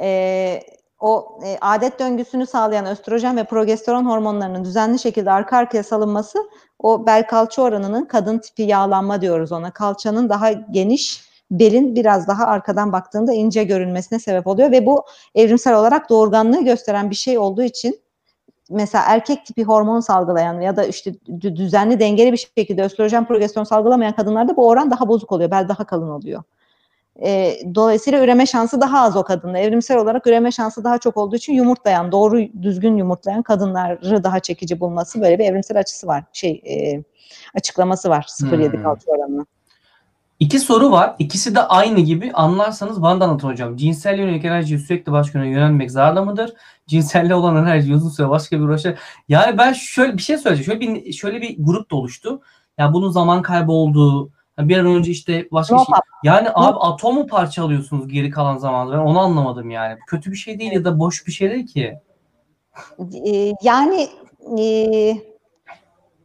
[0.00, 0.62] Ee,
[1.00, 6.38] o e, adet döngüsünü sağlayan östrojen ve progesteron hormonlarının düzenli şekilde arka arkaya salınması
[6.82, 9.70] o bel kalça oranının kadın tipi yağlanma diyoruz ona.
[9.70, 15.04] Kalçanın daha geniş, belin biraz daha arkadan baktığında ince görünmesine sebep oluyor ve bu
[15.34, 18.00] evrimsel olarak doğurganlığı gösteren bir şey olduğu için
[18.70, 23.64] mesela erkek tipi hormon salgılayan ya da işte dü- düzenli dengeli bir şekilde östrojen progesteron
[23.64, 25.50] salgılamayan kadınlarda bu oran daha bozuk oluyor.
[25.50, 26.42] Bel daha kalın oluyor.
[27.24, 29.58] E, dolayısıyla üreme şansı daha az o kadında.
[29.58, 34.80] Evrimsel olarak üreme şansı daha çok olduğu için yumurtlayan, doğru düzgün yumurtlayan kadınları daha çekici
[34.80, 36.24] bulması böyle bir evrimsel açısı var.
[36.32, 37.02] Şey e,
[37.54, 38.82] açıklaması var 0.7 Hmm.
[38.82, 39.46] kalça oranına.
[40.40, 41.16] İki soru var.
[41.18, 42.30] İkisi de aynı gibi.
[42.34, 43.76] Anlarsanız bana da anlatın hocam.
[43.76, 46.52] Cinsel yönelik enerjiye sürekli başka yöne yönelmek zararlı mıdır?
[46.86, 48.94] Cinselle olan enerji uzun süre başka bir uğraşa.
[49.28, 50.80] Yani ben şöyle bir şey söyleyeceğim.
[50.80, 52.40] Şöyle bir şöyle bir grup da oluştu.
[52.78, 54.30] Ya bunun zaman kaybı olduğu,
[54.60, 55.94] ha bir an önce işte başka No şey.
[56.24, 58.92] Yani abi atomu parçalıyorsunuz geri kalan zamanda.
[58.92, 59.98] Ben onu anlamadım yani.
[60.06, 61.98] Kötü bir şey değil ya da boş bir şey değil ki.
[63.26, 64.08] E, yani
[64.58, 64.64] e,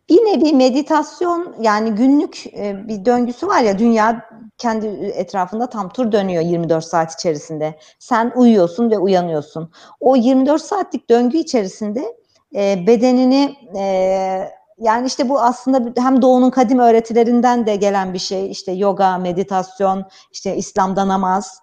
[0.09, 6.11] bir nevi meditasyon yani günlük e, bir döngüsü var ya dünya kendi etrafında tam tur
[6.11, 7.79] dönüyor 24 saat içerisinde.
[7.99, 9.71] Sen uyuyorsun ve uyanıyorsun.
[9.99, 12.15] O 24 saatlik döngü içerisinde
[12.55, 18.51] e, bedenini e, yani işte bu aslında hem doğunun kadim öğretilerinden de gelen bir şey.
[18.51, 21.61] İşte yoga, meditasyon, işte İslam'da namaz,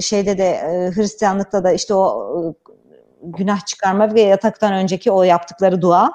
[0.00, 0.60] şeyde de
[0.94, 2.54] Hristiyanlıkta da işte o
[3.22, 6.12] günah çıkarma ve yataktan önceki o yaptıkları dua.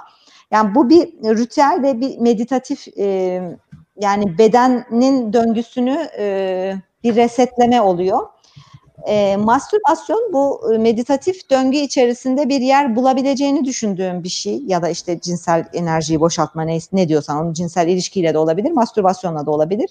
[0.52, 1.08] Yani bu bir
[1.38, 2.88] ritüel ve bir meditatif
[4.00, 6.08] yani bedenin döngüsünü
[7.04, 8.28] bir resetleme oluyor.
[9.08, 14.90] E, mastürbasyon bu e, meditatif döngü içerisinde bir yer bulabileceğini düşündüğüm bir şey ya da
[14.90, 19.90] işte cinsel enerjiyi boşaltma ne, ne diyorsan onun cinsel ilişkiyle de olabilir, mastürbasyonla da olabilir.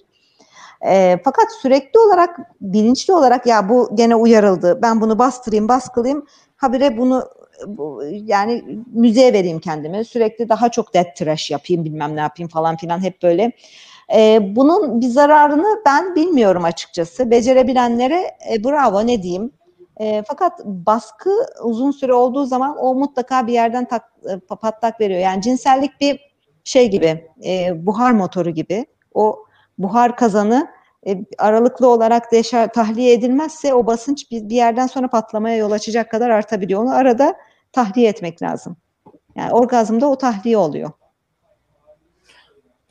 [0.87, 6.27] E, fakat sürekli olarak bilinçli olarak ya bu gene uyarıldı ben bunu bastırayım baskılayayım
[6.57, 7.29] habire bunu
[7.67, 12.77] bu, yani müziğe vereyim kendimi sürekli daha çok dead trash yapayım bilmem ne yapayım falan
[12.77, 13.53] filan hep böyle.
[14.17, 17.31] E, bunun bir zararını ben bilmiyorum açıkçası.
[17.31, 19.53] Becerebilenlere e, bravo ne diyeyim.
[20.01, 21.31] E, fakat baskı
[21.63, 25.21] uzun süre olduğu zaman o mutlaka bir yerden tak, e, patlak veriyor.
[25.21, 26.21] Yani cinsellik bir
[26.65, 28.87] şey gibi, e, buhar motoru gibi.
[29.15, 29.39] O
[29.79, 30.69] buhar kazanı
[31.07, 36.11] e, aralıklı olarak deşar, tahliye edilmezse o basınç bir, bir yerden sonra patlamaya yol açacak
[36.11, 36.83] kadar artabiliyor.
[36.83, 37.35] Onu arada
[37.73, 38.77] tahliye etmek lazım.
[39.37, 40.91] Yani orgazmda o tahliye oluyor.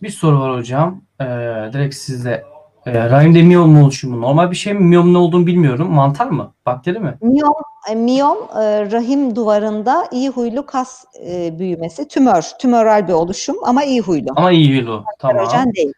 [0.01, 1.01] Bir soru var hocam.
[1.21, 1.26] Ee,
[1.73, 2.43] direkt sizde.
[2.85, 4.80] Ee, rahimde miyom mu oluşumu normal bir şey mi?
[4.80, 5.91] Miyom ne olduğunu bilmiyorum.
[5.91, 6.53] Mantar mı?
[6.65, 7.17] Bakteri mi?
[7.21, 7.53] Miyom,
[7.91, 13.84] e, miyom e, rahim duvarında iyi huylu kas e, büyümesi, tümör, tümöral bir oluşum ama
[13.84, 14.30] iyi huylu.
[14.35, 15.03] Ama iyi yolu.
[15.19, 15.47] Tamam.
[15.76, 15.93] Değil.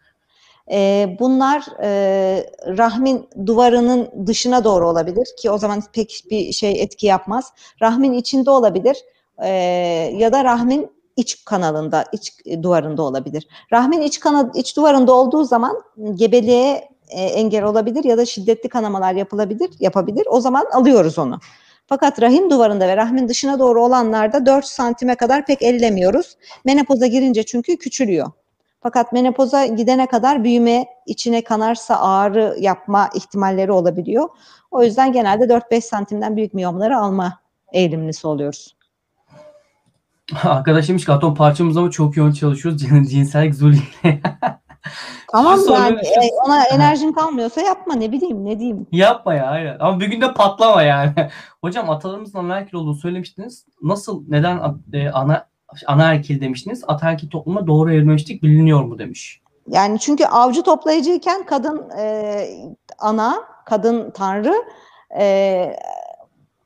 [0.72, 1.90] E, bunlar e,
[2.66, 7.52] rahmin duvarının dışına doğru olabilir ki o zaman pek bir şey etki yapmaz.
[7.82, 8.96] Rahmin içinde olabilir
[9.42, 9.48] e,
[10.16, 12.32] ya da rahmin iç kanalında, iç
[12.62, 13.48] duvarında olabilir.
[13.72, 15.82] Rahmin iç kanal, iç duvarında olduğu zaman
[16.14, 20.26] gebeliğe e, engel olabilir ya da şiddetli kanamalar yapılabilir, yapabilir.
[20.30, 21.40] O zaman alıyoruz onu.
[21.86, 26.36] Fakat rahim duvarında ve rahmin dışına doğru olanlarda 4 santime kadar pek ellemiyoruz.
[26.64, 28.30] Menopoza girince çünkü küçülüyor.
[28.82, 34.28] Fakat menopoza gidene kadar büyüme, içine kanarsa ağrı yapma ihtimalleri olabiliyor.
[34.70, 37.38] O yüzden genelde 4-5 santimden büyük miyomları alma
[37.72, 38.76] eğilimlisi oluyoruz.
[40.44, 42.82] Arkadaş demiş ki atom parçamız ama çok yoğun çalışıyoruz.
[42.82, 43.76] Cin- Cinsellik zulü.
[45.32, 48.86] Tamam Şu yani soruyu- şu- e, ona enerjin kalmıyorsa yapma ne bileyim ne diyeyim.
[48.92, 49.76] Yapma ya aynen.
[49.80, 51.12] Ama bir günde patlama yani.
[51.60, 53.66] Hocam atalarımızın anaerkil olduğunu söylemiştiniz.
[53.82, 55.46] Nasıl, neden a- e, ana
[55.86, 56.84] anaerkil demiştiniz?
[56.88, 59.40] Ataerkil topluma doğru evrilmiştik biliniyor mu demiş.
[59.68, 62.44] Yani çünkü avcı toplayıcıyken kadın e,
[62.98, 63.34] ana,
[63.66, 64.54] kadın tanrı
[65.20, 65.76] e,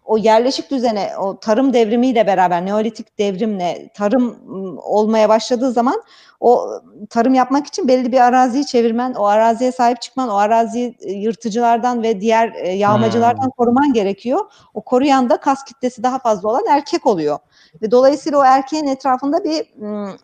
[0.06, 4.38] o yerleşik düzene, o tarım devrimiyle beraber, neolitik devrimle tarım
[4.82, 6.02] olmaya başladığı zaman
[6.40, 6.80] o
[7.10, 12.02] tarım yapmak için belli bir araziyi çevirmen, o araziye sahip çıkman, o araziyi e, yırtıcılardan
[12.02, 14.40] ve diğer e, yağmacılardan koruman gerekiyor.
[14.74, 17.38] O koruyan da kas kitlesi daha fazla olan erkek oluyor.
[17.82, 19.66] Ve dolayısıyla o erkeğin etrafında bir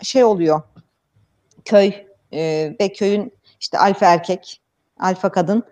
[0.02, 0.62] şey oluyor.
[1.64, 1.92] Köy
[2.32, 4.60] e, ve köyün işte alfa erkek,
[5.00, 5.64] alfa kadın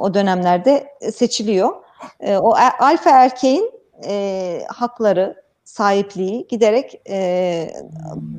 [0.00, 1.72] o dönemlerde seçiliyor.
[2.20, 3.70] E, o a- alfa erkeğin
[4.06, 7.74] e, hakları, sahipliği giderek e,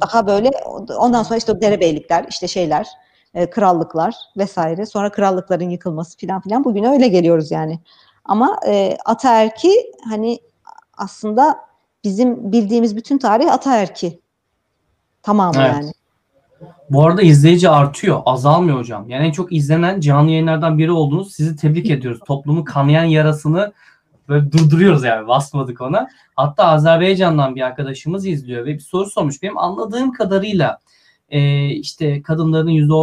[0.01, 0.49] daha böyle
[0.97, 2.87] ondan sonra işte derebeylikler, işte şeyler,
[3.33, 4.85] e, krallıklar vesaire.
[4.85, 7.79] Sonra krallıkların yıkılması filan filan bugüne öyle geliyoruz yani.
[8.25, 10.39] Ama e, ataerki hani
[10.97, 11.59] aslında
[12.03, 14.19] bizim bildiğimiz bütün tarih ataerki.
[15.21, 15.73] Tamamı Evet.
[15.73, 15.91] yani.
[16.93, 18.21] Bu arada izleyici artıyor.
[18.25, 19.09] Azalmıyor hocam.
[19.09, 21.33] Yani en çok izlenen canlı yayınlardan biri oldunuz.
[21.33, 22.19] Sizi tebrik ediyoruz.
[22.27, 23.73] Toplumun kanayan yarasını
[24.29, 25.27] böyle durduruyoruz yani.
[25.27, 26.07] Basmadık ona.
[26.35, 29.43] Hatta Azerbaycan'dan bir arkadaşımız izliyor ve bir soru sormuş.
[29.43, 30.79] Benim anladığım kadarıyla
[31.29, 32.93] e, işte kadınların yüzde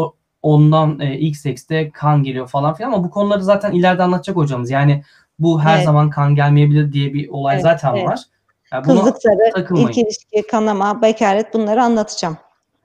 [0.43, 4.71] ondan e, ilk sekste kan geliyor falan filan ama bu konuları zaten ileride anlatacak hocamız.
[4.71, 5.03] Yani
[5.39, 5.85] bu her Evet.
[5.85, 8.09] zaman kan gelmeyebilir diye bir olay Evet, zaten evet.
[8.09, 8.21] var.
[8.73, 9.17] Yani Kızlık
[9.77, 12.37] ilk ilişki, kanama, bekaret bunları anlatacağım.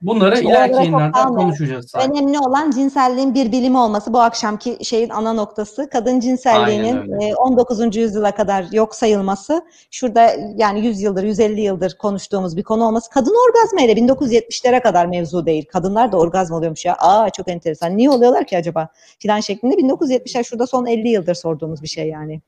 [0.02, 1.36] Bunları Şu ileriki oralara çok yayınlarda kalmayalım.
[1.50, 1.90] konuşacağız.
[1.90, 2.10] zaten.
[2.10, 5.88] Önemli olan cinselliğin bir bilimi olması bu akşamki şeyin ana noktası.
[5.92, 7.26] Kadın cinselliğinin Aynen öyle.
[7.28, 7.96] e, 19.
[7.96, 9.62] yüzyıla kadar yok sayılması.
[9.90, 13.10] Şurada yani 100 yıldır, 150 yıldır konuştuğumuz bir konu olması.
[13.10, 15.64] Kadın orgazmı hele 1970'lere kadar mevzu değil.
[15.72, 16.96] Kadınlar da orgazm oluyormuş ya.
[16.98, 17.96] Aa çok enteresan.
[17.96, 18.88] Niye oluyorlar ki acaba?
[19.18, 22.40] Filan şeklinde 1970'ler şurada son 50 yıldır sorduğumuz bir şey yani.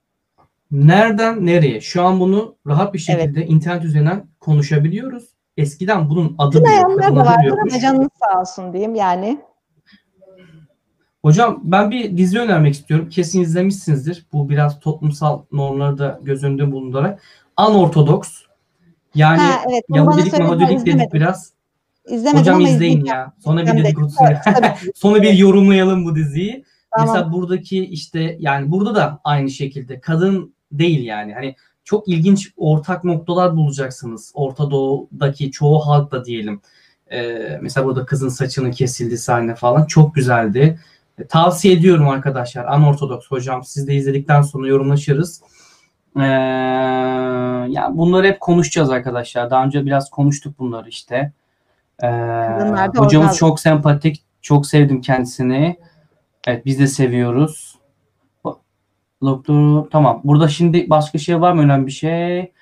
[0.70, 1.80] Nereden nereye?
[1.80, 5.24] Şu an bunu rahat bir şekilde internet üzerinden konuşabiliyoruz.
[5.58, 9.40] Eskiden bunun adı kadın da vardır ama canınız sağ olsun diyeyim yani.
[11.22, 13.08] Hocam ben bir dizi önermek istiyorum.
[13.08, 14.26] Kesin izlemişsinizdir.
[14.32, 17.22] Bu biraz toplumsal normları da göz önünde bulundurarak.
[17.56, 18.42] Anortodoks.
[19.14, 21.52] Yani ha evet Yahudilik Mahudilik dedik biraz.
[22.06, 23.06] İzlemedim Hocam ama izleyin izleyeceğim.
[23.06, 23.32] ya.
[23.44, 24.28] Sonra bir dedikodusunu.
[24.94, 26.64] Sonra bir yorumlayalım bu diziyi.
[26.90, 27.08] Tamam.
[27.08, 31.34] Mesela buradaki işte yani burada da aynı şekilde kadın değil yani.
[31.34, 31.56] Hani
[31.88, 34.32] çok ilginç ortak noktalar bulacaksınız.
[34.34, 36.60] Orta Doğu'daki çoğu halkla diyelim.
[37.12, 40.80] Ee, mesela burada kızın saçının kesildiği sahne falan çok güzeldi.
[41.18, 42.64] E, tavsiye ediyorum arkadaşlar.
[42.64, 43.64] Anortodoks hocam.
[43.64, 45.42] Siz de izledikten sonra yorumlaşırız.
[46.16, 46.22] Ee,
[47.68, 49.50] yani bunları hep konuşacağız arkadaşlar.
[49.50, 51.32] Daha önce biraz konuştuk bunları işte.
[52.02, 52.06] Ee,
[52.96, 53.38] hocamız orgazm.
[53.38, 54.24] çok sempatik.
[54.42, 55.76] Çok sevdim kendisini.
[56.46, 57.77] Evet biz de seviyoruz.
[59.22, 60.20] Doktor tamam.
[60.24, 62.52] Burada şimdi başka şey var mı önemli bir şey?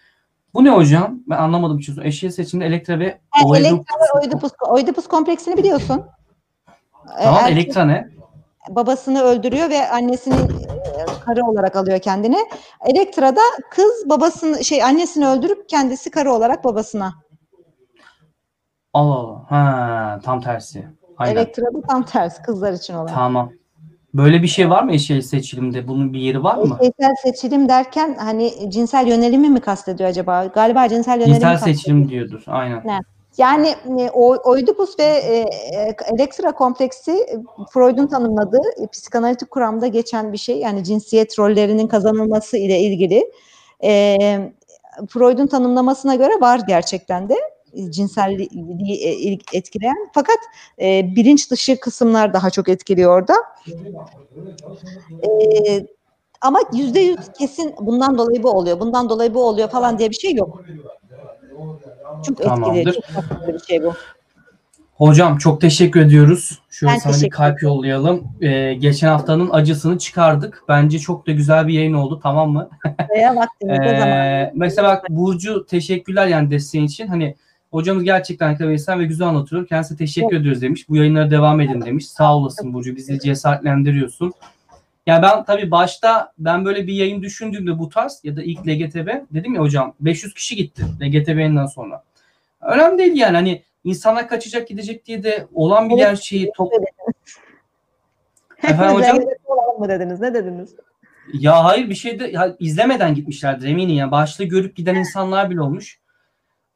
[0.54, 1.20] Bu ne hocam?
[1.26, 2.00] Ben anlamadım için.
[2.02, 3.70] Eşya seçiminde Elektra ve Ha, Oedipus.
[3.72, 6.04] Elektra ve Oedipus, Oedipus kompleksini biliyorsun.
[7.22, 8.16] Tamam erkek Elektra ne?
[8.70, 12.38] babasını öldürüyor ve annesini e, karı olarak alıyor kendine.
[12.86, 17.14] Elektra da kız babasını şey annesini öldürüp kendisi karı olarak babasına.
[18.92, 19.44] Allah Allah.
[19.48, 20.88] Ha, tam tersi.
[21.18, 21.32] Aynen.
[21.36, 23.06] Elektra da tam tersi kızlar için olan.
[23.06, 23.52] Tamam.
[24.16, 25.88] Böyle bir şey var mı eşya seçilimde?
[25.88, 26.78] Bunun bir yeri var mı?
[26.82, 30.46] Cinsel seçilim derken hani cinsel yönelimi mi kastediyor acaba?
[30.46, 31.76] Galiba cinsel yönelimi Cinsel kastediyor.
[31.76, 32.42] seçilim diyordur.
[32.46, 32.82] Aynen.
[33.38, 34.10] Yani e,
[34.44, 37.26] Oedipus ve e, e, Elektra kompleksi
[37.70, 38.62] Freud'un tanımladığı
[38.92, 40.58] psikanalitik kuramda geçen bir şey.
[40.58, 43.30] Yani cinsiyet rollerinin kazanılması ile ilgili.
[43.84, 44.16] E,
[45.08, 47.34] Freud'un tanımlamasına göre var gerçekten de
[47.90, 48.48] cinselliği
[49.02, 49.96] e, il- etkileyen.
[50.14, 50.38] Fakat
[50.80, 53.34] e, bilinç dışı kısımlar daha çok etkiliyor orada.
[55.22, 55.28] E,
[56.40, 60.14] ama yüzde yüz kesin bundan dolayı bu oluyor, bundan dolayı bu oluyor falan diye bir
[60.14, 60.62] şey yok.
[62.26, 62.84] Çok etkili,
[63.14, 63.92] çok bir şey bu.
[64.96, 66.58] Hocam çok teşekkür ediyoruz.
[66.70, 68.24] Şöyle Ben sana bir kalp yollayalım.
[68.40, 70.64] Ee, geçen haftanın acısını çıkardık.
[70.68, 72.20] Bence çok da güzel bir yayın oldu.
[72.22, 72.68] Tamam mı?
[73.36, 74.08] Vaktimizde zaman.
[74.08, 77.06] Ee, mesela bak Burcu teşekkürler yani desteğin için.
[77.06, 77.36] Hani
[77.70, 79.66] hocamız gerçekten akademisen ve güzel anlatıyor.
[79.66, 80.88] Kendisine teşekkür ediyoruz demiş.
[80.88, 82.08] Bu yayınlara devam edin demiş.
[82.08, 82.96] Sağ olasın Burcu.
[82.96, 84.32] Bizi cesaretlendiriyorsun.
[85.06, 89.08] Ya ben tabii başta ben böyle bir yayın düşündüğümde bu tarz ya da ilk LGTB
[89.34, 92.02] dedim ya hocam 500 kişi gitti LGTB yayından sonra.
[92.60, 96.04] Önemli değil yani hani insanlar kaçacak gidecek diye de olan bir Evet.
[96.04, 96.72] gerçeği top...
[98.62, 99.18] Efendim hocam?
[99.78, 100.20] Mı dediniz?
[100.20, 100.74] Ne dediniz?
[101.32, 104.10] Ya hayır bir şey de ya izlemeden gitmişlerdir eminim ya.
[104.10, 105.98] Başta görüp giden insanlar bile olmuş.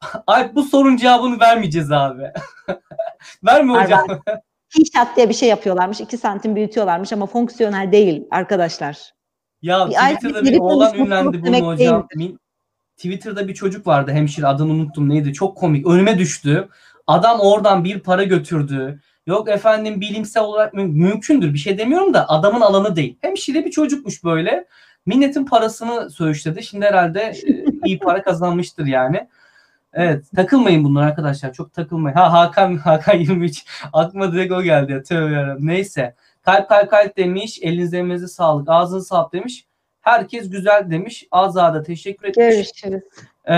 [0.27, 2.31] Ay bu sorun cevabını vermeyeceğiz abi.
[3.43, 4.07] Verme hocam.
[4.69, 6.01] T-shot diye bir şey yapıyorlarmış.
[6.01, 9.13] 2 santim büyütüyorlarmış ama fonksiyonel değil arkadaşlar.
[9.61, 12.07] Ya Bir Twitter'da bir bir oğlan ünlendi bunu hocam.
[12.97, 16.67] Twitter'da bir çocuk vardı hemşire adını unuttum neydi çok komik önüme düştü.
[17.07, 18.99] Adam oradan bir para götürdü.
[19.27, 23.17] Yok efendim bilimsel olarak mü- mümkündür bir şey demiyorum da adamın alanı değil.
[23.21, 24.65] Hemşire bir çocukmuş böyle.
[25.05, 26.63] Milletin parasını söğüşledi.
[26.63, 29.27] Şimdi herhalde e, iyi para kazanmıştır yani.
[29.93, 32.15] Evet takılmayın bunlar arkadaşlar çok takılmayın.
[32.15, 35.67] Ha Hakan Hakan 23 aklıma direkt o geldi ya tövbe yarabbim.
[35.67, 39.65] Neyse kalp kalp kalp demiş elinize emeğinize sağlık ağzınıza sağlık demiş.
[40.01, 41.27] Herkes güzel demiş.
[41.31, 42.45] Azada teşekkür etmiş.
[42.45, 43.01] Görüşürüz.
[43.45, 43.55] Ee,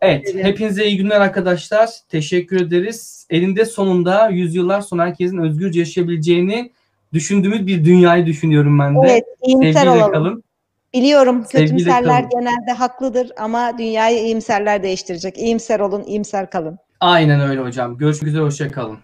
[0.00, 1.90] evet hepinize iyi günler arkadaşlar.
[2.08, 3.26] Teşekkür ederiz.
[3.30, 6.72] Elinde sonunda yüzyıllar sonra herkesin özgürce yaşayabileceğini
[7.12, 9.08] düşündüğümüz bir dünyayı düşünüyorum ben de.
[9.08, 10.12] Evet, Sevgiyle olalım.
[10.12, 10.44] kalın.
[10.94, 12.30] Biliyorum kötümserler kalın.
[12.30, 15.38] genelde haklıdır ama dünyayı iyimserler değiştirecek.
[15.38, 16.78] İyimser olun, iyimser kalın.
[17.00, 17.98] Aynen öyle hocam.
[17.98, 18.98] Görüşmek üzere hoşça kalın.